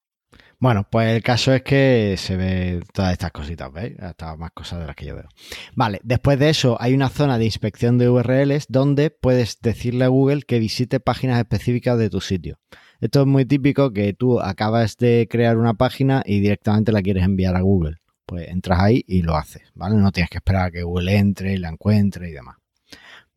Bueno, 0.60 0.88
pues 0.90 1.16
el 1.16 1.22
caso 1.22 1.54
es 1.54 1.62
que 1.62 2.16
se 2.18 2.36
ve 2.36 2.82
todas 2.92 3.12
estas 3.12 3.32
cositas, 3.32 3.72
¿veis? 3.72 4.00
Hasta 4.00 4.36
más 4.38 4.52
cosas 4.52 4.80
de 4.80 4.88
las 4.88 4.96
que 4.96 5.06
yo 5.06 5.16
veo. 5.16 5.28
Vale, 5.76 6.00
después 6.04 6.40
de 6.40 6.50
eso 6.50 6.78
hay 6.80 6.96
una 6.96 7.10
zona 7.10 7.38
de 7.38 7.46
inspección 7.46 7.98
de 7.98 8.10
URLs 8.10 8.66
donde 8.68 9.12
puedes 9.12 9.62
decirle 9.62 10.06
a 10.06 10.08
Google 10.08 10.42
que 10.42 10.58
visite 10.58 11.00
páginas 11.00 11.38
específicas 11.38 12.00
de 12.00 12.10
tu 12.10 12.22
sitio. 12.22 12.60
Esto 13.00 13.22
es 13.22 13.28
muy 13.28 13.46
típico 13.46 13.94
que 13.94 14.14
tú 14.14 14.42
acabas 14.42 14.98
de 14.98 15.28
crear 15.30 15.58
una 15.58 15.76
página 15.76 16.24
y 16.26 16.40
directamente 16.40 16.92
la 16.92 17.04
quieres 17.04 17.24
enviar 17.24 17.56
a 17.56 17.62
Google. 17.62 17.98
Pues 18.28 18.48
entras 18.50 18.80
ahí 18.80 19.04
y 19.08 19.24
lo 19.24 19.36
haces, 19.36 19.64
¿vale? 19.74 19.96
No 19.96 20.12
tienes 20.12 20.30
que 20.30 20.38
esperar 20.38 20.68
a 20.68 20.72
que 20.72 20.84
Google 20.84 21.18
entre 21.18 21.54
y 21.54 21.58
la 21.58 21.70
encuentre 21.70 22.30
y 22.30 22.34
demás. 22.34 22.58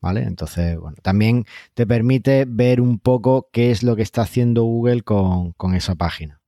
¿Vale? 0.03 0.22
Entonces, 0.24 0.79
bueno, 0.79 0.96
también 1.03 1.44
te 1.74 1.87
permite 1.87 2.44
ver 2.46 2.81
un 2.83 2.98
poco 2.98 3.48
qué 3.53 3.70
es 3.70 3.83
lo 3.83 3.96
que 3.96 4.03
está 4.03 4.22
haciendo 4.22 4.64
Google 4.64 5.03
con, 5.03 5.53
con 5.53 5.74
esa 5.74 5.94
página. 5.94 6.40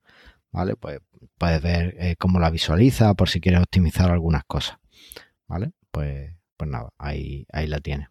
¿vale? 0.53 0.75
Pues 0.77 1.01
puedes 1.37 1.61
ver 1.61 1.95
eh, 1.99 2.15
cómo 2.17 2.39
la 2.39 2.49
visualiza 2.49 3.13
por 3.15 3.27
si 3.27 3.41
quieres 3.41 3.59
optimizar 3.59 4.09
algunas 4.09 4.45
cosas, 4.45 4.77
¿vale? 5.47 5.71
Pues, 5.91 6.31
pues 6.55 6.69
nada, 6.69 6.93
ahí, 6.97 7.45
ahí 7.51 7.67
la 7.67 7.79
tiene. 7.79 8.07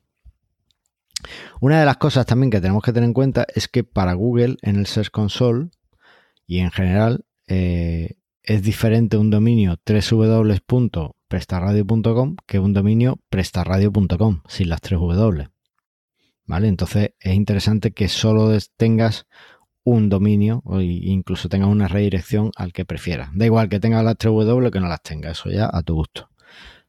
Una 1.60 1.78
de 1.78 1.86
las 1.86 1.96
cosas 1.96 2.26
también 2.26 2.50
que 2.50 2.60
tenemos 2.60 2.82
que 2.82 2.92
tener 2.92 3.06
en 3.06 3.14
cuenta 3.14 3.46
es 3.54 3.68
que 3.68 3.84
para 3.84 4.12
Google 4.12 4.56
en 4.62 4.76
el 4.76 4.86
Search 4.86 5.10
Console 5.10 5.70
y 6.46 6.58
en 6.58 6.72
general 6.72 7.24
eh, 7.46 8.16
es 8.42 8.62
diferente 8.62 9.16
un 9.16 9.30
dominio 9.30 9.78
www.prestarradio.com 9.86 12.36
que 12.46 12.58
un 12.58 12.72
dominio 12.72 13.20
prestarradio.com 13.28 14.40
sin 14.48 14.68
las 14.68 14.80
tres 14.80 14.98
W. 15.00 15.48
¿Vale? 16.44 16.66
Entonces 16.68 17.14
es 17.20 17.34
interesante 17.34 17.92
que 17.92 18.08
solo 18.08 18.50
tengas 18.76 19.26
un 19.84 20.08
dominio 20.08 20.62
o 20.64 20.80
incluso 20.80 21.48
tengas 21.48 21.68
una 21.68 21.88
redirección 21.88 22.50
al 22.56 22.72
que 22.72 22.84
prefieras. 22.84 23.30
Da 23.34 23.46
igual 23.46 23.68
que 23.68 23.80
tengas 23.80 24.04
las 24.04 24.16
3W 24.16 24.70
que 24.70 24.80
no 24.80 24.88
las 24.88 25.02
tengas, 25.02 25.38
eso 25.38 25.50
ya 25.50 25.68
a 25.72 25.82
tu 25.82 25.94
gusto. 25.94 26.28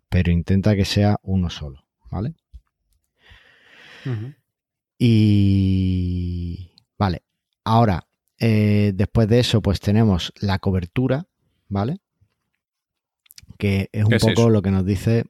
Pero 0.10 0.32
intenta 0.32 0.76
que 0.76 0.86
sea 0.86 1.18
uno 1.24 1.50
solo, 1.50 1.86
¿vale? 2.12 2.36
Y 4.98 6.72
vale, 6.98 7.24
ahora, 7.64 8.08
eh, 8.38 8.92
después 8.94 9.28
de 9.28 9.40
eso, 9.40 9.62
pues 9.62 9.80
tenemos 9.80 10.34
la 10.40 10.60
cobertura, 10.60 11.26
¿vale? 11.68 12.00
Que 13.58 13.90
es 13.92 14.06
un 14.06 14.18
poco 14.20 14.50
lo 14.50 14.62
que 14.62 14.72
nos 14.72 14.86
dice 14.86 15.26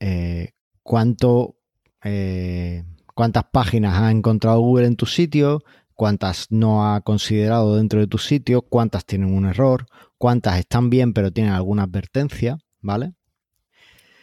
eh, 0.00 0.52
cuánto, 0.82 1.56
eh, 2.04 2.84
cuántas 3.14 3.44
páginas 3.52 4.00
ha 4.00 4.10
encontrado 4.10 4.60
Google 4.60 4.86
en 4.86 4.96
tu 4.96 5.06
sitio, 5.06 5.62
cuántas 5.94 6.50
no 6.50 6.92
ha 6.92 7.00
considerado 7.00 7.76
dentro 7.76 8.00
de 8.00 8.06
tu 8.06 8.18
sitio, 8.18 8.62
cuántas 8.62 9.04
tienen 9.04 9.32
un 9.32 9.46
error, 9.46 9.86
cuántas 10.18 10.58
están 10.58 10.90
bien 10.90 11.12
pero 11.12 11.32
tienen 11.32 11.52
alguna 11.52 11.84
advertencia, 11.84 12.58
¿vale? 12.80 13.14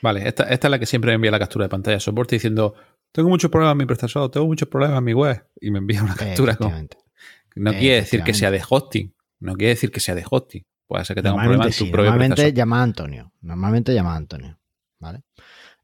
Vale, 0.02 0.28
esta, 0.28 0.44
es 0.44 0.64
la 0.70 0.80
que 0.80 0.86
siempre 0.86 1.12
me 1.12 1.16
envía 1.16 1.32
la 1.32 1.40
captura 1.40 1.66
de 1.66 1.70
pantalla 1.70 2.00
soporte 2.00 2.36
diciendo, 2.36 2.76
tengo 3.14 3.30
muchos 3.30 3.50
problemas 3.50 3.74
en 3.74 3.78
mi 3.78 3.86
prestador, 3.86 4.30
tengo 4.30 4.46
muchos 4.46 4.68
problemas 4.68 4.98
en 4.98 5.04
mi 5.06 5.14
web, 5.14 5.48
y 5.62 5.72
me 5.72 5.80
envía 5.80 6.04
una 6.04 6.16
captura 6.16 6.56
con... 6.56 6.90
No 7.56 7.72
quiere 7.72 7.98
decir 7.98 8.24
que 8.24 8.34
sea 8.34 8.52
de 8.52 8.62
hosting, 8.68 9.16
no 9.40 9.54
quiere 9.54 9.70
decir 9.70 9.92
que 9.92 10.00
sea 10.00 10.16
de 10.16 10.26
hosting. 10.30 10.66
Puede 10.94 11.06
ser 11.06 11.16
que 11.16 11.24
tenga 11.24 11.34
un 11.34 11.42
problema 11.42 11.66
en 11.66 11.72
tu 11.72 11.90
propio 11.90 12.12
Normalmente 12.12 12.54
llama 12.54 12.80
a 12.80 12.84
Antonio, 12.84 13.32
normalmente 13.42 13.96
llama 13.96 14.14
a 14.14 14.16
Antonio, 14.16 14.60
¿vale? 15.00 15.24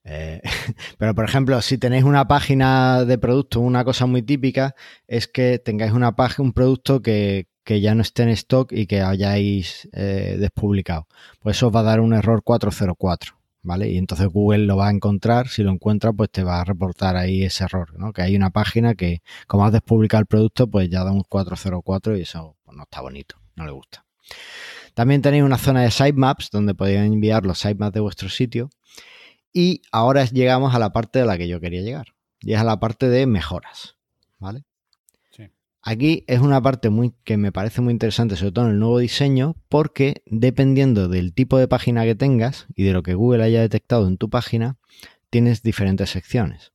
Eh, 0.03 0.39
pero, 0.99 1.15
por 1.15 1.25
ejemplo, 1.25 1.59
si 1.63 1.79
tenéis 1.79 2.03
una 2.03 2.27
página 2.27 3.05
de 3.05 3.17
producto, 3.17 3.59
una 3.59 3.83
cosa 3.83 4.05
muy 4.05 4.21
típica 4.21 4.75
es 5.07 5.27
que 5.27 5.57
tengáis 5.57 5.93
una 5.93 6.15
página, 6.15 6.45
un 6.45 6.53
producto 6.53 7.01
que, 7.01 7.47
ya 7.65 7.95
no 7.95 8.03
esté 8.03 8.21
en 8.21 8.29
stock 8.29 8.71
y 8.71 8.85
que 8.85 9.01
hayáis 9.01 9.89
eh, 9.93 10.37
despublicado. 10.39 11.07
Pues 11.39 11.57
eso 11.57 11.69
os 11.69 11.75
va 11.75 11.79
a 11.79 11.83
dar 11.83 12.01
un 12.01 12.13
error 12.13 12.43
404, 12.43 13.33
¿vale? 13.63 13.89
Y 13.89 13.97
entonces 13.97 14.27
Google 14.27 14.67
lo 14.67 14.77
va 14.77 14.89
a 14.89 14.91
encontrar, 14.91 15.47
si 15.47 15.63
lo 15.63 15.71
encuentra, 15.71 16.13
pues 16.13 16.29
te 16.29 16.43
va 16.43 16.61
a 16.61 16.65
reportar 16.65 17.15
ahí 17.15 17.43
ese 17.45 17.63
error, 17.63 17.97
¿no? 17.97 18.13
Que 18.13 18.21
hay 18.21 18.35
una 18.35 18.51
página 18.51 18.93
que, 18.93 19.23
como 19.47 19.65
has 19.65 19.71
despublicado 19.71 20.21
el 20.21 20.27
producto, 20.27 20.67
pues 20.69 20.87
ya 20.87 21.03
da 21.03 21.11
un 21.11 21.23
404 21.23 22.15
y 22.15 22.21
eso 22.21 22.57
pues, 22.63 22.77
no 22.77 22.83
está 22.83 23.01
bonito, 23.01 23.37
no 23.55 23.65
le 23.65 23.71
gusta. 23.71 24.05
También 24.93 25.21
tenéis 25.21 25.43
una 25.43 25.57
zona 25.57 25.81
de 25.81 25.91
sitemaps 25.91 26.49
donde 26.51 26.75
podéis 26.75 26.99
enviar 26.99 27.45
los 27.45 27.59
sitemaps 27.59 27.93
de 27.93 27.99
vuestro 27.99 28.29
sitio 28.29 28.69
y 29.53 29.81
ahora 29.91 30.25
llegamos 30.25 30.75
a 30.75 30.79
la 30.79 30.91
parte 30.91 31.19
de 31.19 31.25
la 31.25 31.37
que 31.37 31.47
yo 31.47 31.59
quería 31.59 31.81
llegar. 31.81 32.07
Y 32.41 32.53
es 32.53 32.59
a 32.59 32.63
la 32.63 32.79
parte 32.79 33.09
de 33.09 33.25
mejoras. 33.25 33.97
¿Vale? 34.39 34.63
Aquí 35.81 36.25
es 36.27 36.41
una 36.41 36.61
parte 36.61 36.89
muy, 36.89 37.13
que 37.23 37.37
me 37.37 37.53
parece 37.53 37.81
muy 37.81 37.93
interesante, 37.93 38.35
sobre 38.35 38.51
todo 38.51 38.65
en 38.65 38.71
el 38.71 38.79
nuevo 38.79 38.99
diseño, 38.99 39.55
porque 39.69 40.23
dependiendo 40.25 41.07
del 41.07 41.33
tipo 41.33 41.57
de 41.57 41.69
página 41.69 42.03
que 42.03 42.15
tengas 42.15 42.67
y 42.75 42.83
de 42.83 42.91
lo 42.91 43.01
que 43.01 43.13
Google 43.13 43.43
haya 43.43 43.61
detectado 43.61 44.07
en 44.07 44.17
tu 44.17 44.29
página, 44.29 44.77
tienes 45.29 45.63
diferentes 45.63 46.09
secciones. 46.09 46.73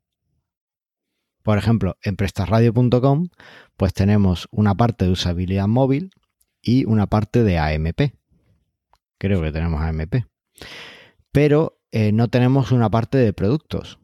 Por 1.42 1.58
ejemplo, 1.58 1.98
en 2.02 2.16
prestarradio.com, 2.16 3.28
pues 3.76 3.92
tenemos 3.92 4.48
una 4.50 4.74
parte 4.74 5.04
de 5.04 5.10
usabilidad 5.10 5.68
móvil 5.68 6.10
y 6.64 6.84
una 6.86 7.06
parte 7.06 7.44
de 7.44 7.58
AMP. 7.58 8.14
Creo 9.18 9.42
que 9.42 9.52
tenemos 9.52 9.80
AMP. 9.82 10.24
Pero 11.30 11.78
eh, 11.92 12.12
no 12.12 12.28
tenemos 12.28 12.72
una 12.72 12.90
parte 12.90 13.18
de 13.18 13.32
productos. 13.32 13.98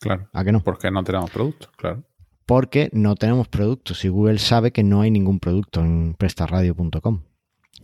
Claro. 0.00 0.28
¿A 0.32 0.44
qué 0.44 0.52
no? 0.52 0.62
Porque 0.62 0.90
no 0.90 1.02
tenemos 1.04 1.30
productos, 1.30 1.70
claro. 1.76 2.04
Porque 2.46 2.90
no 2.92 3.14
tenemos 3.16 3.48
productos 3.48 4.04
y 4.04 4.08
Google 4.08 4.38
sabe 4.38 4.72
que 4.72 4.82
no 4.82 5.02
hay 5.02 5.10
ningún 5.10 5.40
producto 5.40 5.80
en 5.80 6.14
prestarradio.com. 6.18 7.22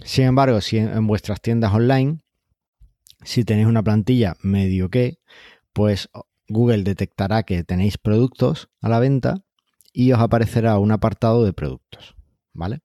Sin 0.03 0.25
embargo, 0.25 0.61
si 0.61 0.79
en, 0.79 1.07
vuestras 1.07 1.41
tiendas 1.41 1.73
online, 1.73 2.21
si 3.23 3.45
tenéis 3.45 3.67
una 3.67 3.83
plantilla 3.83 4.37
medio 4.43 4.91
que, 4.91 5.19
pues 5.73 6.09
Google 6.49 6.83
detectará 6.83 7.43
que 7.43 7.65
tenéis 7.65 7.99
productos 7.99 8.69
a 8.81 8.89
la 8.89 8.99
venta 8.99 9.43
y 9.93 10.13
os 10.13 10.21
aparecerá 10.21 10.79
un 10.79 10.93
apartado 10.93 11.45
de 11.45 11.53
productos. 11.53 12.15
¿Vale? 12.53 12.81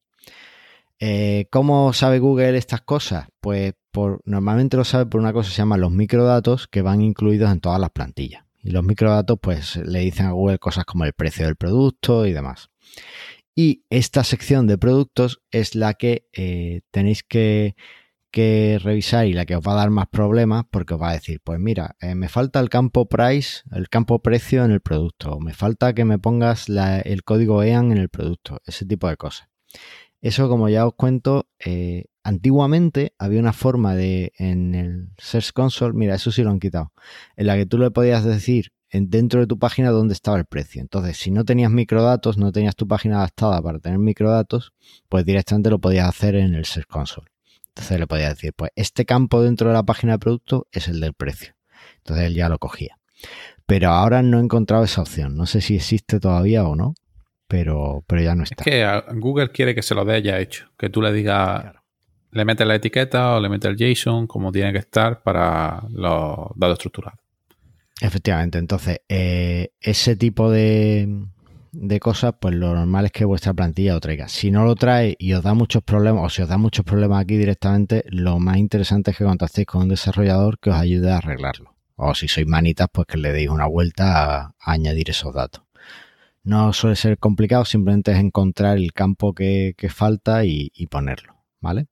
Eh, 1.04 1.48
¿Cómo 1.50 1.94
sabe 1.94 2.20
Google 2.20 2.56
estas 2.56 2.82
cosas? 2.82 3.28
Pues 3.40 3.74
normalmente 4.26 4.78
lo 4.78 4.84
sabe 4.84 5.08
por 5.08 5.20
una 5.20 5.34
cosa 5.34 5.50
que 5.50 5.56
se 5.56 5.58
llama 5.58 5.76
los 5.78 5.92
microdatos 5.92 6.68
que 6.68 6.84
van 6.84 7.02
incluidos 7.02 7.52
en 7.52 7.60
todas 7.60 7.80
las 7.80 7.90
plantillas. 7.90 8.46
Y 8.60 8.70
los 8.70 8.84
microdatos 8.84 9.40
pues 9.42 9.78
le 9.78 10.02
dicen 10.02 10.28
a 10.28 10.34
Google 10.34 10.60
cosas 10.60 10.86
como 10.86 11.04
el 11.04 11.14
precio 11.14 11.48
del 11.48 11.56
producto 11.56 12.28
y 12.28 12.34
demás. 12.34 12.70
Y 13.56 13.84
esta 13.90 14.24
sección 14.24 14.68
de 14.68 14.78
productos 14.78 15.42
es 15.50 15.74
la 15.74 15.96
que 15.96 16.28
eh, 16.34 16.82
tenéis 16.92 17.24
que, 17.24 17.76
revisar 18.32 19.26
y 19.26 19.34
la 19.34 19.48
que 19.48 19.56
os 19.56 19.68
va 19.68 19.72
a 19.74 19.78
dar 19.78 19.90
más 19.90 20.08
problemas 20.08 20.66
porque 20.70 20.94
os 20.94 21.02
va 21.02 21.10
a 21.10 21.14
decir, 21.14 21.42
pues 21.44 21.60
mira, 21.60 21.96
eh, 22.00 22.14
me 22.14 22.30
falta 22.30 22.60
el 22.60 22.70
campo 22.70 23.10
price, 23.10 23.64
el 23.72 23.90
campo 23.90 24.22
precio 24.22 24.64
en 24.64 24.72
el 24.72 24.82
producto, 24.82 25.40
me 25.40 25.54
falta 25.54 25.94
que 25.94 26.06
me 26.06 26.20
pongas 26.20 26.70
el 26.70 27.24
código 27.24 27.64
EAN 27.64 27.92
en 27.92 27.98
el 27.98 28.10
producto, 28.10 28.62
ese 28.68 28.86
tipo 28.86 29.08
de 29.10 29.18
cosas. 29.18 29.50
Eso, 30.22 30.48
como 30.48 30.70
ya 30.70 30.86
os 30.86 30.94
cuento, 30.94 31.48
eh, 31.60 32.06
antiguamente 32.24 33.14
había 33.18 33.40
una 33.40 33.54
forma 33.54 33.96
de 33.96 34.34
en 34.38 34.76
el 34.76 35.10
Search 35.18 35.52
Console, 35.52 35.94
mira, 35.94 36.16
eso 36.16 36.32
sí 36.32 36.44
lo 36.44 36.52
han 36.52 36.60
quitado, 36.60 36.94
en 37.36 37.48
la 37.48 37.56
que 37.56 37.66
tú 37.66 37.78
le 37.78 37.90
podías 37.92 38.24
decir 38.24 38.72
dentro 38.92 39.40
de 39.40 39.48
tu 39.48 39.58
página 39.58 39.90
dónde 39.90 40.14
estaba 40.14 40.38
el 40.38 40.46
precio. 40.46 40.82
Entonces, 40.82 41.18
si 41.18 41.32
no 41.32 41.46
tenías 41.46 41.72
microdatos, 41.72 42.38
no 42.38 42.52
tenías 42.52 42.76
tu 42.76 42.88
página 42.88 43.18
adaptada 43.18 43.62
para 43.62 43.80
tener 43.80 44.00
microdatos, 44.00 44.74
pues 45.10 45.26
directamente 45.26 45.70
lo 45.70 45.80
podías 45.80 46.08
hacer 46.08 46.36
en 46.36 46.54
el 46.54 46.66
Search 46.66 46.88
Console. 46.88 47.28
Entonces 47.70 48.00
le 48.00 48.08
podías 48.08 48.36
decir, 48.36 48.54
pues 48.54 48.72
este 48.76 49.06
campo 49.06 49.42
dentro 49.42 49.70
de 49.70 49.74
la 49.74 49.84
página 49.84 50.14
de 50.14 50.20
producto 50.20 50.68
es 50.72 50.90
el 50.90 51.00
del 51.00 51.14
precio. 51.14 51.56
Entonces 51.98 52.26
él 52.26 52.36
ya 52.36 52.50
lo 52.50 52.60
cogía. 52.60 52.98
Pero 53.66 53.92
ahora 53.92 54.22
no 54.22 54.40
he 54.40 54.44
encontrado 54.44 54.84
esa 54.84 55.02
opción. 55.02 55.38
No 55.38 55.46
sé 55.46 55.62
si 55.62 55.78
existe 55.78 56.20
todavía 56.20 56.66
o 56.66 56.76
no, 56.76 56.96
pero, 57.52 58.02
pero 58.08 58.22
ya 58.22 58.34
no 58.34 58.44
está. 58.44 58.56
Es 58.56 58.64
que 58.64 59.04
Google 59.20 59.50
quiere 59.50 59.76
que 59.76 59.82
se 59.82 59.94
lo 59.94 60.06
dé 60.06 60.22
ya 60.22 60.40
hecho. 60.40 60.68
Que 60.78 60.90
tú 60.90 61.02
le 61.02 61.12
digas, 61.12 61.66
le 62.32 62.46
metes 62.46 62.66
la 62.66 62.76
etiqueta 62.76 63.36
o 63.36 63.42
le 63.42 63.50
metes 63.50 63.70
el 63.70 63.76
JSON 63.76 64.26
como 64.26 64.54
tiene 64.54 64.72
que 64.72 64.80
estar 64.80 65.22
para 65.22 65.84
los 65.90 66.38
datos 66.56 66.78
estructurados. 66.78 67.20
Efectivamente, 68.00 68.58
entonces 68.58 69.02
eh, 69.10 69.74
ese 69.82 70.16
tipo 70.16 70.50
de, 70.50 71.26
de, 71.74 72.00
cosas, 72.00 72.36
pues 72.40 72.56
lo 72.56 72.74
normal 72.74 73.08
es 73.08 73.12
que 73.12 73.26
vuestra 73.26 73.54
plantilla 73.54 73.96
lo 73.96 74.00
traiga. 74.00 74.30
Si 74.30 74.50
no 74.50 74.64
lo 74.64 74.76
trae 74.76 75.18
y 75.20 75.34
os 75.34 75.44
da 75.44 75.54
muchos 75.54 75.84
problemas, 75.84 76.24
o 76.24 76.30
si 76.30 76.42
os 76.42 76.48
da 76.48 76.58
muchos 76.58 76.86
problemas 76.86 77.22
aquí 77.22 77.36
directamente, 77.36 78.06
lo 78.08 78.40
más 78.40 78.58
interesante 78.60 79.12
es 79.12 79.18
que 79.18 79.26
contactéis 79.26 79.68
con 79.68 79.82
un 79.82 79.90
desarrollador 79.90 80.58
que 80.58 80.70
os 80.70 80.78
ayude 80.78 81.12
a 81.12 81.18
arreglarlo. 81.18 81.76
O 81.98 82.16
si 82.16 82.30
sois 82.30 82.48
manitas, 82.48 82.88
pues 82.92 83.08
que 83.08 83.18
le 83.18 83.34
deis 83.34 83.50
una 83.50 83.68
vuelta 83.68 84.46
a, 84.46 84.56
añadir 84.62 85.10
esos 85.10 85.34
datos. 85.34 85.64
No 86.44 86.74
suele 86.74 86.96
ser 86.96 87.18
complicado, 87.18 87.66
simplemente 87.66 88.12
es 88.12 88.18
encontrar 88.18 88.78
el 88.78 88.94
campo 88.94 89.34
que, 89.34 89.76
falta 89.90 90.44
y, 90.46 90.70
ponerlo, 90.90 91.36
¿vale? 91.60 91.88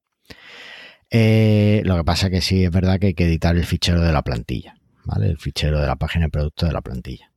Eh, 1.12 1.82
lo 1.86 1.98
que 1.98 2.04
pasa 2.04 2.28
es 2.28 2.34
que 2.34 2.42
sí 2.42 2.64
es 2.64 2.72
verdad 2.72 3.00
que 3.00 3.08
hay 3.08 3.14
que 3.14 3.26
editar 3.26 3.56
el 3.56 3.66
fichero 3.66 4.02
de 4.02 4.12
la 4.12 4.24
plantilla. 4.24 4.76
El 5.22 5.38
fichero 5.38 5.80
de 5.80 5.88
la 5.88 5.96
página 5.96 6.26
de 6.26 6.30
producto 6.30 6.66
de 6.68 6.72
la 6.72 6.82
plantilla. 6.82 7.32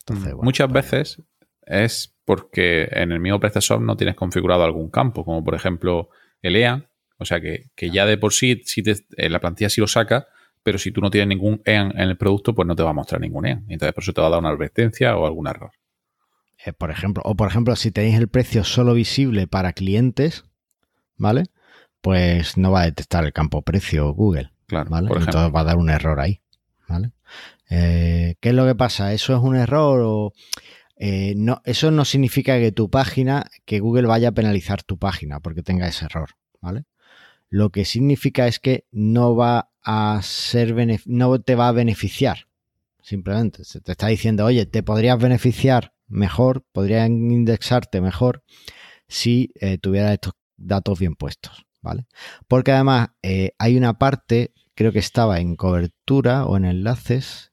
Entonces, 0.00 0.34
mm. 0.34 0.44
Muchas 0.44 0.68
pues 0.70 0.90
veces 0.90 1.22
es 1.66 2.14
porque 2.24 2.88
en 2.90 3.12
el 3.12 3.20
mismo 3.20 3.40
PrestaShop 3.40 3.80
no 3.82 3.96
tienes 3.96 4.14
configurado 4.14 4.64
algún 4.64 4.90
campo, 4.90 5.24
como 5.24 5.44
por 5.44 5.54
ejemplo 5.54 6.08
el 6.42 6.56
EAN, 6.56 6.88
o 7.18 7.24
sea 7.24 7.40
que, 7.40 7.70
ya 7.76 8.06
de 8.06 8.16
por 8.16 8.32
sí, 8.32 8.62
si 8.64 8.82
en 9.16 9.32
la 9.32 9.40
plantilla 9.40 9.68
sí 9.68 9.80
lo 9.80 9.86
saca, 9.86 10.28
pero 10.62 10.78
si 10.78 10.92
tú 10.92 11.00
no 11.00 11.10
tienes 11.10 11.28
ningún 11.28 11.60
EAN 11.64 11.92
en 11.96 12.08
el 12.08 12.16
producto, 12.16 12.54
pues 12.54 12.66
no 12.66 12.76
te 12.76 12.82
va 12.82 12.90
a 12.90 12.94
mostrar 12.94 13.20
ningún 13.20 13.46
EAN. 13.46 13.64
Entonces 13.68 13.92
por 13.92 14.02
eso 14.02 14.12
te 14.12 14.20
va 14.20 14.28
a 14.28 14.30
dar 14.30 14.40
una 14.40 14.50
advertencia 14.50 15.16
o 15.16 15.26
algún 15.26 15.48
error. 15.48 15.70
Eh, 16.64 16.72
por 16.72 16.90
ejemplo, 16.90 17.22
o 17.24 17.36
por 17.36 17.48
ejemplo, 17.48 17.76
si 17.76 17.90
tenéis 17.90 18.16
el 18.16 18.28
precio 18.28 18.64
solo 18.64 18.94
visible 18.94 19.46
para 19.46 19.72
clientes, 19.72 20.44
¿vale? 21.16 21.44
Pues 22.00 22.56
no 22.56 22.70
va 22.70 22.82
a 22.82 22.86
detectar 22.86 23.24
el 23.24 23.32
campo 23.32 23.62
precio 23.62 24.12
Google. 24.12 24.50
Claro, 24.66 24.90
¿vale? 24.90 25.08
Entonces 25.08 25.54
va 25.54 25.60
a 25.60 25.64
dar 25.64 25.78
un 25.78 25.90
error 25.90 26.20
ahí. 26.20 26.40
¿vale? 26.88 27.12
Eh, 27.70 28.36
¿Qué 28.40 28.48
es 28.48 28.54
lo 28.54 28.66
que 28.66 28.74
pasa? 28.74 29.12
¿Eso 29.12 29.36
es 29.36 29.42
un 29.42 29.56
error 29.56 30.00
o...? 30.04 30.32
Eh, 31.00 31.34
no, 31.36 31.62
eso 31.64 31.92
no 31.92 32.04
significa 32.04 32.58
que 32.58 32.72
tu 32.72 32.90
página, 32.90 33.48
que 33.64 33.78
Google 33.78 34.08
vaya 34.08 34.30
a 34.30 34.32
penalizar 34.32 34.82
tu 34.82 34.98
página 34.98 35.38
porque 35.38 35.62
tenga 35.62 35.86
ese 35.86 36.06
error, 36.06 36.30
¿vale? 36.60 36.86
Lo 37.50 37.70
que 37.70 37.84
significa 37.84 38.48
es 38.48 38.58
que 38.58 38.84
no 38.90 39.36
va 39.36 39.70
a 39.84 40.18
ser 40.22 40.74
no 41.06 41.40
te 41.40 41.54
va 41.54 41.68
a 41.68 41.72
beneficiar. 41.72 42.47
Simplemente 43.08 43.64
se 43.64 43.80
te 43.80 43.92
está 43.92 44.08
diciendo, 44.08 44.44
oye, 44.44 44.66
te 44.66 44.82
podrías 44.82 45.18
beneficiar 45.18 45.94
mejor, 46.08 46.66
podrían 46.72 47.30
indexarte 47.30 48.00
mejor 48.00 48.42
si 49.08 49.52
eh, 49.60 49.78
tuvieras 49.78 50.12
estos 50.12 50.34
datos 50.58 50.98
bien 50.98 51.14
puestos, 51.14 51.64
¿vale? 51.80 52.06
Porque 52.48 52.72
además 52.72 53.08
hay 53.58 53.76
una 53.78 53.98
parte 53.98 54.52
creo 54.78 54.92
que 54.92 55.00
estaba 55.00 55.40
en 55.40 55.56
cobertura 55.56 56.46
o 56.46 56.56
en 56.56 56.64
enlaces. 56.64 57.50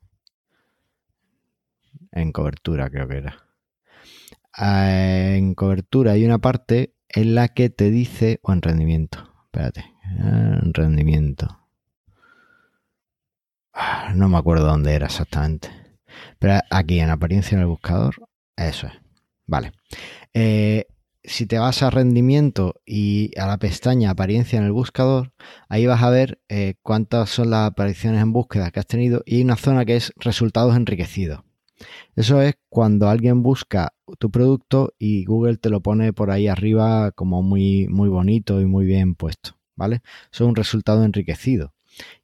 En 2.11 2.31
cobertura 2.31 2.87
creo 2.91 3.07
que 3.07 3.17
era. 3.17 3.47
Ah, 4.53 4.91
en 5.35 5.55
cobertura 5.55 6.11
hay 6.11 6.23
una 6.23 6.37
parte 6.37 6.93
en 7.09 7.33
la 7.33 7.47
que 7.47 7.71
te 7.71 7.89
dice, 7.89 8.39
o 8.43 8.53
en 8.53 8.61
rendimiento, 8.61 9.33
espérate, 9.45 9.85
en 10.19 10.71
rendimiento. 10.71 11.64
Ah, 13.75 14.13
no 14.15 14.29
me 14.29 14.37
acuerdo 14.37 14.65
dónde 14.67 14.93
era 14.93 15.07
exactamente. 15.07 15.69
Pero 16.39 16.59
aquí 16.71 16.99
en 16.99 17.09
apariencia 17.09 17.55
en 17.55 17.61
el 17.61 17.67
buscador, 17.67 18.15
eso 18.55 18.87
es. 18.87 18.93
Vale. 19.45 19.73
Eh, 20.33 20.85
si 21.23 21.45
te 21.45 21.59
vas 21.59 21.83
a 21.83 21.89
rendimiento 21.89 22.75
y 22.85 23.37
a 23.37 23.47
la 23.47 23.57
pestaña 23.57 24.11
apariencia 24.11 24.57
en 24.57 24.65
el 24.65 24.71
buscador, 24.71 25.33
ahí 25.67 25.85
vas 25.87 26.01
a 26.03 26.09
ver 26.09 26.39
eh, 26.47 26.75
cuántas 26.83 27.29
son 27.29 27.49
las 27.49 27.67
apariciones 27.67 28.21
en 28.21 28.31
búsqueda 28.31 28.71
que 28.71 28.79
has 28.79 28.87
tenido 28.87 29.23
y 29.25 29.43
una 29.43 29.57
zona 29.57 29.83
que 29.83 29.97
es 29.97 30.13
resultados 30.17 30.75
enriquecidos. 30.77 31.41
Eso 32.15 32.41
es 32.41 32.55
cuando 32.69 33.09
alguien 33.09 33.43
busca 33.43 33.93
tu 34.19 34.31
producto 34.31 34.93
y 34.97 35.25
Google 35.25 35.57
te 35.57 35.69
lo 35.69 35.81
pone 35.81 36.13
por 36.13 36.31
ahí 36.31 36.47
arriba 36.47 37.11
como 37.11 37.43
muy, 37.43 37.87
muy 37.89 38.07
bonito 38.07 38.61
y 38.61 38.65
muy 38.65 38.85
bien 38.85 39.15
puesto, 39.15 39.57
¿vale? 39.75 40.01
Eso 40.31 40.45
es 40.45 40.49
un 40.49 40.55
resultado 40.55 41.03
enriquecido. 41.03 41.74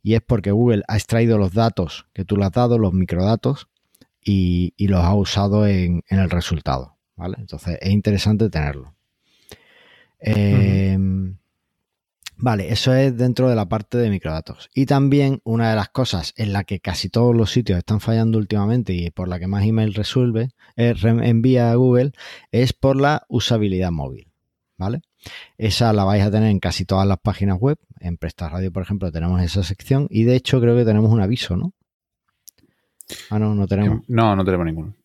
Y 0.03 0.15
es 0.15 0.21
porque 0.21 0.51
Google 0.51 0.83
ha 0.87 0.95
extraído 0.95 1.37
los 1.37 1.53
datos 1.53 2.07
que 2.13 2.25
tú 2.25 2.37
le 2.37 2.45
has 2.45 2.51
dado, 2.51 2.77
los 2.77 2.93
microdatos, 2.93 3.67
y, 4.23 4.73
los 4.87 5.03
ha 5.03 5.15
usado 5.15 5.65
en 5.67 6.03
el 6.09 6.29
resultado. 6.29 6.97
Entonces 7.37 7.77
es 7.81 7.89
interesante 7.91 8.49
tenerlo. 8.49 8.95
Em, 10.19 11.37
vale, 12.37 12.71
eso 12.71 12.93
es 12.93 13.15
dentro 13.17 13.49
de 13.49 13.55
la 13.55 13.67
parte 13.67 13.97
de 13.97 14.09
microdatos. 14.09 14.69
Y 14.73 14.85
también 14.85 15.41
una 15.43 15.69
de 15.69 15.75
las 15.75 15.89
cosas 15.89 16.33
en 16.37 16.53
la 16.53 16.63
que 16.63 16.79
casi 16.79 17.09
todos 17.09 17.35
los 17.35 17.51
sitios 17.51 17.79
están 17.79 17.99
fallando 17.99 18.37
últimamente 18.37 18.93
y 18.93 19.09
por 19.11 19.27
la 19.27 19.39
que 19.39 19.47
más 19.47 19.65
email 19.65 19.93
resuelve, 19.93 20.49
eh, 20.75 20.95
envía 21.03 21.71
a 21.71 21.75
Google, 21.75 22.11
es 22.51 22.73
por 22.73 22.99
la 22.99 23.25
usabilidad 23.29 23.91
móvil. 23.91 24.30
¿Vale? 24.81 25.03
Esa 25.59 25.93
la 25.93 26.05
vais 26.05 26.23
a 26.23 26.31
tener 26.31 26.49
en 26.49 26.59
casi 26.59 26.85
todas 26.85 27.07
las 27.07 27.19
páginas 27.19 27.59
web. 27.59 27.77
En 27.99 28.17
Presta 28.17 28.49
Radio, 28.49 28.71
por 28.71 28.81
ejemplo, 28.81 29.11
tenemos 29.11 29.39
esa 29.39 29.61
sección 29.61 30.07
y 30.09 30.23
de 30.23 30.35
hecho 30.35 30.59
creo 30.59 30.75
que 30.75 30.85
tenemos 30.85 31.11
un 31.11 31.21
aviso, 31.21 31.55
¿no? 31.55 31.75
Ah, 33.29 33.37
no, 33.37 33.53
no 33.53 33.67
tenemos. 33.67 34.01
No, 34.07 34.35
no 34.35 34.43
tenemos 34.43 34.65
ninguno. 34.65 34.95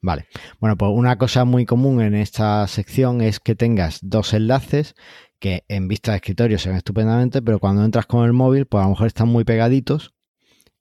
Vale. 0.00 0.28
Bueno, 0.60 0.76
pues 0.76 0.92
una 0.94 1.18
cosa 1.18 1.44
muy 1.44 1.66
común 1.66 2.00
en 2.00 2.14
esta 2.14 2.64
sección 2.68 3.20
es 3.20 3.40
que 3.40 3.56
tengas 3.56 3.98
dos 4.02 4.34
enlaces 4.34 4.94
que 5.40 5.64
en 5.66 5.88
vista 5.88 6.12
de 6.12 6.18
escritorio 6.18 6.56
se 6.60 6.68
ven 6.68 6.78
estupendamente, 6.78 7.42
pero 7.42 7.58
cuando 7.58 7.84
entras 7.84 8.06
con 8.06 8.24
el 8.24 8.32
móvil, 8.32 8.66
pues 8.66 8.82
a 8.82 8.84
lo 8.84 8.90
mejor 8.90 9.08
están 9.08 9.26
muy 9.26 9.42
pegaditos 9.42 10.14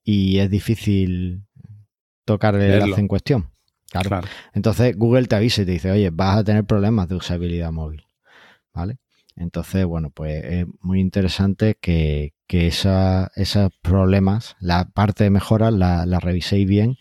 y 0.04 0.38
es 0.38 0.52
difícil 0.52 1.42
tocar 2.24 2.54
el 2.54 2.84
enlace 2.84 3.02
en 3.02 3.08
cuestión. 3.08 3.50
Claro. 3.90 4.28
Entonces 4.54 4.96
Google 4.96 5.26
te 5.26 5.38
avisa 5.38 5.64
y 5.64 5.66
te 5.66 5.72
dice, 5.72 5.90
oye, 5.90 6.12
vas 6.12 6.38
a 6.38 6.44
tener 6.44 6.66
problemas 6.66 7.10
de 7.10 7.16
usabilidad 7.16 7.72
móvil. 7.72 8.07
¿Vale? 8.78 9.00
Entonces, 9.36 9.86
bueno, 9.86 10.12
pues 10.12 10.44
es 10.46 10.66
muy 10.82 11.00
interesante 11.00 11.76
que, 11.82 12.34
esos 12.48 13.72
problemas, 13.82 14.56
la 14.60 14.86
parte 14.86 15.24
de 15.24 15.32
mejora, 15.32 15.72
la, 15.72 16.20
reviséis 16.20 16.68
bien 16.68 16.98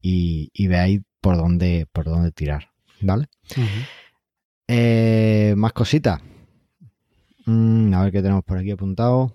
y, 0.00 0.50
y 0.54 0.68
veáis 0.68 1.02
por 1.20 1.36
dónde, 1.36 1.86
por 1.92 2.06
dónde 2.06 2.32
tirar. 2.32 2.70
¿Vale? 3.02 3.26
Eh, 4.68 5.52
más 5.56 5.74
cositas. 5.74 6.22
Mm, 7.44 7.92
a 7.92 8.04
ver 8.04 8.12
qué 8.12 8.22
tenemos 8.22 8.44
por 8.44 8.56
aquí 8.56 8.70
apuntado. 8.70 9.34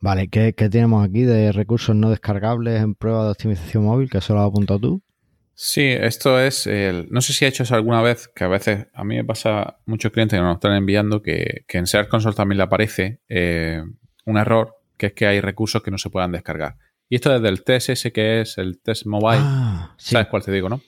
Vale, 0.00 0.28
¿qué, 0.28 0.52
tenemos 0.52 1.04
aquí 1.04 1.22
de 1.22 1.50
recursos 1.50 1.96
no 1.96 2.10
descargables 2.10 2.80
en 2.82 2.94
prueba 2.94 3.24
de 3.24 3.30
optimización 3.32 3.84
móvil? 3.84 4.10
Que 4.10 4.18
eso 4.18 4.34
lo 4.34 4.42
has 4.42 4.48
apuntado 4.48 4.78
tú. 4.78 5.02
Sí, 5.56 5.82
esto 5.82 6.40
es 6.40 6.66
el. 6.66 7.06
No 7.10 7.20
sé 7.20 7.32
si 7.32 7.44
ha 7.44 7.48
hecho 7.48 7.62
eso 7.62 7.74
alguna 7.74 8.02
vez, 8.02 8.28
que 8.28 8.44
a 8.44 8.48
veces 8.48 8.86
a 8.92 9.04
mí 9.04 9.16
me 9.16 9.24
pasa 9.24 9.78
muchos 9.86 10.10
clientes 10.10 10.38
que 10.38 10.42
nos 10.42 10.56
están 10.56 10.72
enviando 10.72 11.22
que, 11.22 11.64
en 11.68 11.86
Search 11.86 12.08
Console 12.08 12.34
también 12.34 12.56
le 12.58 12.64
aparece 12.64 13.20
eh, 13.28 13.82
un 14.24 14.36
error, 14.36 14.76
que 14.96 15.06
es 15.06 15.12
que 15.12 15.26
hay 15.26 15.40
recursos 15.40 15.82
que 15.82 15.92
no 15.92 15.98
se 15.98 16.10
puedan 16.10 16.32
descargar. 16.32 16.76
Y 17.08 17.16
esto 17.16 17.38
desde 17.38 17.48
el 17.48 17.62
TSS, 17.62 18.12
que 18.12 18.40
es 18.40 18.58
el 18.58 18.80
test 18.80 19.06
mobile. 19.06 19.38
Ah, 19.40 19.94
¿Sabes 19.96 20.26
cuál 20.26 20.42
te 20.42 20.50
digo, 20.50 20.68
no? 20.68 20.80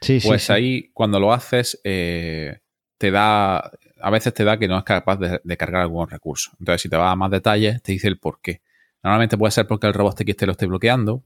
Sí, 0.00 0.20
sí. 0.20 0.28
Pues 0.28 0.50
ahí, 0.50 0.90
cuando 0.92 1.18
lo 1.18 1.32
haces, 1.32 1.80
eh, 1.82 2.58
te 2.98 3.10
da. 3.10 3.70
A 4.00 4.10
veces 4.10 4.34
te 4.34 4.44
da 4.44 4.58
que 4.58 4.68
no 4.68 4.78
es 4.78 4.84
capaz 4.84 5.16
de, 5.16 5.56
cargar 5.56 5.82
algún 5.82 6.08
recurso. 6.08 6.52
Entonces, 6.60 6.82
si 6.82 6.88
te 6.88 6.96
vas 6.96 7.10
a 7.12 7.16
más 7.16 7.30
detalles, 7.30 7.82
te 7.82 7.92
dice 7.92 8.06
el 8.06 8.18
por 8.18 8.40
qué. 8.40 8.60
Normalmente 9.02 9.36
puede 9.38 9.50
ser 9.50 9.66
porque 9.66 9.86
el 9.86 9.94
robot 9.94 10.14
te 10.16 10.46
lo 10.46 10.52
esté 10.52 10.66
bloqueando, 10.66 11.24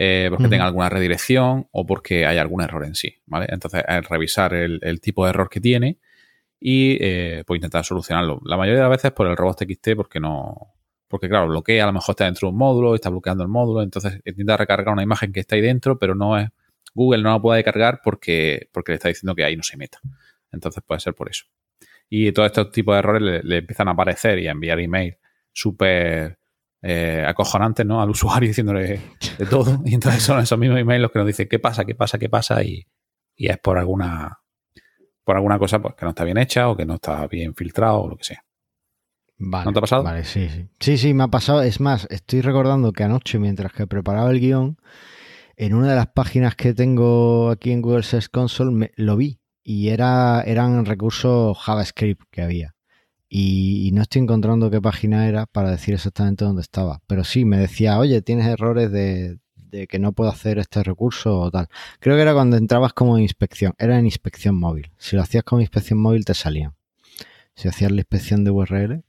eh, 0.00 0.28
porque 0.30 0.46
tenga 0.46 0.64
alguna 0.64 0.88
redirección 0.88 1.66
o 1.72 1.84
porque 1.84 2.24
hay 2.24 2.38
algún 2.38 2.62
error 2.62 2.84
en 2.84 2.94
sí, 2.94 3.16
¿vale? 3.26 3.46
Entonces, 3.48 3.82
es 3.88 4.08
revisar 4.08 4.54
el, 4.54 5.00
tipo 5.00 5.24
de 5.24 5.30
error 5.30 5.50
que 5.50 5.60
tiene 5.60 5.98
y 6.60 6.96
eh, 7.00 7.42
pues 7.44 7.58
intentar 7.58 7.84
solucionarlo. 7.84 8.40
La 8.44 8.56
mayoría 8.56 8.76
de 8.76 8.88
las 8.88 8.96
veces 8.96 9.10
por 9.10 9.26
el 9.26 9.36
robot 9.36 9.58
TXT 9.58 9.96
porque 9.96 10.20
no... 10.20 10.74
Porque 11.08 11.28
claro, 11.28 11.48
bloquea, 11.48 11.82
a 11.82 11.86
lo 11.88 11.94
mejor 11.94 12.12
está 12.12 12.26
dentro 12.26 12.46
de 12.46 12.52
un 12.52 12.58
módulo, 12.58 12.94
está 12.94 13.10
bloqueando 13.10 13.42
el 13.42 13.48
módulo, 13.48 13.82
entonces 13.82 14.20
intenta 14.24 14.56
recargar 14.56 14.92
una 14.92 15.02
imagen 15.02 15.32
que 15.32 15.40
está 15.40 15.56
ahí 15.56 15.62
dentro, 15.62 15.98
pero 15.98 16.14
no 16.14 16.38
es... 16.38 16.48
Google 16.94 17.24
no 17.24 17.32
la 17.32 17.42
puede 17.42 17.64
cargar 17.64 18.00
porque, 18.04 18.68
porque 18.70 18.92
le 18.92 18.96
está 18.96 19.08
diciendo 19.08 19.34
que 19.34 19.42
ahí 19.42 19.56
no 19.56 19.64
se 19.64 19.76
meta. 19.76 19.98
Entonces 20.52 20.80
puede 20.86 21.00
ser 21.00 21.14
por 21.14 21.28
eso. 21.28 21.46
Y 22.08 22.30
todos 22.30 22.46
estos 22.46 22.70
tipos 22.70 22.94
de 22.94 22.98
errores 23.00 23.44
le, 23.44 23.58
empiezan 23.58 23.88
a 23.88 23.92
aparecer 23.92 24.38
y 24.38 24.46
a 24.46 24.52
enviar 24.52 24.78
email 24.78 25.16
súper 25.52 26.37
eh, 26.82 27.24
acojonantes 27.26 27.84
¿no? 27.84 28.00
al 28.00 28.10
usuario 28.10 28.48
diciéndole 28.48 29.00
de 29.38 29.46
todo. 29.46 29.80
Y 29.84 29.94
entonces 29.94 30.22
son 30.22 30.40
esos 30.40 30.58
mismos 30.58 30.78
emails 30.78 31.02
los 31.02 31.10
que 31.10 31.18
nos 31.18 31.26
dicen 31.26 31.48
qué 31.48 31.58
pasa, 31.58 31.84
qué 31.84 31.94
pasa, 31.94 32.18
qué 32.18 32.28
pasa 32.28 32.62
y, 32.62 32.86
y 33.36 33.48
es 33.48 33.58
por 33.58 33.78
alguna 33.78 34.38
por 35.24 35.36
alguna 35.36 35.58
cosa 35.58 35.78
pues, 35.80 35.94
que 35.94 36.06
no 36.06 36.10
está 36.10 36.24
bien 36.24 36.38
hecha 36.38 36.70
o 36.70 36.76
que 36.76 36.86
no 36.86 36.94
está 36.94 37.26
bien 37.26 37.54
filtrado 37.54 38.00
o 38.00 38.08
lo 38.08 38.16
que 38.16 38.24
sea. 38.24 38.44
Vale, 39.36 39.66
¿No 39.66 39.72
te 39.72 39.78
ha 39.78 39.82
pasado? 39.82 40.02
Vale, 40.02 40.24
sí, 40.24 40.48
sí. 40.48 40.68
Sí, 40.80 40.96
sí, 40.96 41.12
me 41.12 41.24
ha 41.24 41.28
pasado. 41.28 41.62
Es 41.62 41.80
más, 41.80 42.08
estoy 42.10 42.40
recordando 42.40 42.92
que 42.92 43.04
anoche, 43.04 43.38
mientras 43.38 43.72
que 43.72 43.86
preparaba 43.86 44.30
el 44.30 44.40
guion, 44.40 44.78
en 45.56 45.74
una 45.74 45.90
de 45.90 45.96
las 45.96 46.06
páginas 46.08 46.56
que 46.56 46.72
tengo 46.72 47.50
aquí 47.50 47.72
en 47.72 47.82
Google 47.82 48.04
Search 48.04 48.30
Console, 48.30 48.70
me, 48.70 48.90
lo 48.96 49.16
vi. 49.16 49.38
Y 49.62 49.90
era, 49.90 50.42
eran 50.46 50.86
recursos 50.86 51.58
JavaScript 51.58 52.22
que 52.30 52.42
había. 52.42 52.74
Y, 53.28 53.90
no 53.92 54.02
estoy 54.02 54.22
encontrando 54.22 54.70
qué 54.70 54.80
página 54.80 55.28
era 55.28 55.46
para 55.46 55.70
decir 55.70 55.94
exactamente 55.94 56.44
dónde 56.44 56.62
estaba. 56.62 57.00
Pero 57.06 57.24
sí, 57.24 57.44
me 57.44 57.58
decía, 57.58 57.98
oye, 57.98 58.22
tienes 58.22 58.46
errores 58.46 58.90
de, 58.90 59.38
de 59.56 59.86
que 59.86 59.98
no 59.98 60.12
puedo 60.12 60.30
hacer 60.30 60.58
este 60.58 60.82
recurso 60.82 61.40
o 61.40 61.50
tal. 61.50 61.68
Creo 62.00 62.16
que 62.16 62.22
era 62.22 62.34
cuando 62.34 62.56
entrabas 62.56 62.92
como 62.92 63.18
inspección, 63.18 63.74
era 63.78 63.98
en 63.98 64.06
inspección 64.06 64.58
móvil. 64.58 64.90
Si 64.98 65.16
lo 65.16 65.22
hacías 65.22 65.44
como 65.44 65.60
inspección 65.60 65.98
móvil 65.98 66.24
te 66.24 66.34
salía. 66.34 66.74
Si 67.54 67.68
hacías 67.68 67.90
la 67.90 67.98
inspección 67.98 68.44
de 68.44 68.50
URL, 68.50 69.02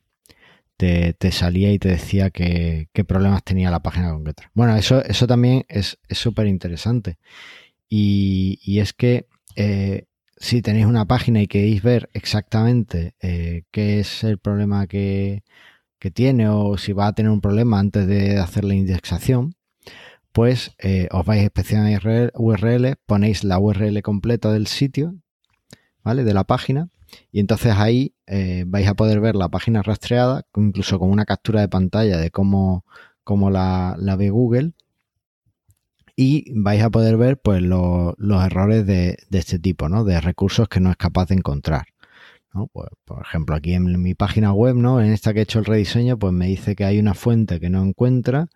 te, 0.75 1.31
salía 1.31 1.71
y 1.71 1.79
te 1.79 1.89
decía 1.89 2.29
qué 2.29 2.87
problemas 3.07 3.43
tenía 3.43 3.69
la 3.69 3.81
página 3.81 4.11
concreta. 4.11 4.49
Bueno, 4.53 4.75
eso, 4.75 5.03
eso 5.03 5.27
también 5.27 5.65
es 5.67 5.99
súper 6.09 6.47
interesante. 6.47 7.17
Y, 7.89 8.79
es 8.79 8.93
que 8.93 9.25
eh, 9.55 10.05
si 10.39 10.61
tenéis 10.61 10.85
una 10.85 11.05
página 11.05 11.41
y 11.41 11.47
queréis 11.47 11.83
ver 11.83 12.09
exactamente 12.13 13.15
eh, 13.21 13.63
qué 13.71 13.99
es 13.99 14.23
el 14.23 14.39
problema 14.39 14.87
que, 14.87 15.43
que, 15.99 16.11
tiene 16.11 16.49
o 16.49 16.77
si 16.77 16.93
va 16.93 17.07
a 17.07 17.13
tener 17.13 17.31
un 17.31 17.41
problema 17.41 17.79
antes 17.79 18.07
de 18.07 18.39
hacer 18.39 18.63
la 18.63 18.73
indexación, 18.73 19.55
pues 20.31 20.71
eh, 20.79 21.07
os 21.11 21.25
vais 21.25 21.41
a 21.41 21.43
inspeccionar 21.43 22.31
URL, 22.35 22.95
ponéis 23.05 23.43
la 23.43 23.59
URL 23.59 24.01
completa 24.01 24.51
del 24.51 24.67
sitio, 24.67 25.15
¿vale? 26.03 26.23
De 26.23 26.33
la 26.33 26.45
página. 26.45 26.89
Y 27.31 27.39
entonces 27.39 27.73
ahí 27.75 28.13
eh, 28.27 28.63
vais 28.67 28.87
a 28.87 28.93
poder 28.93 29.19
ver 29.19 29.35
la 29.35 29.49
página 29.49 29.81
rastreada, 29.81 30.45
incluso 30.55 30.99
con 30.99 31.09
una 31.09 31.25
captura 31.25 31.61
de 31.61 31.67
pantalla 31.67 32.17
de 32.17 32.31
cómo, 32.31 32.85
cómo 33.23 33.49
la, 33.49 33.97
ve 34.17 34.29
Google. 34.29 34.73
Y 36.21 36.51
vais 36.53 36.83
a 36.83 36.89
poder 36.89 37.15
ver 37.15 37.39
pues, 37.39 37.61
los 37.61 38.45
errores 38.45 38.85
de, 38.85 39.17
de, 39.29 39.39
este 39.39 39.57
tipo, 39.57 39.87
¿no? 39.87 40.03
De 40.03 40.19
recursos 40.19 40.67
que 40.67 40.81
no 40.81 40.91
es 40.91 40.97
capaz 40.97 41.29
de 41.29 41.35
encontrar. 41.35 41.85
Pues, 42.73 42.89
por 43.05 43.21
ejemplo, 43.21 43.55
aquí 43.55 43.73
en 43.73 44.01
mi 44.01 44.15
página 44.15 44.51
web, 44.51 44.75
¿no? 44.75 44.99
En 44.99 45.13
esta 45.13 45.33
que 45.33 45.39
he 45.39 45.43
hecho 45.43 45.59
el 45.59 45.65
rediseño, 45.65 46.19
pues 46.19 46.33
me 46.33 46.47
dice 46.47 46.75
que 46.75 46.83
hay 46.83 46.99
una 46.99 47.13
fuente 47.13 47.61
que 47.61 47.69
no 47.69 47.81
encuentra, 47.81 48.47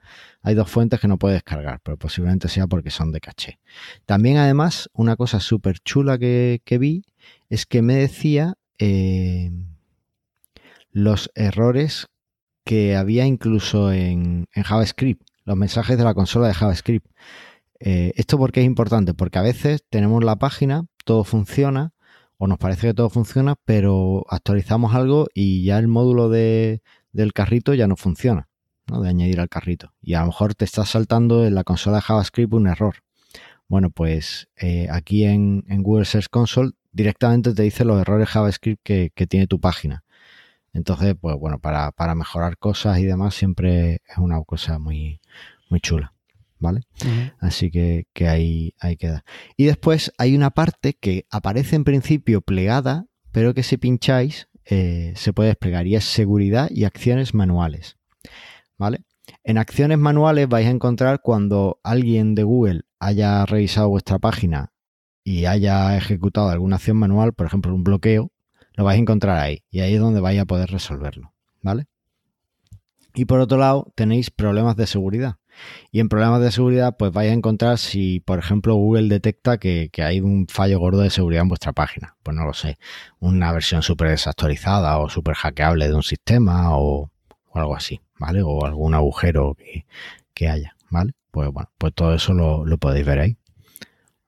hay 0.42 0.56
dos 0.56 0.70
fuentes 0.70 1.00
que 1.00 1.08
no 1.08 1.18
puede 1.18 1.36
descargar, 1.36 1.80
pero 1.84 1.96
posiblemente 1.96 2.50
sea 2.50 2.68
porque 2.68 2.90
son 2.90 3.14
de 3.14 3.22
caché. 3.22 3.60
También, 4.06 4.36
además, 4.36 4.90
una 4.92 5.16
cosa 5.16 5.40
súper 5.40 5.80
chula 5.80 6.18
que, 6.18 6.60
vi 6.78 7.06
es 7.50 7.66
que 7.66 7.82
me 7.82 7.96
decía 7.96 8.56
eh, 8.78 9.52
los 10.92 11.32
errores 11.34 12.08
que 12.66 12.98
había 12.98 13.26
incluso 13.26 13.94
en, 13.94 14.48
JavaScript, 14.54 15.22
los 15.46 15.56
mensajes 15.56 15.98
de 15.98 16.04
la 16.04 16.14
consola 16.14 16.50
de 16.50 16.56
JavaScript. 16.56 17.08
Eh, 17.86 18.14
¿Esto 18.16 18.38
por 18.38 18.54
qué 18.54 18.62
es 18.62 18.66
importante? 18.66 19.14
Porque 19.14 19.40
a 19.40 19.42
veces 19.42 19.84
tenemos 19.90 20.24
la 20.24 20.38
página, 20.38 20.86
todo 21.04 21.26
funciona, 21.26 21.92
o 22.38 22.48
nos 22.48 22.58
parece 22.58 22.88
que 22.88 22.94
todo 22.94 23.10
funciona, 23.10 23.56
pero 23.66 24.26
actualizamos 24.30 24.96
algo 24.96 25.28
y 25.34 25.66
ya 25.66 25.80
el 25.80 25.90
módulo 25.90 26.30
de, 26.30 26.82
del 27.12 27.34
carrito 27.34 27.74
ya 27.74 27.88
no 27.88 27.98
funciona, 27.98 28.48
¿no? 28.88 29.02
de 29.02 29.10
añadir 29.10 29.42
al 29.42 29.50
carrito. 29.50 29.94
Y 30.02 30.14
a 30.14 30.22
lo 30.22 30.28
mejor 30.28 30.56
te 30.56 30.64
está 30.64 30.86
saltando 30.86 31.46
en 31.46 31.56
la 31.56 31.66
consola 31.66 31.98
de 31.98 32.04
JavaScript 32.04 32.54
un 32.54 32.68
error. 32.68 32.96
Bueno, 33.68 33.90
pues 33.90 34.48
eh, 34.56 34.88
aquí 34.90 35.26
en, 35.26 35.66
Google 35.84 36.06
Search 36.06 36.30
Console 36.30 36.72
directamente 36.94 37.54
te 37.54 37.64
dice 37.64 37.84
los 37.84 38.00
errores 38.00 38.30
JavaScript 38.30 38.82
que, 38.82 39.12
tiene 39.28 39.48
tu 39.48 39.60
página. 39.60 40.06
Entonces, 40.72 41.16
pues 41.20 41.36
bueno, 41.38 41.60
para, 41.60 41.92
para, 41.92 42.16
mejorar 42.16 42.58
cosas 42.58 43.00
y 43.00 43.04
demás 43.04 43.36
siempre 43.36 43.96
es 44.08 44.18
una 44.18 44.42
cosa 44.44 44.80
muy, 44.80 45.20
muy 45.70 45.82
chula. 45.82 46.13
¿Vale? 46.64 46.82
Así 47.40 47.70
que, 47.70 48.08
ahí, 48.26 48.74
ahí 48.80 48.96
queda. 48.96 49.26
Y 49.58 49.66
después 49.66 50.14
hay 50.18 50.34
una 50.34 50.52
parte 50.52 50.94
que 50.94 51.26
aparece 51.30 51.76
en 51.76 51.84
principio 51.84 52.40
plegada, 52.42 53.06
pero 53.34 53.54
que 53.54 53.64
si 53.64 53.76
pincháis 53.76 54.48
eh, 54.66 55.12
se 55.18 55.34
puede 55.34 55.50
desplegar 55.50 55.86
y 55.88 55.96
es 55.96 56.06
seguridad 56.06 56.70
y 56.72 56.86
acciones 56.86 57.34
manuales, 57.34 57.98
¿vale? 58.78 59.04
En 59.44 59.58
acciones 59.58 59.98
manuales 59.98 60.48
vais 60.48 60.68
a 60.68 60.72
encontrar 60.72 61.22
cuando 61.22 61.82
alguien 61.84 62.34
de 62.34 62.44
Google 62.44 62.84
haya 62.98 63.46
revisado 63.46 63.90
vuestra 63.90 64.20
página 64.20 64.72
y 65.26 65.46
haya 65.46 65.98
ejecutado 65.98 66.50
alguna 66.50 66.78
acción 66.78 66.96
manual, 66.96 67.34
por 67.34 67.46
ejemplo 67.48 67.76
un 67.76 67.84
bloqueo, 67.84 68.32
lo 68.76 68.86
vais 68.86 68.98
a 68.98 69.02
encontrar 69.02 69.38
ahí 69.38 69.64
y 69.70 69.82
ahí 69.82 69.96
es 69.96 70.00
donde 70.00 70.22
vais 70.22 70.40
a 70.40 70.46
poder 70.46 70.70
resolverlo, 70.70 71.34
¿vale? 71.62 71.88
Y 73.14 73.26
por 73.26 73.42
otro 73.42 73.58
lado 73.58 73.92
tenéis 73.96 74.32
problemas 74.32 74.78
de 74.78 74.88
seguridad. 74.88 75.36
Y 75.92 76.00
en 76.00 76.10
problemas 76.10 76.42
de 76.42 76.52
seguridad, 76.52 76.96
pues 76.98 77.12
vais 77.12 77.30
a 77.30 77.34
encontrar 77.34 77.78
si, 77.78 78.20
por 78.20 78.40
ejemplo, 78.40 78.76
Google 78.76 79.08
detecta 79.08 79.58
que, 79.58 79.90
hay 79.98 80.20
un 80.20 80.48
fallo 80.48 80.80
gordo 80.80 81.02
de 81.02 81.10
seguridad 81.10 81.44
en 81.44 81.50
vuestra 81.50 81.74
página. 81.74 82.16
Pues 82.24 82.36
no 82.36 82.46
lo 82.46 82.54
sé, 82.54 82.78
una 83.20 83.52
versión 83.52 83.82
súper 83.82 84.10
desactualizada 84.10 84.98
o 85.00 85.10
súper 85.10 85.36
hackeable 85.36 85.88
de 85.88 85.96
un 85.96 86.04
sistema 86.04 86.78
o, 86.78 87.12
algo 87.54 87.76
así, 87.76 88.02
¿vale? 88.18 88.42
O 88.44 88.66
algún 88.66 88.94
agujero 88.94 89.56
que, 90.34 90.50
haya, 90.50 90.76
¿vale? 90.90 91.14
Pues 91.32 91.52
bueno, 91.52 91.70
pues 91.78 91.94
todo 91.94 92.14
eso 92.14 92.34
lo, 92.34 92.78
podéis 92.78 93.06
ver 93.06 93.20
ahí. 93.20 93.38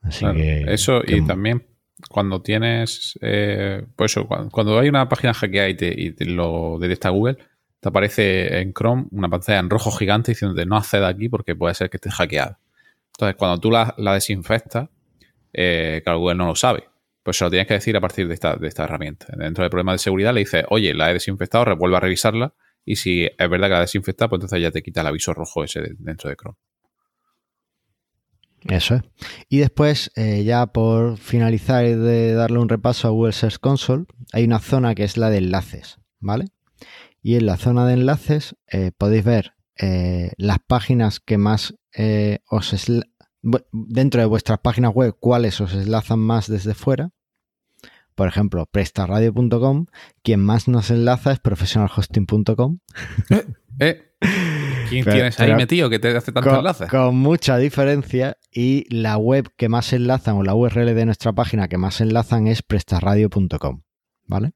Así 0.01 0.25
que, 0.33 0.65
eso 0.67 1.01
y 1.05 1.25
también 1.25 1.65
cuando 2.09 2.41
tienes, 2.41 3.17
eh, 3.21 3.85
pues 3.95 4.11
eso, 4.11 4.27
cuando, 4.27 4.79
hay 4.79 4.89
una 4.89 5.09
página 5.09 5.33
hackeada 5.33 5.69
y 5.69 5.75
te, 5.75 5.93
y 5.99 6.11
te 6.11 6.25
lo 6.25 6.77
detecta 6.79 7.09
Google, 7.09 7.37
te 7.85 7.89
aparece 7.89 8.61
en 8.61 8.73
Chrome 8.73 9.05
una 9.11 9.29
pantalla 9.29 9.59
en 9.59 9.69
rojo 9.69 9.91
gigante 9.91 10.31
diciéndote 10.31 10.65
no 10.65 10.75
acceda 10.75 11.07
aquí 11.07 11.29
porque 11.29 11.55
puede 11.55 11.75
ser 11.75 11.91
que 11.91 11.97
esté 11.97 12.09
hackeado. 12.09 12.57
Entonces, 13.13 13.35
cuando 13.35 13.59
tú 13.59 13.69
la, 13.69 13.93
desinfectas, 13.95 14.89
eh, 15.53 16.01
Google 16.03 16.33
no 16.33 16.47
lo 16.47 16.55
sabe. 16.55 16.85
Pues 17.21 17.37
se 17.37 17.43
lo 17.43 17.51
tienes 17.51 17.67
que 17.67 17.75
decir 17.75 17.95
a 17.95 18.01
partir 18.01 18.27
de 18.27 18.33
esta, 18.33 18.83
herramienta. 18.83 19.27
Dentro 19.37 19.63
del 19.63 19.69
problema 19.69 19.91
de 19.91 19.99
seguridad 19.99 20.33
le 20.33 20.39
dices, 20.39 20.65
oye, 20.69 20.95
la 20.95 21.11
he 21.11 21.13
desinfectado, 21.13 21.75
vuelve 21.75 21.97
a 21.97 21.99
revisarla. 21.99 22.55
Y 22.83 22.95
si 22.95 23.25
es 23.25 23.49
verdad 23.49 23.67
que 23.67 23.73
la 23.73 23.81
desinfecta, 23.81 24.27
pues 24.29 24.39
entonces 24.39 24.63
ya 24.63 24.71
te 24.71 24.81
quita 24.81 25.01
el 25.01 25.07
aviso 25.07 25.35
rojo 25.35 25.63
ese 25.63 25.81
dentro 25.99 26.31
de 26.31 26.37
Chrome. 26.37 26.57
Eso 28.63 28.95
es. 28.95 29.03
Y 29.47 29.59
después, 29.59 30.11
eh, 30.15 30.43
ya 30.43 30.65
por 30.65 31.17
finalizar 31.17 31.85
y 31.85 31.93
de 31.93 32.33
darle 32.33 32.57
un 32.57 32.67
repaso 32.69 33.07
a 33.07 33.11
Google 33.11 33.33
Search 33.33 33.59
Console, 33.59 34.05
hay 34.33 34.43
una 34.43 34.57
zona 34.57 34.95
que 34.95 35.03
es 35.03 35.17
la 35.17 35.29
de 35.29 35.37
enlaces, 35.37 35.99
¿vale? 36.19 36.47
Y 37.25 37.37
en 37.37 37.47
la 37.47 37.57
zona 37.57 37.87
de 37.87 37.93
enlaces 37.95 38.55
eh, 38.67 38.91
podéis 38.95 39.23
ver 39.23 39.53
eh, 39.79 40.33
las 40.37 40.59
páginas 40.59 41.19
que 41.19 41.39
más 41.39 41.73
eh, 41.91 42.37
os 42.47 42.71
dentro 43.71 44.21
de 44.21 44.27
vuestras 44.27 44.59
páginas 44.59 44.93
web, 44.93 45.15
cuáles 45.19 45.59
os 45.59 45.73
enlazan 45.73 46.19
más 46.19 46.47
desde 46.47 46.75
fuera. 46.75 47.09
Por 48.13 48.27
ejemplo, 48.27 48.67
prestaradio.com, 48.71 49.87
quien 50.21 50.39
más 50.39 50.67
nos 50.67 50.91
enlaza 50.91 51.31
es 51.31 51.39
professionalhosting.com. 51.39 52.77
¿Quién 54.89 55.05
tienes 55.05 55.39
ahí 55.39 55.55
metido 55.55 55.89
que 55.89 55.97
te 55.97 56.15
hace 56.15 56.31
tantos 56.31 56.59
enlaces? 56.59 56.89
Con 56.91 57.17
mucha 57.17 57.57
diferencia 57.57 58.37
y 58.51 58.85
la 58.95 59.17
web 59.17 59.49
que 59.57 59.67
más 59.67 59.93
enlazan 59.93 60.35
o 60.35 60.43
la 60.43 60.53
URL 60.53 60.93
de 60.93 61.05
nuestra 61.07 61.33
página 61.33 61.69
que 61.69 61.79
más 61.79 62.01
enlazan 62.01 62.45
es 62.45 62.61
prestaradio.com, 62.61 63.81
¿vale? 64.27 64.53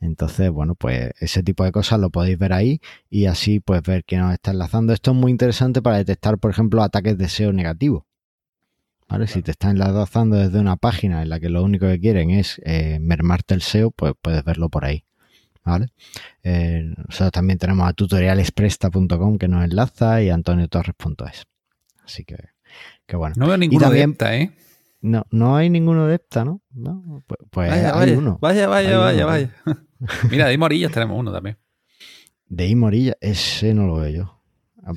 Entonces, 0.00 0.50
bueno, 0.50 0.74
pues 0.74 1.12
ese 1.20 1.42
tipo 1.42 1.64
de 1.64 1.72
cosas 1.72 1.98
lo 1.98 2.10
podéis 2.10 2.38
ver 2.38 2.52
ahí 2.52 2.80
y 3.08 3.26
así 3.26 3.60
pues 3.60 3.82
ver 3.82 4.04
quién 4.04 4.22
os 4.22 4.32
está 4.32 4.50
enlazando. 4.50 4.92
Esto 4.92 5.12
es 5.12 5.16
muy 5.16 5.30
interesante 5.30 5.80
para 5.80 5.96
detectar, 5.96 6.38
por 6.38 6.50
ejemplo, 6.50 6.82
ataques 6.82 7.16
de 7.16 7.28
SEO 7.28 7.52
negativo. 7.52 8.06
¿Vale? 9.08 9.26
Si 9.26 9.42
te 9.42 9.50
están 9.50 9.72
enlazando 9.72 10.36
desde 10.36 10.58
una 10.58 10.76
página 10.76 11.22
en 11.22 11.28
la 11.28 11.38
que 11.38 11.48
lo 11.48 11.62
único 11.62 11.86
que 11.86 12.00
quieren 12.00 12.30
es 12.30 12.60
eh, 12.64 12.98
mermarte 13.00 13.54
el 13.54 13.62
SEO, 13.62 13.90
pues 13.90 14.14
puedes 14.20 14.44
verlo 14.44 14.68
por 14.68 14.84
ahí. 14.84 15.04
¿Vale? 15.64 15.88
Eh, 16.42 16.82
nosotros 17.08 17.32
también 17.32 17.58
tenemos 17.58 17.88
a 17.88 17.92
tutorialespresta.com 17.92 19.38
que 19.38 19.48
nos 19.48 19.64
enlaza 19.64 20.22
y 20.22 20.30
antoniotorres.es. 20.30 21.46
Así 22.04 22.24
que, 22.24 22.36
que 23.06 23.16
bueno. 23.16 23.34
No 23.38 23.46
veo 23.46 23.56
ninguna 23.56 23.86
también, 23.86 24.16
¿eh? 24.20 24.52
No, 25.04 25.26
no 25.30 25.54
hay 25.54 25.68
ninguno 25.68 26.06
de 26.06 26.14
esta, 26.14 26.44
¿no? 26.44 26.62
pues, 27.26 27.38
pues 27.50 27.70
vaya, 27.70 27.90
hay 27.90 27.92
vaya, 27.92 28.18
uno. 28.18 28.38
Vaya, 28.40 28.68
vaya, 28.68 28.98
vaya, 28.98 29.26
vaya. 29.26 29.50
Mira, 30.30 30.46
de 30.48 30.56
Morillas 30.56 30.92
tenemos 30.92 31.18
uno 31.18 31.30
también. 31.30 31.58
De 32.46 32.74
Morilla, 32.74 33.14
ese 33.20 33.74
no 33.74 33.86
lo 33.86 33.96
veo 33.96 34.08
yo. 34.10 34.40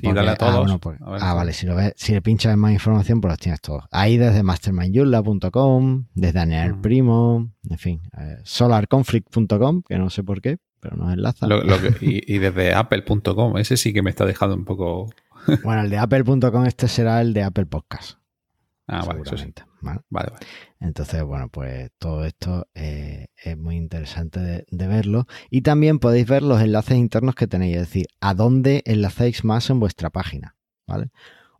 Sí, 0.00 0.12
dale 0.12 0.30
a 0.30 0.36
todos. 0.36 0.70
Ah, 0.70 0.78
pues, 0.78 0.98
ah 1.00 1.34
vale, 1.34 1.52
si, 1.52 1.66
lo 1.66 1.74
ves, 1.74 1.92
si 1.96 2.12
le 2.12 2.22
pinchas 2.22 2.54
en 2.54 2.58
más 2.58 2.72
información, 2.72 3.20
pues 3.20 3.32
los 3.32 3.38
tienes 3.38 3.60
todos. 3.60 3.84
Ahí 3.90 4.16
desde 4.16 4.42
mastermindyula.com, 4.42 6.06
desde 6.14 6.32
Daniel 6.32 6.78
Primo, 6.80 7.50
en 7.68 7.78
fin, 7.78 8.00
eh, 8.18 8.38
solarconflict.com, 8.44 9.82
que 9.86 9.98
no 9.98 10.10
sé 10.10 10.22
por 10.24 10.40
qué, 10.40 10.58
pero 10.80 10.96
nos 10.96 11.12
enlaza. 11.12 11.46
y, 12.00 12.34
y, 12.34 12.38
desde 12.38 12.74
apple.com, 12.74 13.58
ese 13.58 13.76
sí 13.76 13.92
que 13.92 14.02
me 14.02 14.10
está 14.10 14.24
dejando 14.24 14.56
un 14.56 14.64
poco... 14.64 15.10
bueno, 15.64 15.82
el 15.82 15.90
de 15.90 15.98
apple.com 15.98 16.66
este 16.66 16.88
será 16.88 17.20
el 17.20 17.32
de 17.32 17.42
Apple 17.42 17.66
Podcast. 17.66 18.18
Ah, 18.88 19.04
vale, 19.06 19.20
eso 19.20 19.36
sí. 19.36 19.52
Vale, 19.82 20.00
vale. 20.08 20.30
Entonces, 20.80 21.22
bueno, 21.22 21.50
pues 21.50 21.90
todo 21.98 22.24
esto 22.24 22.66
eh, 22.74 23.26
es 23.36 23.56
muy 23.56 23.76
interesante 23.76 24.40
de, 24.66 24.86
verlo. 24.88 25.26
Y 25.50 25.60
también 25.60 25.98
podéis 25.98 26.26
ver 26.26 26.42
los 26.42 26.62
enlaces 26.62 26.96
internos 26.96 27.34
que 27.34 27.46
tenéis, 27.46 27.76
es 27.76 27.82
decir, 27.82 28.06
a 28.20 28.32
dónde 28.32 28.82
enlacéis 28.86 29.44
más 29.44 29.68
en 29.68 29.78
vuestra 29.78 30.08
página. 30.08 30.56
¿vale? 30.86 31.10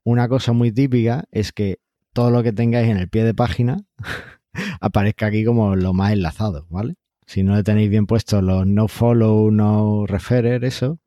Una 0.05 0.27
cosa 0.27 0.53
muy 0.53 0.73
típica 0.73 1.25
es 1.31 1.53
que 1.53 1.81
todo 2.15 2.31
lo 2.31 2.43
que 2.43 2.55
tengáis 2.55 2.89
en 2.89 2.97
el 2.97 3.11
pie 3.11 3.25
de 3.25 3.35
página 3.35 3.77
aparezca 4.81 5.27
aquí 5.27 5.45
como 5.45 5.77
lo 5.77 5.93
más 5.93 6.13
enlazado, 6.13 6.67
¿vale? 6.71 6.95
Si 7.27 7.43
no 7.43 7.55
le 7.55 7.63
tenéis 7.63 7.91
bien 7.91 8.07
puesto 8.07 8.41
los 8.41 8.67
no 8.67 8.89
follow, 8.89 9.51
no 9.51 10.07
referer, 10.07 10.65
eso, 10.65 10.99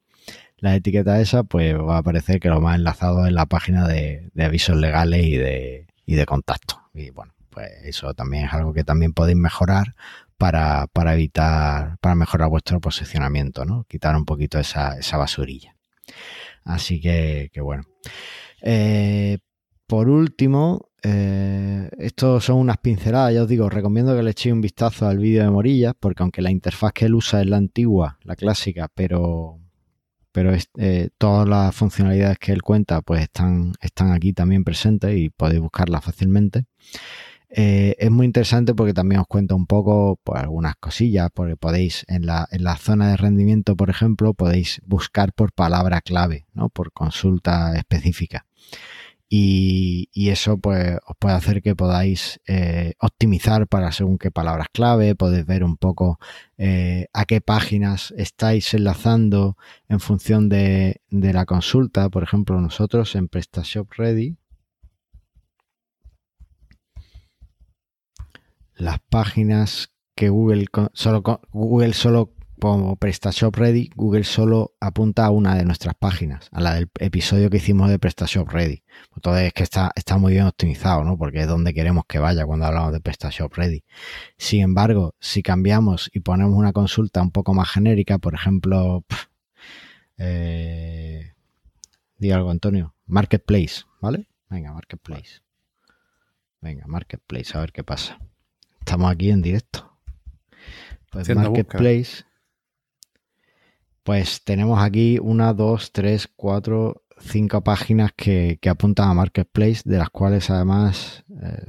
la 0.57 0.75
etiqueta 0.75 1.19
esa, 1.19 1.43
pues 1.43 1.75
va 1.75 1.95
a 1.95 1.99
aparecer 1.99 2.39
que 2.39 2.49
lo 2.49 2.61
más 2.61 2.77
enlazado 2.77 3.25
es 3.25 3.33
la 3.33 3.47
página 3.47 3.87
de 3.87 4.29
avisos 4.39 4.77
legales 4.77 5.25
y 5.25 5.35
de, 5.37 5.87
y 6.11 6.15
de 6.15 6.25
contacto. 6.25 6.89
Y 6.93 7.09
bueno, 7.09 7.33
pues 7.49 7.69
eso 7.83 8.13
también 8.13 8.45
es 8.45 8.53
algo 8.53 8.73
que 8.73 8.83
también 8.83 9.13
podéis 9.13 9.37
mejorar 9.37 9.95
para, 10.37 10.89
evitar, 11.13 11.97
para 11.99 12.15
mejorar 12.15 12.49
vuestro 12.49 12.81
posicionamiento, 12.81 13.63
¿no? 13.63 13.85
Quitar 13.85 14.15
un 14.17 14.25
poquito 14.25 14.59
esa, 14.59 14.97
esa 14.97 15.15
basurilla. 15.15 15.77
Así 16.65 16.99
que, 16.99 17.49
bueno. 17.61 17.83
Eh, 18.61 19.37
por 19.87 20.09
último, 20.09 20.89
eh, 21.01 21.89
estos 21.97 22.43
son 22.43 22.57
unas 22.57 22.77
pinceladas, 22.77 23.33
ya 23.33 23.43
os 23.43 23.47
digo, 23.47 23.69
recomiendo 23.69 24.15
que 24.15 24.23
le 24.23 24.31
echéis 24.31 24.53
un 24.53 24.61
vistazo 24.61 25.07
al 25.07 25.17
vídeo 25.17 25.43
de 25.43 25.49
Morillas, 25.49 25.93
porque 25.97 26.23
aunque 26.23 26.41
la 26.41 26.51
interfaz 26.51 26.91
que 26.91 27.05
él 27.05 27.15
usa 27.15 27.41
es 27.41 27.47
la 27.47 27.57
antigua, 27.57 28.17
la 28.23 28.35
clásica, 28.35 28.89
pero, 28.93 29.60
pero 30.31 30.53
eh, 30.77 31.09
todas 31.17 31.47
las 31.47 31.75
funcionalidades 31.75 32.37
que 32.39 32.51
él 32.51 32.61
cuenta 32.61 33.01
pues 33.01 33.21
están, 33.21 33.73
están 33.81 34.11
aquí 34.11 34.33
también 34.33 34.63
presentes 34.63 35.15
y 35.17 35.29
podéis 35.29 35.61
buscarlas 35.61 36.03
fácilmente. 36.03 36.65
Eh, 37.53 37.95
es 37.99 38.09
muy 38.09 38.25
interesante 38.25 38.73
porque 38.73 38.93
también 38.93 39.19
os 39.19 39.27
cuenta 39.27 39.55
un 39.55 39.67
poco 39.67 40.19
pues, 40.23 40.41
algunas 40.41 40.75
cosillas, 40.77 41.29
porque 41.33 41.57
podéis 41.57 42.05
en 42.07 42.25
la, 42.25 42.47
en 42.51 42.63
la 42.63 42.77
zona 42.77 43.09
de 43.09 43.17
rendimiento, 43.17 43.75
por 43.75 43.89
ejemplo, 43.89 44.33
podéis 44.33 44.81
buscar 44.85 45.33
por 45.33 45.51
palabra 45.51 45.99
clave, 45.99 46.45
¿no? 46.53 46.69
por 46.69 46.93
consulta 46.93 47.75
específica 47.75 48.45
y, 49.33 50.09
eso 50.29 50.57
pues 50.57 50.97
os 51.07 51.15
puede 51.17 51.35
hacer 51.35 51.61
que 51.61 51.73
podáis 51.73 52.41
eh, 52.47 52.95
optimizar 52.99 53.65
para 53.67 53.93
según 53.93 54.17
qué 54.17 54.29
palabras 54.29 54.67
clave, 54.73 55.15
podéis 55.15 55.45
ver 55.45 55.63
un 55.63 55.77
poco 55.77 56.19
eh, 56.57 57.07
a 57.13 57.23
qué 57.23 57.39
páginas 57.39 58.13
estáis 58.17 58.73
enlazando 58.73 59.55
en 59.87 60.01
función 60.01 60.49
de, 60.49 61.01
de, 61.09 61.31
la 61.31 61.45
consulta. 61.45 62.09
Por 62.09 62.23
ejemplo, 62.23 62.59
nosotros 62.59 63.15
en 63.15 63.29
PrestaShop 63.29 63.89
Ready, 63.93 64.35
las 68.75 68.99
páginas 68.99 69.93
que 70.13 70.27
Google 70.27 70.65
solo, 70.91 71.23
Google 71.53 71.93
solo 71.93 72.33
como 72.61 72.95
PrestaShop 72.95 73.55
Ready, 73.55 73.89
Google 73.95 74.23
solo 74.23 74.75
apunta 74.79 75.25
a 75.25 75.31
una 75.31 75.55
de 75.55 75.65
nuestras 75.65 75.95
páginas, 75.95 76.47
a 76.51 76.61
la 76.61 76.75
del 76.75 76.91
episodio 76.99 77.49
que 77.49 77.57
hicimos 77.57 77.89
de 77.89 77.97
PrestaShop 77.97 78.47
Ready. 78.47 78.83
Entonces 79.15 79.47
es 79.47 79.53
que 79.53 79.63
está, 79.63 79.91
está 79.95 80.19
muy 80.19 80.33
bien 80.33 80.45
optimizado, 80.45 81.03
¿no? 81.03 81.17
Porque 81.17 81.41
es 81.41 81.47
donde 81.47 81.73
queremos 81.73 82.05
que 82.07 82.19
vaya 82.19 82.45
cuando 82.45 82.67
hablamos 82.67 82.93
de 82.93 83.01
PrestaShop 83.01 83.51
Ready. 83.55 83.83
Sin 84.37 84.61
embargo, 84.61 85.15
si 85.19 85.41
cambiamos 85.41 86.11
y 86.13 86.19
ponemos 86.19 86.55
una 86.55 86.71
consulta 86.71 87.23
un 87.23 87.31
poco 87.31 87.55
más 87.55 87.67
genérica, 87.67 88.19
por 88.19 88.35
ejemplo, 88.35 89.03
eh, 90.17 91.33
di 92.19 92.31
algo 92.31 92.51
Antonio, 92.51 92.93
Marketplace, 93.07 93.85
¿vale? 94.01 94.27
Venga, 94.49 94.71
Marketplace. 94.71 95.41
Venga, 96.61 96.85
Marketplace, 96.85 97.57
a 97.57 97.61
ver 97.61 97.71
qué 97.71 97.83
pasa. 97.83 98.19
Estamos 98.79 99.11
aquí 99.11 99.31
en 99.31 99.41
directo. 99.41 99.97
Pues 101.09 101.27
Marketplace 101.35 102.23
pues 104.03 104.43
tenemos 104.43 104.81
aquí 104.81 105.19
una, 105.21 105.53
dos, 105.53 105.91
tres, 105.91 106.29
cuatro, 106.35 107.03
cinco 107.19 107.63
páginas 107.63 108.11
que, 108.15 108.59
apuntan 108.69 109.09
a 109.09 109.13
Marketplace, 109.13 109.81
de 109.85 109.97
las 109.97 110.09
cuales 110.09 110.49
además 110.49 111.23
eh, 111.41 111.67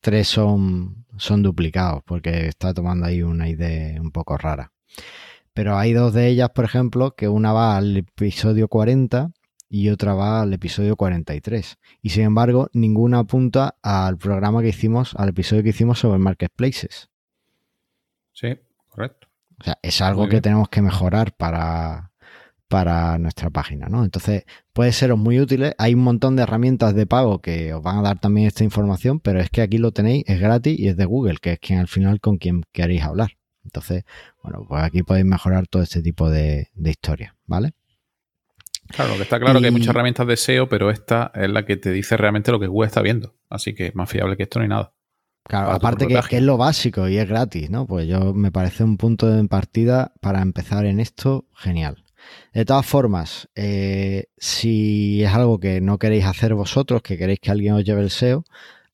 tres 0.00 0.28
son, 0.28 1.06
son 1.16 1.42
duplicados, 1.42 2.02
porque 2.04 2.46
está 2.46 2.74
tomando 2.74 3.06
ahí 3.06 3.22
una 3.22 3.48
idea 3.48 4.00
un 4.00 4.10
poco 4.10 4.36
rara. 4.36 4.72
Pero 5.52 5.76
hay 5.76 5.92
dos 5.92 6.14
de 6.14 6.28
ellas, 6.28 6.50
por 6.50 6.64
ejemplo, 6.64 7.14
que 7.16 7.28
una 7.28 7.52
va 7.52 7.76
al 7.76 7.96
episodio 7.96 8.68
40 8.68 9.32
y 9.68 9.88
otra 9.90 10.14
va 10.14 10.42
al 10.42 10.52
episodio 10.52 10.96
43. 10.96 11.78
Y 12.02 12.10
sin 12.10 12.24
embargo, 12.24 12.68
ninguna 12.72 13.20
apunta 13.20 13.76
al 13.82 14.18
programa 14.18 14.62
que 14.62 14.68
hicimos, 14.68 15.14
al 15.16 15.30
episodio 15.30 15.62
que 15.62 15.70
hicimos 15.70 15.98
sobre 15.98 16.18
marketplaces. 16.18 17.10
Sí, 18.32 18.56
correcto. 18.88 19.27
O 19.60 19.64
sea, 19.64 19.78
es 19.82 20.00
algo 20.00 20.28
que 20.28 20.40
tenemos 20.40 20.68
que 20.68 20.82
mejorar 20.82 21.32
para, 21.32 22.12
para 22.68 23.18
nuestra 23.18 23.50
página, 23.50 23.88
¿no? 23.88 24.04
Entonces, 24.04 24.44
puede 24.72 24.92
seros 24.92 25.18
muy 25.18 25.40
útiles. 25.40 25.74
Hay 25.78 25.94
un 25.94 26.02
montón 26.02 26.36
de 26.36 26.42
herramientas 26.44 26.94
de 26.94 27.06
pago 27.06 27.40
que 27.40 27.74
os 27.74 27.82
van 27.82 27.98
a 27.98 28.02
dar 28.02 28.20
también 28.20 28.46
esta 28.46 28.62
información, 28.62 29.18
pero 29.18 29.40
es 29.40 29.50
que 29.50 29.62
aquí 29.62 29.78
lo 29.78 29.92
tenéis, 29.92 30.24
es 30.26 30.38
gratis 30.40 30.78
y 30.78 30.88
es 30.88 30.96
de 30.96 31.04
Google, 31.04 31.38
que 31.40 31.52
es 31.52 31.58
quien 31.58 31.80
al 31.80 31.88
final 31.88 32.20
con 32.20 32.38
quien 32.38 32.62
queréis 32.72 33.02
hablar. 33.02 33.32
Entonces, 33.64 34.04
bueno, 34.42 34.64
pues 34.68 34.82
aquí 34.82 35.02
podéis 35.02 35.26
mejorar 35.26 35.66
todo 35.66 35.82
este 35.82 36.02
tipo 36.02 36.30
de, 36.30 36.68
de 36.74 36.90
historias, 36.90 37.34
¿vale? 37.46 37.72
Claro, 38.88 39.16
que 39.16 39.22
está 39.22 39.38
claro 39.38 39.60
que 39.60 39.66
hay 39.66 39.72
muchas 39.72 39.88
herramientas 39.88 40.26
de 40.26 40.36
SEO, 40.36 40.68
pero 40.68 40.90
esta 40.90 41.30
es 41.34 41.50
la 41.50 41.66
que 41.66 41.76
te 41.76 41.90
dice 41.90 42.16
realmente 42.16 42.50
lo 42.50 42.58
que 42.58 42.66
Google 42.66 42.86
está 42.86 43.02
viendo. 43.02 43.34
Así 43.50 43.74
que 43.74 43.92
más 43.94 44.08
fiable 44.08 44.36
que 44.36 44.44
esto 44.44 44.58
no 44.58 44.62
hay 44.62 44.68
nada. 44.68 44.94
Claro, 45.48 45.70
aparte 45.72 46.06
que, 46.06 46.36
es 46.36 46.42
lo 46.42 46.58
básico 46.58 47.08
y 47.08 47.16
es 47.16 47.26
gratis, 47.26 47.70
¿no? 47.70 47.86
Pues 47.86 48.06
yo 48.06 48.34
me 48.34 48.52
parece 48.52 48.84
un 48.84 48.98
punto 48.98 49.30
de 49.30 49.42
partida 49.48 50.12
para 50.20 50.42
empezar 50.42 50.84
en 50.84 51.00
esto 51.00 51.46
genial. 51.54 52.04
De 52.52 52.66
todas 52.66 52.84
formas, 52.84 53.48
eh, 53.54 54.26
si 54.36 55.22
es 55.24 55.32
algo 55.32 55.58
que 55.58 55.80
no 55.80 55.98
queréis 55.98 56.26
hacer 56.26 56.54
vosotros, 56.54 57.00
que 57.00 57.16
queréis 57.16 57.40
que 57.40 57.50
alguien 57.50 57.74
os 57.74 57.84
lleve 57.84 58.02
el 58.02 58.10
SEO, 58.10 58.44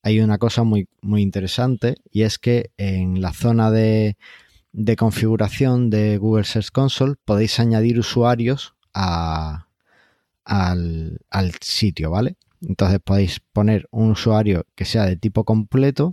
hay 0.03 0.21
una 0.21 0.39
cosa 0.39 0.63
muy, 0.63 0.87
muy 1.01 1.23
interesante 1.23 1.97
y 2.13 2.23
es 2.23 2.39
que 2.39 2.71
en 2.77 3.21
la 3.21 3.33
zona 3.33 3.73
de, 3.73 4.17
configuración 4.97 5.91
de 5.91 6.19
Google 6.19 6.45
Search 6.45 6.71
Console 6.71 7.15
podéis 7.25 7.59
añadir 7.59 7.99
usuarios 7.99 8.75
al, 8.93 9.67
al 10.45 11.53
sitio, 11.61 12.11
¿vale? 12.11 12.37
Entonces 12.61 13.01
podéis 13.03 13.41
poner 13.41 13.89
un 13.91 14.13
usuario 14.13 14.67
que 14.77 14.85
sea 14.85 15.05
de 15.07 15.17
tipo 15.17 15.45
completo 15.45 16.11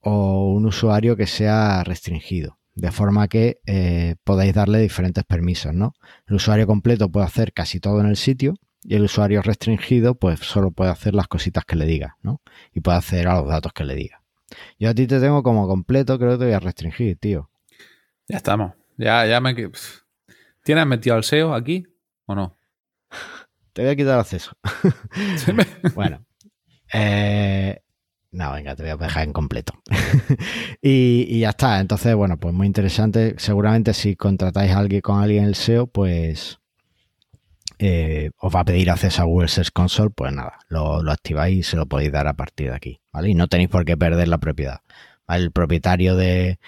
o 0.00 0.52
un 0.52 0.66
usuario 0.66 1.16
que 1.16 1.26
sea 1.26 1.82
restringido, 1.84 2.58
de 2.74 2.90
forma 2.92 3.28
que 3.28 3.60
eh, 3.66 4.16
podáis 4.24 4.54
darle 4.54 4.78
diferentes 4.78 5.24
permisos, 5.24 5.74
¿no? 5.74 5.94
El 6.26 6.36
usuario 6.36 6.66
completo 6.66 7.10
puede 7.10 7.26
hacer 7.26 7.52
casi 7.52 7.80
todo 7.80 8.00
en 8.00 8.06
el 8.06 8.16
sitio 8.16 8.54
y 8.82 8.94
el 8.94 9.02
usuario 9.02 9.42
restringido 9.42 10.14
pues 10.14 10.40
solo 10.40 10.70
puede 10.70 10.90
hacer 10.90 11.14
las 11.14 11.28
cositas 11.28 11.64
que 11.64 11.76
le 11.76 11.86
diga, 11.86 12.16
¿no? 12.22 12.40
Y 12.72 12.80
puede 12.80 12.98
acceder 12.98 13.28
a 13.28 13.40
los 13.40 13.48
datos 13.48 13.72
que 13.72 13.84
le 13.84 13.94
diga. 13.94 14.22
Yo 14.78 14.88
a 14.88 14.94
ti 14.94 15.06
te 15.06 15.20
tengo 15.20 15.42
como 15.42 15.66
completo, 15.68 16.18
creo 16.18 16.32
que 16.32 16.38
te 16.38 16.44
voy 16.44 16.54
a 16.54 16.60
restringir, 16.60 17.18
tío. 17.18 17.50
Ya 18.28 18.36
estamos. 18.36 18.72
Ya, 18.96 19.26
ya 19.26 19.40
me... 19.40 19.54
¿Tienes 20.62 20.86
metido 20.86 21.16
al 21.16 21.24
SEO 21.24 21.54
aquí 21.54 21.86
o 22.26 22.34
no? 22.34 22.56
Te 23.72 23.82
voy 23.82 23.90
a 23.90 23.96
quitar 23.96 24.18
acceso. 24.18 24.56
bueno. 25.94 26.24
Eh, 26.92 27.80
no, 28.30 28.52
venga, 28.52 28.76
te 28.76 28.82
voy 28.82 28.92
a 28.92 28.96
dejar 28.96 29.24
en 29.24 29.32
completo. 29.32 29.72
y, 30.82 31.40
ya 31.40 31.50
está. 31.50 31.80
Entonces, 31.80 32.14
bueno, 32.14 32.36
pues 32.36 32.52
muy 32.54 32.66
interesante. 32.66 33.34
Seguramente 33.38 33.94
si 33.94 34.16
contratáis 34.16 34.72
a 34.72 34.78
alguien 34.78 35.00
con 35.00 35.22
alguien 35.22 35.44
en 35.44 35.48
el 35.48 35.54
SEO, 35.54 35.86
pues 35.86 36.58
eh, 37.78 38.30
os 38.38 38.54
va 38.54 38.60
a 38.60 38.64
pedir 38.64 38.90
acceso 38.90 39.22
a 39.22 39.24
Google 39.24 39.48
Search 39.48 39.70
Console. 39.72 40.10
Pues 40.10 40.32
nada, 40.32 40.58
lo, 40.68 40.98
activáis 41.10 41.58
y 41.58 41.62
se 41.62 41.76
lo 41.76 41.86
podéis 41.86 42.12
dar 42.12 42.26
a 42.26 42.34
partir 42.34 42.68
de 42.68 42.76
aquí. 42.76 43.00
¿Vale? 43.12 43.30
Y 43.30 43.34
no 43.34 43.48
tenéis 43.48 43.70
por 43.70 43.86
qué 43.86 43.96
perder 43.96 44.28
la 44.28 44.38
propiedad. 44.38 44.80
El 45.26 45.50
propietario 45.50 46.14
de. 46.14 46.58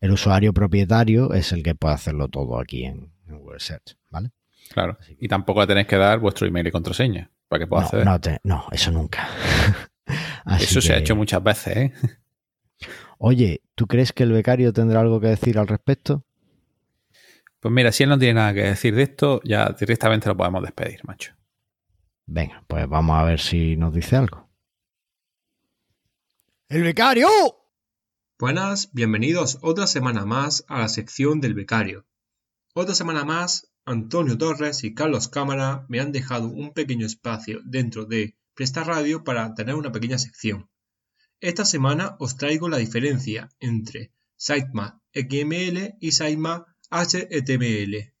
El 0.00 0.12
usuario 0.12 0.52
propietario 0.52 1.34
es 1.34 1.50
el 1.50 1.64
que 1.64 1.74
puede 1.74 1.94
hacerlo 1.94 2.28
todo 2.28 2.60
aquí 2.60 2.84
en, 2.84 3.10
Google 3.26 3.58
Search. 3.58 3.96
¿Vale? 4.10 4.30
Claro. 4.72 4.98
Y 5.18 5.26
tampoco 5.26 5.66
tenéis 5.66 5.88
que 5.88 5.96
dar 5.96 6.20
vuestro 6.20 6.46
email 6.46 6.68
y 6.68 6.70
contraseña 6.70 7.30
para 7.48 7.60
que 7.60 7.66
pueda 7.66 7.82
no, 8.04 8.12
acceder. 8.12 8.40
No, 8.44 8.54
no, 8.56 8.66
eso 8.70 8.92
nunca. 8.92 9.28
Eso 10.60 10.80
se 10.80 10.92
ha 10.92 10.98
hecho 10.98 11.16
muchas 11.16 11.42
veces, 11.42 11.76
¿eh? 11.76 11.92
Oye, 13.18 13.62
¿tú 13.74 13.86
crees 13.86 14.12
que 14.12 14.22
el 14.22 14.32
becario 14.32 14.72
tendrá 14.72 15.00
algo 15.00 15.20
que 15.20 15.28
decir 15.28 15.58
al 15.58 15.66
respecto? 15.66 16.24
Pues 17.60 17.74
mira, 17.74 17.90
si 17.90 18.04
él 18.04 18.10
no 18.10 18.18
tiene 18.18 18.34
nada 18.34 18.54
que 18.54 18.62
decir 18.62 18.94
de 18.94 19.02
esto, 19.02 19.40
ya 19.42 19.74
directamente 19.78 20.28
lo 20.28 20.36
podemos 20.36 20.62
despedir, 20.62 21.00
macho. 21.04 21.34
Venga, 22.26 22.62
pues 22.68 22.88
vamos 22.88 23.18
a 23.18 23.24
ver 23.24 23.40
si 23.40 23.76
nos 23.76 23.92
dice 23.92 24.16
algo. 24.16 24.48
¡El 26.68 26.82
becario! 26.82 27.28
Buenas, 28.38 28.90
bienvenidos 28.92 29.58
otra 29.62 29.88
semana 29.88 30.24
más 30.24 30.64
a 30.68 30.80
la 30.80 30.88
sección 30.88 31.40
del 31.40 31.54
becario. 31.54 32.06
Otra 32.74 32.94
semana 32.94 33.24
más, 33.24 33.72
Antonio 33.84 34.38
Torres 34.38 34.84
y 34.84 34.94
Carlos 34.94 35.26
Cámara 35.26 35.86
me 35.88 35.98
han 35.98 36.12
dejado 36.12 36.46
un 36.46 36.72
pequeño 36.72 37.06
espacio 37.06 37.60
dentro 37.64 38.04
de 38.04 38.36
Presta 38.58 38.82
Radio 38.82 39.22
para 39.22 39.54
tener 39.54 39.76
una 39.76 39.92
pequeña 39.92 40.18
sección. 40.18 40.68
Esta 41.38 41.64
semana 41.64 42.16
os 42.18 42.36
traigo 42.36 42.68
la 42.68 42.78
diferencia 42.78 43.50
entre 43.60 44.12
Sitemap 44.34 44.98
XML 45.14 45.94
y 46.00 46.10
Sitemap 46.10 46.66
HTML, 46.90 48.12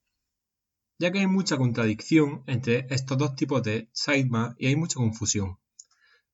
ya 1.00 1.10
que 1.10 1.18
hay 1.18 1.26
mucha 1.26 1.56
contradicción 1.56 2.44
entre 2.46 2.86
estos 2.90 3.18
dos 3.18 3.34
tipos 3.34 3.64
de 3.64 3.90
sitemap 3.92 4.54
y 4.60 4.68
hay 4.68 4.76
mucha 4.76 5.00
confusión. 5.00 5.58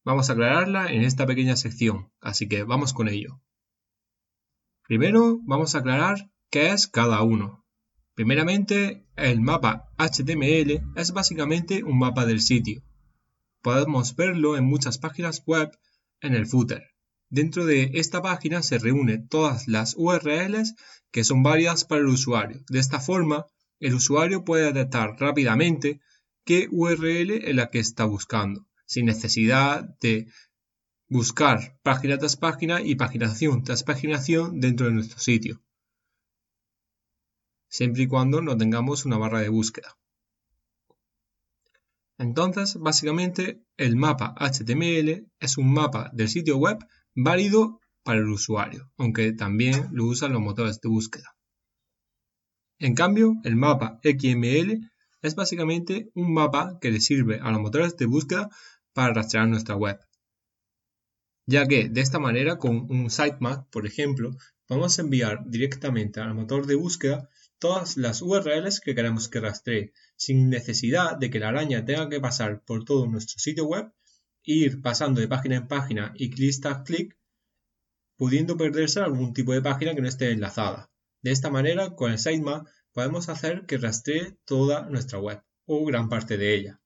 Vamos 0.04 0.28
a 0.28 0.34
aclararla 0.34 0.92
en 0.92 1.02
esta 1.02 1.24
pequeña 1.24 1.56
sección, 1.56 2.12
así 2.20 2.46
que 2.46 2.62
vamos 2.62 2.92
con 2.92 3.08
ello. 3.08 3.40
Primero 4.86 5.40
vamos 5.46 5.74
a 5.74 5.78
aclarar 5.78 6.30
qué 6.50 6.72
es 6.72 6.88
cada 6.88 7.22
uno. 7.22 7.64
Primeramente, 8.14 9.06
el 9.16 9.40
mapa 9.40 9.94
HTML 9.96 10.92
es 10.94 11.12
básicamente 11.14 11.82
un 11.84 11.98
mapa 11.98 12.26
del 12.26 12.42
sitio. 12.42 12.82
Podemos 13.64 14.14
verlo 14.14 14.58
en 14.58 14.66
muchas 14.66 14.98
páginas 14.98 15.42
web 15.46 15.70
en 16.20 16.34
el 16.34 16.46
footer. 16.46 16.90
Dentro 17.30 17.64
de 17.64 17.92
esta 17.94 18.20
página 18.20 18.62
se 18.62 18.76
reúnen 18.76 19.26
todas 19.26 19.68
las 19.68 19.94
URLs 19.96 20.74
que 21.10 21.24
son 21.24 21.42
válidas 21.42 21.86
para 21.86 22.02
el 22.02 22.08
usuario. 22.08 22.62
De 22.68 22.78
esta 22.78 23.00
forma, 23.00 23.46
el 23.80 23.94
usuario 23.94 24.44
puede 24.44 24.70
detectar 24.70 25.16
rápidamente 25.18 26.02
qué 26.44 26.68
URL 26.70 27.30
es 27.30 27.54
la 27.54 27.70
que 27.70 27.78
está 27.78 28.04
buscando, 28.04 28.68
sin 28.84 29.06
necesidad 29.06 29.96
de 29.98 30.26
buscar 31.08 31.78
página 31.82 32.18
tras 32.18 32.36
página 32.36 32.82
y 32.82 32.96
paginación 32.96 33.64
tras 33.64 33.82
paginación 33.82 34.60
dentro 34.60 34.88
de 34.88 34.92
nuestro 34.92 35.18
sitio, 35.20 35.62
siempre 37.70 38.02
y 38.02 38.08
cuando 38.08 38.42
no 38.42 38.58
tengamos 38.58 39.06
una 39.06 39.16
barra 39.16 39.40
de 39.40 39.48
búsqueda. 39.48 39.96
Entonces, 42.18 42.76
básicamente, 42.78 43.62
el 43.76 43.96
mapa 43.96 44.34
HTML 44.38 45.26
es 45.40 45.58
un 45.58 45.72
mapa 45.72 46.10
del 46.12 46.28
sitio 46.28 46.56
web 46.58 46.78
válido 47.14 47.80
para 48.04 48.20
el 48.20 48.28
usuario, 48.28 48.90
aunque 48.98 49.32
también 49.32 49.88
lo 49.92 50.04
usan 50.04 50.32
los 50.32 50.42
motores 50.42 50.80
de 50.80 50.88
búsqueda. 50.88 51.34
En 52.78 52.94
cambio, 52.94 53.34
el 53.44 53.56
mapa 53.56 54.00
XML 54.02 54.90
es 55.22 55.34
básicamente 55.34 56.10
un 56.14 56.32
mapa 56.34 56.78
que 56.80 56.90
le 56.90 57.00
sirve 57.00 57.40
a 57.40 57.50
los 57.50 57.60
motores 57.60 57.96
de 57.96 58.06
búsqueda 58.06 58.50
para 58.92 59.14
rastrear 59.14 59.48
nuestra 59.48 59.74
web. 59.74 59.98
Ya 61.46 61.66
que 61.66 61.88
de 61.88 62.00
esta 62.00 62.18
manera, 62.18 62.58
con 62.58 62.90
un 62.90 63.10
sitemap, 63.10 63.70
por 63.70 63.86
ejemplo, 63.86 64.36
podemos 64.66 64.98
enviar 64.98 65.44
directamente 65.46 66.20
al 66.20 66.34
motor 66.34 66.66
de 66.66 66.74
búsqueda 66.74 67.28
todas 67.64 67.96
las 67.96 68.20
URLs 68.20 68.78
que 68.78 68.94
queremos 68.94 69.30
que 69.30 69.40
rastree, 69.40 69.94
sin 70.16 70.50
necesidad 70.50 71.16
de 71.16 71.30
que 71.30 71.40
la 71.40 71.48
araña 71.48 71.82
tenga 71.86 72.10
que 72.10 72.20
pasar 72.20 72.62
por 72.62 72.84
todo 72.84 73.06
nuestro 73.06 73.38
sitio 73.38 73.64
web 73.64 73.90
ir 74.42 74.82
pasando 74.82 75.22
de 75.22 75.28
página 75.28 75.56
en 75.56 75.66
página 75.66 76.12
y 76.14 76.28
clic 76.28 76.60
tras 76.60 76.82
clic, 76.82 77.16
pudiendo 78.18 78.58
perderse 78.58 79.00
algún 79.00 79.32
tipo 79.32 79.54
de 79.54 79.62
página 79.62 79.94
que 79.94 80.02
no 80.02 80.08
esté 80.08 80.30
enlazada. 80.30 80.90
De 81.22 81.30
esta 81.30 81.48
manera, 81.48 81.94
con 81.94 82.12
el 82.12 82.18
sitemap 82.18 82.68
podemos 82.92 83.30
hacer 83.30 83.64
que 83.64 83.78
rastree 83.78 84.36
toda 84.44 84.82
nuestra 84.90 85.18
web 85.18 85.42
o 85.64 85.86
gran 85.86 86.10
parte 86.10 86.36
de 86.36 86.54
ella. 86.54 86.82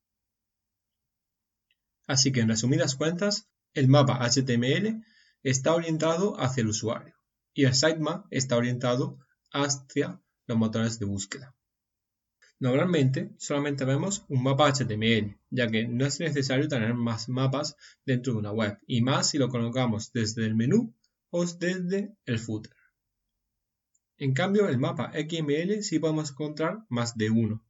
Así 2.06 2.30
que 2.30 2.38
en 2.38 2.50
resumidas 2.50 2.94
cuentas, 2.94 3.48
el 3.74 3.88
mapa 3.88 4.20
HTML 4.24 5.04
está 5.42 5.74
orientado 5.74 6.40
hacia 6.40 6.60
el 6.60 6.68
usuario 6.68 7.16
y 7.52 7.64
el 7.64 7.74
sitemap 7.74 8.26
está 8.30 8.56
orientado 8.56 9.18
hacia 9.50 10.22
los 10.48 10.58
motores 10.58 10.98
de 10.98 11.06
búsqueda. 11.06 11.54
Normalmente 12.58 13.30
solamente 13.38 13.84
vemos 13.84 14.24
un 14.28 14.42
mapa 14.42 14.72
HTML, 14.72 15.38
ya 15.50 15.68
que 15.68 15.86
no 15.86 16.04
es 16.04 16.18
necesario 16.18 16.66
tener 16.66 16.94
más 16.94 17.28
mapas 17.28 17.76
dentro 18.04 18.32
de 18.32 18.40
una 18.40 18.50
web, 18.50 18.78
y 18.86 19.00
más 19.00 19.30
si 19.30 19.38
lo 19.38 19.48
colocamos 19.48 20.12
desde 20.12 20.44
el 20.44 20.56
menú 20.56 20.92
o 21.30 21.44
desde 21.44 22.16
el 22.24 22.40
footer. 22.40 22.74
En 24.16 24.34
cambio, 24.34 24.68
el 24.68 24.78
mapa 24.78 25.12
XML 25.12 25.84
sí 25.84 26.00
podemos 26.00 26.30
encontrar 26.30 26.84
más 26.88 27.16
de 27.16 27.30
uno, 27.30 27.64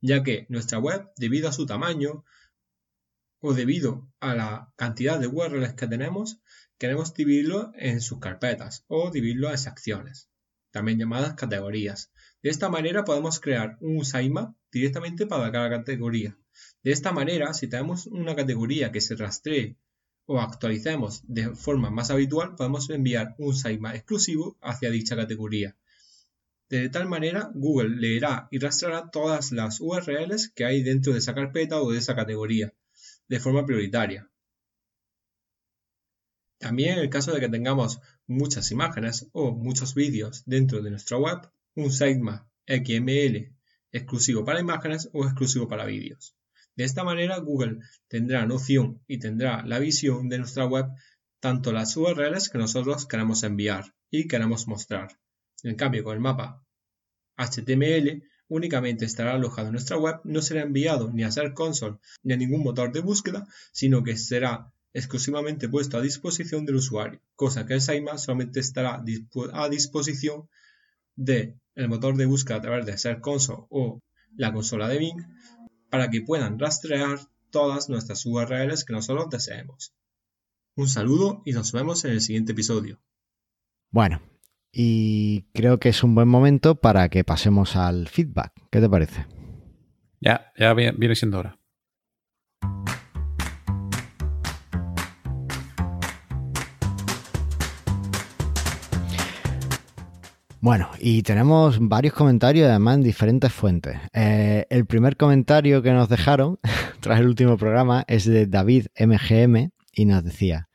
ya 0.00 0.22
que 0.22 0.46
nuestra 0.48 0.78
web, 0.78 1.10
debido 1.16 1.48
a 1.48 1.52
su 1.52 1.66
tamaño 1.66 2.24
o 3.40 3.54
debido 3.54 4.12
a 4.20 4.36
la 4.36 4.72
cantidad 4.76 5.18
de 5.18 5.26
URLs 5.26 5.72
que 5.72 5.88
tenemos, 5.88 6.40
queremos 6.78 7.14
dividirlo 7.14 7.72
en 7.74 8.00
sus 8.00 8.20
carpetas 8.20 8.84
o 8.86 9.10
dividirlo 9.10 9.50
en 9.50 9.58
secciones, 9.58 10.29
también 10.70 10.98
llamadas 10.98 11.34
categorías, 11.34 12.10
de 12.42 12.48
esta 12.48 12.70
manera 12.70 13.04
podemos 13.04 13.38
crear 13.38 13.76
un 13.80 14.02
sitemap 14.04 14.54
directamente 14.72 15.26
para 15.26 15.52
cada 15.52 15.68
categoría. 15.68 16.38
De 16.82 16.90
esta 16.90 17.12
manera, 17.12 17.52
si 17.52 17.68
tenemos 17.68 18.06
una 18.06 18.34
categoría 18.34 18.90
que 18.92 19.02
se 19.02 19.14
rastree 19.14 19.76
o 20.24 20.40
actualicemos 20.40 21.22
de 21.26 21.54
forma 21.54 21.90
más 21.90 22.10
habitual, 22.10 22.54
podemos 22.54 22.88
enviar 22.88 23.34
un 23.38 23.54
sitemap 23.54 23.94
exclusivo 23.94 24.56
hacia 24.62 24.90
dicha 24.90 25.16
categoría. 25.16 25.76
De 26.70 26.88
tal 26.88 27.08
manera, 27.08 27.50
Google 27.52 27.96
leerá 27.96 28.48
y 28.50 28.58
rastreará 28.58 29.10
todas 29.10 29.52
las 29.52 29.80
URLs 29.80 30.48
que 30.54 30.64
hay 30.64 30.82
dentro 30.82 31.12
de 31.12 31.18
esa 31.18 31.34
carpeta 31.34 31.82
o 31.82 31.90
de 31.90 31.98
esa 31.98 32.14
categoría, 32.14 32.72
de 33.28 33.40
forma 33.40 33.66
prioritaria. 33.66 34.29
También 36.60 36.92
en 36.92 36.98
el 36.98 37.08
caso 37.08 37.32
de 37.32 37.40
que 37.40 37.48
tengamos 37.48 38.00
muchas 38.26 38.70
imágenes 38.70 39.26
o 39.32 39.50
muchos 39.52 39.94
vídeos 39.94 40.42
dentro 40.44 40.82
de 40.82 40.90
nuestra 40.90 41.16
web, 41.16 41.38
un 41.74 41.90
sitemap 41.90 42.46
XML 42.66 43.56
exclusivo 43.92 44.44
para 44.44 44.60
imágenes 44.60 45.08
o 45.14 45.24
exclusivo 45.24 45.68
para 45.68 45.86
vídeos. 45.86 46.36
De 46.76 46.84
esta 46.84 47.02
manera, 47.02 47.38
Google 47.38 47.78
tendrá 48.08 48.44
noción 48.44 49.02
y 49.06 49.18
tendrá 49.18 49.64
la 49.64 49.78
visión 49.78 50.28
de 50.28 50.36
nuestra 50.36 50.66
web, 50.66 50.84
tanto 51.40 51.72
las 51.72 51.96
URLs 51.96 52.50
que 52.50 52.58
nosotros 52.58 53.06
queremos 53.06 53.42
enviar 53.42 53.94
y 54.10 54.28
queremos 54.28 54.68
mostrar. 54.68 55.18
En 55.62 55.76
cambio, 55.76 56.04
con 56.04 56.12
el 56.12 56.20
mapa 56.20 56.62
HTML 57.38 58.22
únicamente 58.48 59.06
estará 59.06 59.32
alojado 59.32 59.68
en 59.68 59.72
nuestra 59.72 59.96
web, 59.96 60.20
no 60.24 60.42
será 60.42 60.60
enviado 60.60 61.10
ni 61.10 61.22
a 61.24 61.30
Search 61.30 61.54
Console 61.54 61.96
ni 62.22 62.34
a 62.34 62.36
ningún 62.36 62.62
motor 62.62 62.92
de 62.92 63.00
búsqueda, 63.00 63.46
sino 63.72 64.02
que 64.02 64.18
será 64.18 64.74
exclusivamente 64.92 65.68
puesto 65.68 65.96
a 65.96 66.02
disposición 66.02 66.66
del 66.66 66.76
usuario, 66.76 67.20
cosa 67.36 67.66
que 67.66 67.74
el 67.74 67.80
sitemap 67.80 68.18
solamente 68.18 68.60
estará 68.60 69.02
a 69.52 69.68
disposición 69.68 70.48
de 71.16 71.56
el 71.74 71.88
motor 71.88 72.16
de 72.16 72.26
búsqueda 72.26 72.58
a 72.58 72.60
través 72.60 72.86
de 72.86 72.98
Search 72.98 73.20
Console 73.20 73.66
o 73.70 74.00
la 74.36 74.52
consola 74.52 74.88
de 74.88 74.98
Bing 74.98 75.22
para 75.88 76.10
que 76.10 76.22
puedan 76.22 76.58
rastrear 76.58 77.18
todas 77.50 77.88
nuestras 77.88 78.24
URLs 78.26 78.84
que 78.84 78.92
nosotros 78.92 79.28
deseemos. 79.30 79.92
Un 80.76 80.88
saludo 80.88 81.42
y 81.44 81.52
nos 81.52 81.72
vemos 81.72 82.04
en 82.04 82.12
el 82.12 82.20
siguiente 82.20 82.52
episodio. 82.52 83.00
Bueno, 83.90 84.22
y 84.72 85.42
creo 85.52 85.78
que 85.78 85.88
es 85.88 86.04
un 86.04 86.14
buen 86.14 86.28
momento 86.28 86.76
para 86.76 87.08
que 87.08 87.24
pasemos 87.24 87.76
al 87.76 88.08
feedback. 88.08 88.52
¿Qué 88.70 88.80
te 88.80 88.88
parece? 88.88 89.26
Ya, 90.20 90.52
ya 90.56 90.74
viene 90.74 91.14
siendo 91.16 91.38
hora. 91.38 91.58
Bueno, 100.62 100.90
y 100.98 101.22
tenemos 101.22 101.78
varios 101.80 102.12
comentarios 102.12 102.68
además 102.68 102.96
en 102.96 103.02
diferentes 103.02 103.50
fuentes. 103.50 103.96
Eh, 104.12 104.66
el 104.68 104.84
primer 104.84 105.16
comentario 105.16 105.80
que 105.80 105.90
nos 105.92 106.10
dejaron 106.10 106.58
tras 107.00 107.20
el 107.20 107.28
último 107.28 107.56
programa 107.56 108.04
es 108.08 108.26
de 108.26 108.46
David 108.46 108.88
MGM 108.98 109.70
y 109.94 110.04
nos 110.04 110.22
decía, 110.22 110.68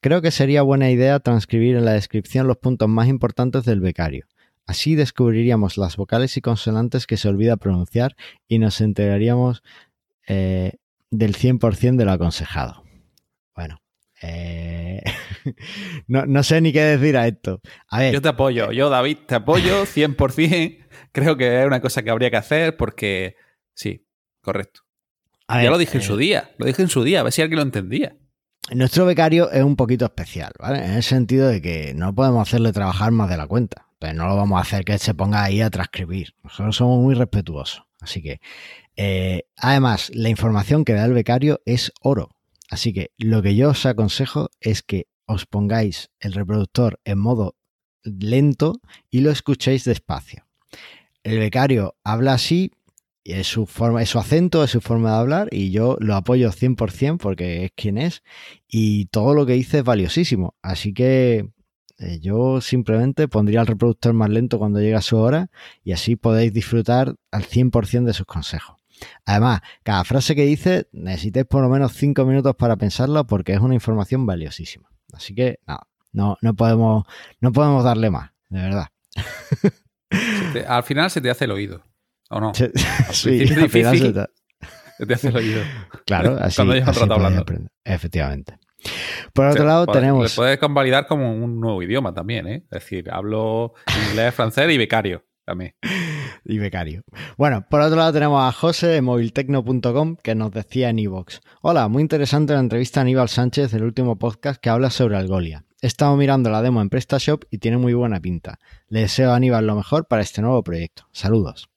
creo 0.00 0.22
que 0.22 0.30
sería 0.30 0.62
buena 0.62 0.90
idea 0.90 1.18
transcribir 1.18 1.74
en 1.74 1.84
la 1.84 1.94
descripción 1.94 2.46
los 2.46 2.58
puntos 2.58 2.88
más 2.88 3.08
importantes 3.08 3.64
del 3.64 3.80
becario. 3.80 4.26
Así 4.64 4.94
descubriríamos 4.94 5.76
las 5.76 5.96
vocales 5.96 6.36
y 6.36 6.40
consonantes 6.40 7.08
que 7.08 7.16
se 7.16 7.28
olvida 7.28 7.56
pronunciar 7.56 8.14
y 8.46 8.60
nos 8.60 8.80
enteraríamos 8.80 9.64
eh, 10.28 10.74
del 11.10 11.34
100% 11.34 11.96
de 11.96 12.04
lo 12.04 12.12
aconsejado. 12.12 12.81
Eh, 14.22 15.02
no, 16.06 16.42
sé 16.42 16.60
ni 16.60 16.72
qué 16.72 16.82
decir 16.82 17.16
a 17.16 17.26
esto. 17.26 17.60
Yo 18.12 18.22
te 18.22 18.28
apoyo, 18.28 18.72
yo 18.72 18.88
David 18.88 19.18
te 19.26 19.34
apoyo 19.34 19.82
100%. 19.86 20.78
Creo 21.12 21.36
que 21.36 21.60
es 21.60 21.66
una 21.66 21.80
cosa 21.80 22.02
que 22.02 22.10
habría 22.10 22.30
que 22.30 22.36
hacer 22.36 22.76
porque 22.76 23.36
sí, 23.74 24.06
correcto. 24.40 24.82
ya 25.48 25.70
lo 25.70 25.78
dije 25.78 25.98
en 25.98 26.02
su 26.02 26.14
eh, 26.14 26.18
día, 26.18 26.50
lo 26.58 26.66
dije 26.66 26.82
en 26.82 26.88
su 26.88 27.02
día, 27.02 27.20
a 27.20 27.22
ver 27.24 27.32
si 27.32 27.42
alguien 27.42 27.56
lo 27.56 27.62
entendía. 27.62 28.16
nuestro 28.72 29.04
becario 29.04 29.50
es 29.50 29.62
un 29.62 29.76
poquito 29.76 30.04
especial, 30.04 30.52
¿vale? 30.58 30.84
En 30.84 30.92
el 30.92 31.02
sentido 31.02 31.48
de 31.48 31.60
que 31.60 31.92
no 31.94 32.14
podemos 32.14 32.48
hacerle 32.48 32.72
trabajar 32.72 33.10
más 33.10 33.28
de 33.28 33.36
la 33.36 33.46
cuenta, 33.46 33.88
pero 33.98 34.14
no 34.14 34.26
lo 34.28 34.36
vamos 34.36 34.58
a 34.58 34.62
hacer 34.62 34.84
que 34.84 34.96
se 34.98 35.14
ponga 35.14 35.42
ahí 35.42 35.60
a 35.60 35.70
transcribir. 35.70 36.34
Nosotros 36.42 36.76
somos 36.76 37.00
muy 37.00 37.14
respetuosos. 37.14 37.84
Así 38.00 38.20
que, 38.22 38.40
eh, 38.96 39.44
además, 39.56 40.10
la 40.14 40.28
información 40.28 40.84
que 40.84 40.92
da 40.92 41.04
el 41.04 41.12
becario 41.12 41.60
es 41.66 41.92
oro. 42.00 42.30
Así 42.72 42.94
que 42.94 43.10
lo 43.18 43.42
que 43.42 43.54
yo 43.54 43.68
os 43.68 43.84
aconsejo 43.84 44.48
es 44.58 44.82
que 44.82 45.06
os 45.26 45.44
pongáis 45.44 46.08
el 46.20 46.32
reproductor 46.32 46.98
en 47.04 47.18
modo 47.18 47.54
lento 48.02 48.80
y 49.10 49.20
lo 49.20 49.30
escuchéis 49.30 49.84
despacio. 49.84 50.46
El 51.22 51.38
becario 51.38 51.98
habla 52.02 52.32
así, 52.32 52.70
es 53.24 53.46
su, 53.46 53.66
forma, 53.66 54.00
es 54.00 54.08
su 54.08 54.18
acento, 54.18 54.64
es 54.64 54.70
su 54.70 54.80
forma 54.80 55.10
de 55.10 55.18
hablar 55.18 55.48
y 55.50 55.70
yo 55.70 55.98
lo 56.00 56.16
apoyo 56.16 56.50
100% 56.50 57.18
porque 57.18 57.66
es 57.66 57.72
quien 57.76 57.98
es 57.98 58.22
y 58.66 59.04
todo 59.06 59.34
lo 59.34 59.44
que 59.44 59.52
dice 59.52 59.80
es 59.80 59.84
valiosísimo. 59.84 60.56
Así 60.62 60.94
que 60.94 61.50
eh, 61.98 62.20
yo 62.22 62.62
simplemente 62.62 63.28
pondría 63.28 63.60
el 63.60 63.66
reproductor 63.66 64.14
más 64.14 64.30
lento 64.30 64.58
cuando 64.58 64.80
llegue 64.80 64.94
a 64.94 65.02
su 65.02 65.18
hora 65.18 65.50
y 65.84 65.92
así 65.92 66.16
podéis 66.16 66.54
disfrutar 66.54 67.16
al 67.30 67.44
100% 67.44 68.04
de 68.04 68.14
sus 68.14 68.24
consejos. 68.24 68.81
Además, 69.24 69.60
cada 69.82 70.04
frase 70.04 70.34
que 70.34 70.44
dice 70.44 70.88
necesitáis 70.92 71.46
por 71.46 71.62
lo 71.62 71.68
menos 71.68 71.92
5 71.92 72.24
minutos 72.24 72.54
para 72.56 72.76
pensarla 72.76 73.24
porque 73.24 73.52
es 73.52 73.60
una 73.60 73.74
información 73.74 74.26
valiosísima. 74.26 74.88
Así 75.12 75.34
que 75.34 75.60
no, 76.12 76.36
no, 76.40 76.54
podemos, 76.54 77.04
no 77.40 77.52
podemos 77.52 77.84
darle 77.84 78.10
más, 78.10 78.30
de 78.48 78.60
verdad. 78.60 78.88
al 80.68 80.82
final 80.82 81.10
se 81.10 81.20
te 81.20 81.30
hace 81.30 81.44
el 81.44 81.52
oído, 81.52 81.82
¿o 82.30 82.40
no? 82.40 82.52
sí, 82.54 82.64
al 82.64 83.68
final 83.70 83.98
se 83.98 84.12
te... 85.06 85.14
hace 85.14 85.28
el 85.28 85.36
oído. 85.36 85.62
Claro, 86.06 86.38
así. 86.40 86.56
Cuando 86.56 87.14
hablando. 87.14 87.44
Efectivamente. 87.84 88.58
Por 89.32 89.46
otro 89.46 89.64
lado, 89.64 89.86
tenemos. 89.86 90.34
puedes 90.34 90.58
convalidar 90.58 91.06
como 91.06 91.32
un 91.32 91.60
nuevo 91.60 91.82
idioma 91.82 92.12
también, 92.12 92.46
¿eh? 92.48 92.64
Es 92.64 92.82
decir, 92.82 93.10
hablo 93.10 93.74
inglés, 94.08 94.34
francés 94.34 94.70
y 94.70 94.78
becario 94.78 95.24
también. 95.44 95.74
Y 96.44 96.58
becario. 96.58 97.02
Bueno, 97.36 97.64
por 97.68 97.80
otro 97.80 97.96
lado 97.96 98.12
tenemos 98.12 98.42
a 98.42 98.52
José 98.52 98.88
de 98.88 99.02
moviltecno.com 99.02 100.16
que 100.16 100.34
nos 100.34 100.52
decía 100.52 100.90
en 100.90 100.98
iVox. 100.98 101.40
Hola, 101.62 101.88
muy 101.88 102.02
interesante 102.02 102.52
la 102.52 102.60
entrevista 102.60 103.00
a 103.00 103.02
Aníbal 103.02 103.28
Sánchez 103.28 103.70
del 103.70 103.84
último 103.84 104.18
podcast 104.18 104.60
que 104.60 104.70
habla 104.70 104.90
sobre 104.90 105.16
Algolia. 105.16 105.64
He 105.80 105.86
estado 105.86 106.16
mirando 106.16 106.50
la 106.50 106.62
demo 106.62 106.80
en 106.80 106.90
PrestaShop 106.90 107.44
y 107.50 107.58
tiene 107.58 107.76
muy 107.76 107.94
buena 107.94 108.20
pinta. 108.20 108.58
Le 108.88 109.00
deseo 109.00 109.32
a 109.32 109.36
Aníbal 109.36 109.66
lo 109.66 109.76
mejor 109.76 110.06
para 110.06 110.22
este 110.22 110.42
nuevo 110.42 110.62
proyecto. 110.62 111.08
Saludos. 111.12 111.68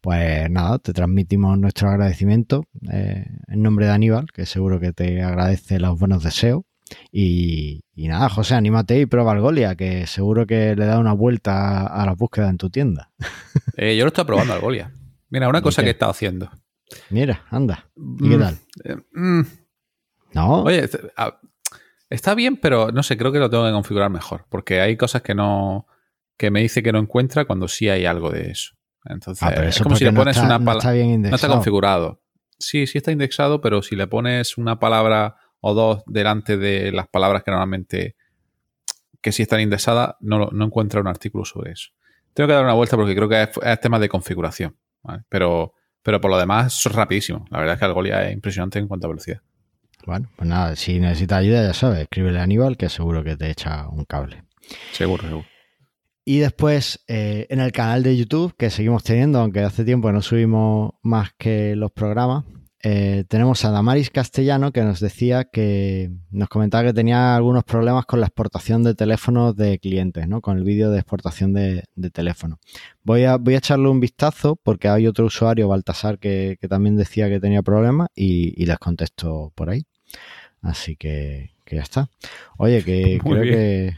Pues 0.00 0.50
nada, 0.50 0.78
te 0.78 0.92
transmitimos 0.92 1.58
nuestro 1.58 1.88
agradecimiento 1.88 2.64
eh, 2.90 3.26
en 3.48 3.62
nombre 3.62 3.86
de 3.86 3.92
Aníbal, 3.92 4.26
que 4.32 4.46
seguro 4.46 4.80
que 4.80 4.92
te 4.92 5.22
agradece 5.22 5.78
los 5.78 5.98
buenos 5.98 6.22
deseos. 6.22 6.62
Y, 7.10 7.82
nada, 7.96 8.28
José, 8.28 8.54
anímate 8.54 8.98
y 8.98 9.06
prueba 9.06 9.32
Algolia, 9.32 9.74
que 9.74 10.06
seguro 10.06 10.46
que 10.46 10.74
le 10.76 10.86
da 10.86 10.98
una 10.98 11.12
vuelta 11.12 11.86
a 11.86 12.06
la 12.06 12.14
búsqueda 12.14 12.48
en 12.48 12.58
tu 12.58 12.70
tienda. 12.70 13.10
Eh, 13.76 13.96
yo 13.96 14.04
lo 14.04 14.08
estoy 14.08 14.24
probando 14.24 14.52
Algolia. 14.52 14.92
Mira, 15.30 15.48
una 15.48 15.62
cosa 15.62 15.82
que 15.82 15.88
he 15.88 15.92
estado 15.92 16.10
haciendo. 16.10 16.50
Mira, 17.08 17.44
anda. 17.50 17.90
¿Y 17.96 18.28
qué 18.28 18.36
mm, 18.36 18.40
tal? 18.40 18.58
Eh, 18.84 18.96
mm. 19.12 19.42
no. 20.34 20.62
Oye, 20.62 20.88
está 22.10 22.34
bien, 22.34 22.56
pero 22.56 22.92
no 22.92 23.02
sé, 23.02 23.16
creo 23.16 23.32
que 23.32 23.38
lo 23.38 23.48
tengo 23.48 23.64
que 23.64 23.72
configurar 23.72 24.10
mejor. 24.10 24.44
Porque 24.50 24.80
hay 24.80 24.96
cosas 24.96 25.22
que 25.22 25.34
no. 25.34 25.86
que 26.36 26.50
me 26.50 26.60
dice 26.60 26.82
que 26.82 26.92
no 26.92 26.98
encuentra 26.98 27.46
cuando 27.46 27.66
sí 27.66 27.88
hay 27.88 28.04
algo 28.04 28.30
de 28.30 28.50
eso. 28.50 28.74
Entonces, 29.04 29.42
ah, 29.42 29.64
es 29.64 29.80
como 29.80 29.96
si 29.96 30.04
le 30.04 30.12
pones 30.12 30.36
una 30.36 30.58
palabra. 30.58 30.94
No, 30.94 31.30
no 31.30 31.34
está 31.34 31.48
configurado. 31.48 32.22
Sí, 32.58 32.86
sí 32.86 32.98
está 32.98 33.10
indexado, 33.10 33.60
pero 33.60 33.82
si 33.82 33.96
le 33.96 34.06
pones 34.06 34.56
una 34.58 34.78
palabra 34.78 35.36
o 35.62 35.74
dos 35.74 36.02
delante 36.06 36.58
de 36.58 36.92
las 36.92 37.08
palabras 37.08 37.42
que 37.42 37.50
normalmente 37.50 38.16
que 39.22 39.32
sí 39.32 39.42
están 39.42 39.60
indexadas, 39.60 40.16
no, 40.20 40.48
no 40.52 40.64
encuentra 40.64 41.00
un 41.00 41.06
artículo 41.06 41.44
sobre 41.44 41.72
eso. 41.72 41.90
Tengo 42.34 42.48
que 42.48 42.54
dar 42.54 42.64
una 42.64 42.74
vuelta 42.74 42.96
porque 42.96 43.14
creo 43.14 43.28
que 43.28 43.42
es, 43.42 43.80
tema 43.80 43.98
de 43.98 44.08
configuración. 44.08 44.76
Pero, 45.28 45.74
pero 46.02 46.20
por 46.20 46.30
lo 46.30 46.38
demás 46.38 46.84
es 46.84 46.92
rapidísimo. 46.92 47.44
La 47.50 47.58
verdad 47.58 47.74
es 47.74 47.78
que 47.78 47.84
Algolia 47.84 48.26
es 48.26 48.32
impresionante 48.32 48.78
en 48.78 48.88
cuanto 48.88 49.06
a 49.06 49.10
velocidad. 49.10 49.40
Bueno, 50.04 50.28
pues 50.36 50.48
nada, 50.48 50.74
si 50.74 50.98
necesitas 50.98 51.38
ayuda, 51.38 51.64
ya 51.64 51.72
sabes, 51.74 52.00
escríbele 52.00 52.40
a 52.40 52.42
Aníbal 52.42 52.76
que 52.76 52.88
seguro 52.88 53.22
que 53.22 53.36
te 53.36 53.48
echa 53.48 53.88
un 53.88 54.04
cable. 54.04 54.42
Seguro, 54.90 55.22
seguro. 55.22 55.46
Y 56.24 56.38
después 56.38 57.04
eh, 57.06 57.46
en 57.50 57.60
el 57.60 57.70
canal 57.70 58.02
de 58.02 58.16
YouTube, 58.16 58.54
que 58.56 58.70
seguimos 58.70 59.04
teniendo, 59.04 59.40
aunque 59.40 59.60
hace 59.60 59.84
tiempo 59.84 60.10
no 60.10 60.22
subimos 60.22 60.94
más 61.02 61.30
que 61.38 61.76
los 61.76 61.92
programas, 61.92 62.44
eh, 62.84 63.24
tenemos 63.28 63.64
a 63.64 63.70
Damaris 63.70 64.10
Castellano 64.10 64.72
que 64.72 64.82
nos 64.82 64.98
decía 64.98 65.44
que 65.44 66.10
nos 66.32 66.48
comentaba 66.48 66.82
que 66.82 66.92
tenía 66.92 67.36
algunos 67.36 67.62
problemas 67.62 68.06
con 68.06 68.18
la 68.18 68.26
exportación 68.26 68.82
de 68.82 68.96
teléfonos 68.96 69.54
de 69.54 69.78
clientes, 69.78 70.26
¿no? 70.26 70.40
Con 70.40 70.58
el 70.58 70.64
vídeo 70.64 70.90
de 70.90 70.98
exportación 70.98 71.52
de, 71.52 71.84
teléfono. 72.12 72.58
Voy 73.04 73.22
a, 73.22 73.36
voy 73.36 73.54
a 73.54 73.58
echarle 73.58 73.88
un 73.88 74.00
vistazo 74.00 74.56
porque 74.56 74.88
hay 74.88 75.06
otro 75.06 75.26
usuario, 75.26 75.68
Baltasar, 75.68 76.18
que, 76.18 76.58
también 76.68 76.96
decía 76.96 77.28
que 77.28 77.38
tenía 77.38 77.62
problemas 77.62 78.08
y, 78.16 78.66
les 78.66 78.78
contesto 78.78 79.52
por 79.54 79.70
ahí. 79.70 79.84
Así 80.60 80.96
que, 80.96 81.52
ya 81.70 81.82
está. 81.82 82.10
Oye, 82.58 82.82
que 82.82 83.20
creo 83.22 83.42
que, 83.42 83.94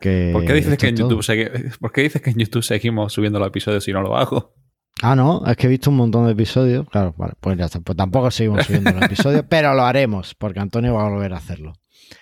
que, 0.00 0.30
¿Por 0.32 0.46
qué 0.46 0.54
dices 0.54 0.78
que 0.78 0.88
en 0.88 0.96
YouTube 0.96 1.78
¿Por 1.78 1.92
qué 1.92 2.02
dices 2.02 2.22
que 2.22 2.30
en 2.30 2.38
YouTube 2.38 2.64
seguimos 2.64 3.12
subiendo 3.12 3.38
los 3.38 3.48
episodios 3.48 3.84
si 3.84 3.92
no 3.92 4.00
lo 4.00 4.16
hago? 4.16 4.54
Ah, 5.02 5.14
no, 5.14 5.44
es 5.46 5.56
que 5.56 5.66
he 5.66 5.70
visto 5.70 5.90
un 5.90 5.96
montón 5.96 6.26
de 6.26 6.32
episodios. 6.32 6.88
Claro, 6.88 7.14
vale, 7.16 7.34
pues 7.40 7.58
ya 7.58 7.66
está. 7.66 7.80
Pues 7.80 7.96
tampoco 7.96 8.30
seguimos 8.30 8.64
subiendo 8.64 8.92
los 8.92 9.02
episodios, 9.04 9.44
pero 9.48 9.74
lo 9.74 9.84
haremos, 9.84 10.34
porque 10.34 10.60
Antonio 10.60 10.94
va 10.94 11.06
a 11.06 11.10
volver 11.10 11.34
a 11.34 11.36
hacerlo. 11.36 11.74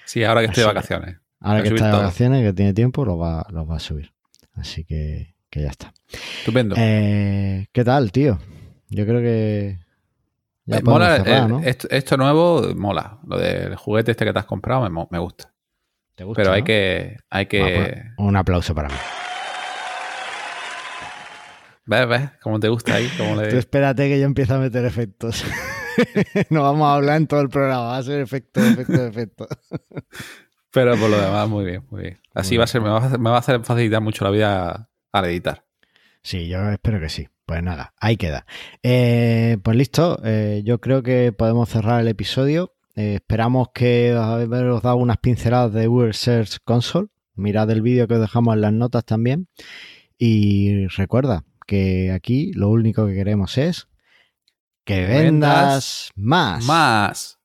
Sí, 0.04 0.24
ahora 0.24 0.40
que 0.40 0.46
estoy 0.46 0.62
de 0.62 0.66
vacaciones. 0.66 1.16
Ahora 1.40 1.62
que 1.62 1.68
está 1.68 1.86
de 1.86 1.92
vacaciones, 1.92 2.42
que 2.42 2.52
tiene 2.52 2.74
tiempo, 2.74 3.04
lo 3.04 3.16
va, 3.18 3.46
lo 3.50 3.66
va 3.66 3.76
a 3.76 3.80
subir. 3.80 4.12
Así 4.54 4.84
que, 4.84 5.34
que 5.50 5.62
ya 5.62 5.68
está. 5.68 5.92
Estupendo. 6.38 6.74
Eh, 6.78 7.66
¿Qué 7.72 7.84
tal, 7.84 8.10
tío? 8.10 8.38
Yo 8.88 9.04
creo 9.06 9.20
que. 9.20 9.78
Ya 10.66 10.78
eh, 10.78 10.82
mola, 10.82 11.16
cerrar, 11.16 11.48
¿no? 11.48 11.60
esto, 11.62 12.16
nuevo 12.16 12.74
mola. 12.74 13.18
Lo 13.26 13.38
del 13.38 13.76
juguete 13.76 14.12
este 14.12 14.24
que 14.24 14.32
te 14.32 14.38
has 14.38 14.46
comprado 14.46 14.88
me, 14.88 15.06
me 15.10 15.18
gusta. 15.18 15.52
¿Te 16.14 16.24
gusta? 16.24 16.42
Pero 16.42 16.54
hay 16.54 16.62
que. 16.62 17.18
Hay 17.30 17.46
que... 17.46 17.60
Pues, 17.60 18.04
un 18.16 18.36
aplauso 18.36 18.74
para 18.74 18.88
mí. 18.88 18.94
¿Ves? 21.86 22.08
¿Ves? 22.08 22.30
¿Cómo 22.42 22.58
te 22.60 22.68
gusta 22.68 22.94
ahí? 22.94 23.10
le... 23.36 23.50
Tú 23.50 23.56
espérate 23.56 24.08
que 24.08 24.18
yo 24.18 24.26
empiezo 24.26 24.54
a 24.54 24.58
meter 24.58 24.84
efectos. 24.84 25.44
no 26.50 26.62
vamos 26.62 26.86
a 26.86 26.94
hablar 26.94 27.18
en 27.18 27.26
todo 27.26 27.40
el 27.40 27.48
programa, 27.48 27.84
va 27.84 27.98
a 27.98 28.02
ser 28.02 28.20
efecto, 28.20 28.64
efecto, 28.64 29.06
efecto. 29.06 29.48
Pero 30.70 30.96
por 30.96 31.10
lo 31.10 31.20
demás, 31.20 31.48
muy 31.48 31.64
bien, 31.64 31.84
muy 31.90 32.02
bien. 32.02 32.20
Así 32.32 32.56
va 32.56 32.64
a 32.64 32.66
ser, 32.66 32.80
me 32.80 32.88
va 32.88 32.96
a, 32.96 33.06
hacer, 33.06 33.18
me 33.18 33.30
va 33.30 33.36
a 33.36 33.38
hacer 33.38 33.62
facilitar 33.64 34.00
mucho 34.00 34.24
la 34.24 34.30
vida 34.30 34.90
al 35.12 35.24
editar. 35.26 35.64
Sí, 36.22 36.48
yo 36.48 36.70
espero 36.70 36.98
que 37.00 37.08
sí. 37.08 37.28
Pues 37.46 37.62
nada, 37.62 37.92
ahí 38.00 38.16
queda. 38.16 38.46
Eh, 38.82 39.58
pues 39.62 39.76
listo, 39.76 40.18
eh, 40.24 40.62
yo 40.64 40.80
creo 40.80 41.02
que 41.02 41.32
podemos 41.32 41.68
cerrar 41.68 42.00
el 42.00 42.08
episodio. 42.08 42.74
Eh, 42.96 43.16
esperamos 43.16 43.68
que 43.74 44.14
os 44.14 44.82
dado 44.82 44.96
unas 44.96 45.18
pinceladas 45.18 45.72
de 45.74 45.86
Google 45.86 46.14
Search 46.14 46.58
Console. 46.64 47.08
Mirad 47.34 47.70
el 47.70 47.82
vídeo 47.82 48.08
que 48.08 48.14
os 48.14 48.20
dejamos 48.20 48.54
en 48.54 48.62
las 48.62 48.72
notas 48.72 49.04
también. 49.04 49.48
Y 50.16 50.86
recuerda, 50.88 51.44
que 51.66 52.10
aquí 52.12 52.52
lo 52.52 52.70
único 52.70 53.06
que 53.06 53.14
queremos 53.14 53.58
es 53.58 53.88
que 54.84 55.06
vendas 55.06 56.10
más. 56.14 56.64
Más. 56.64 57.38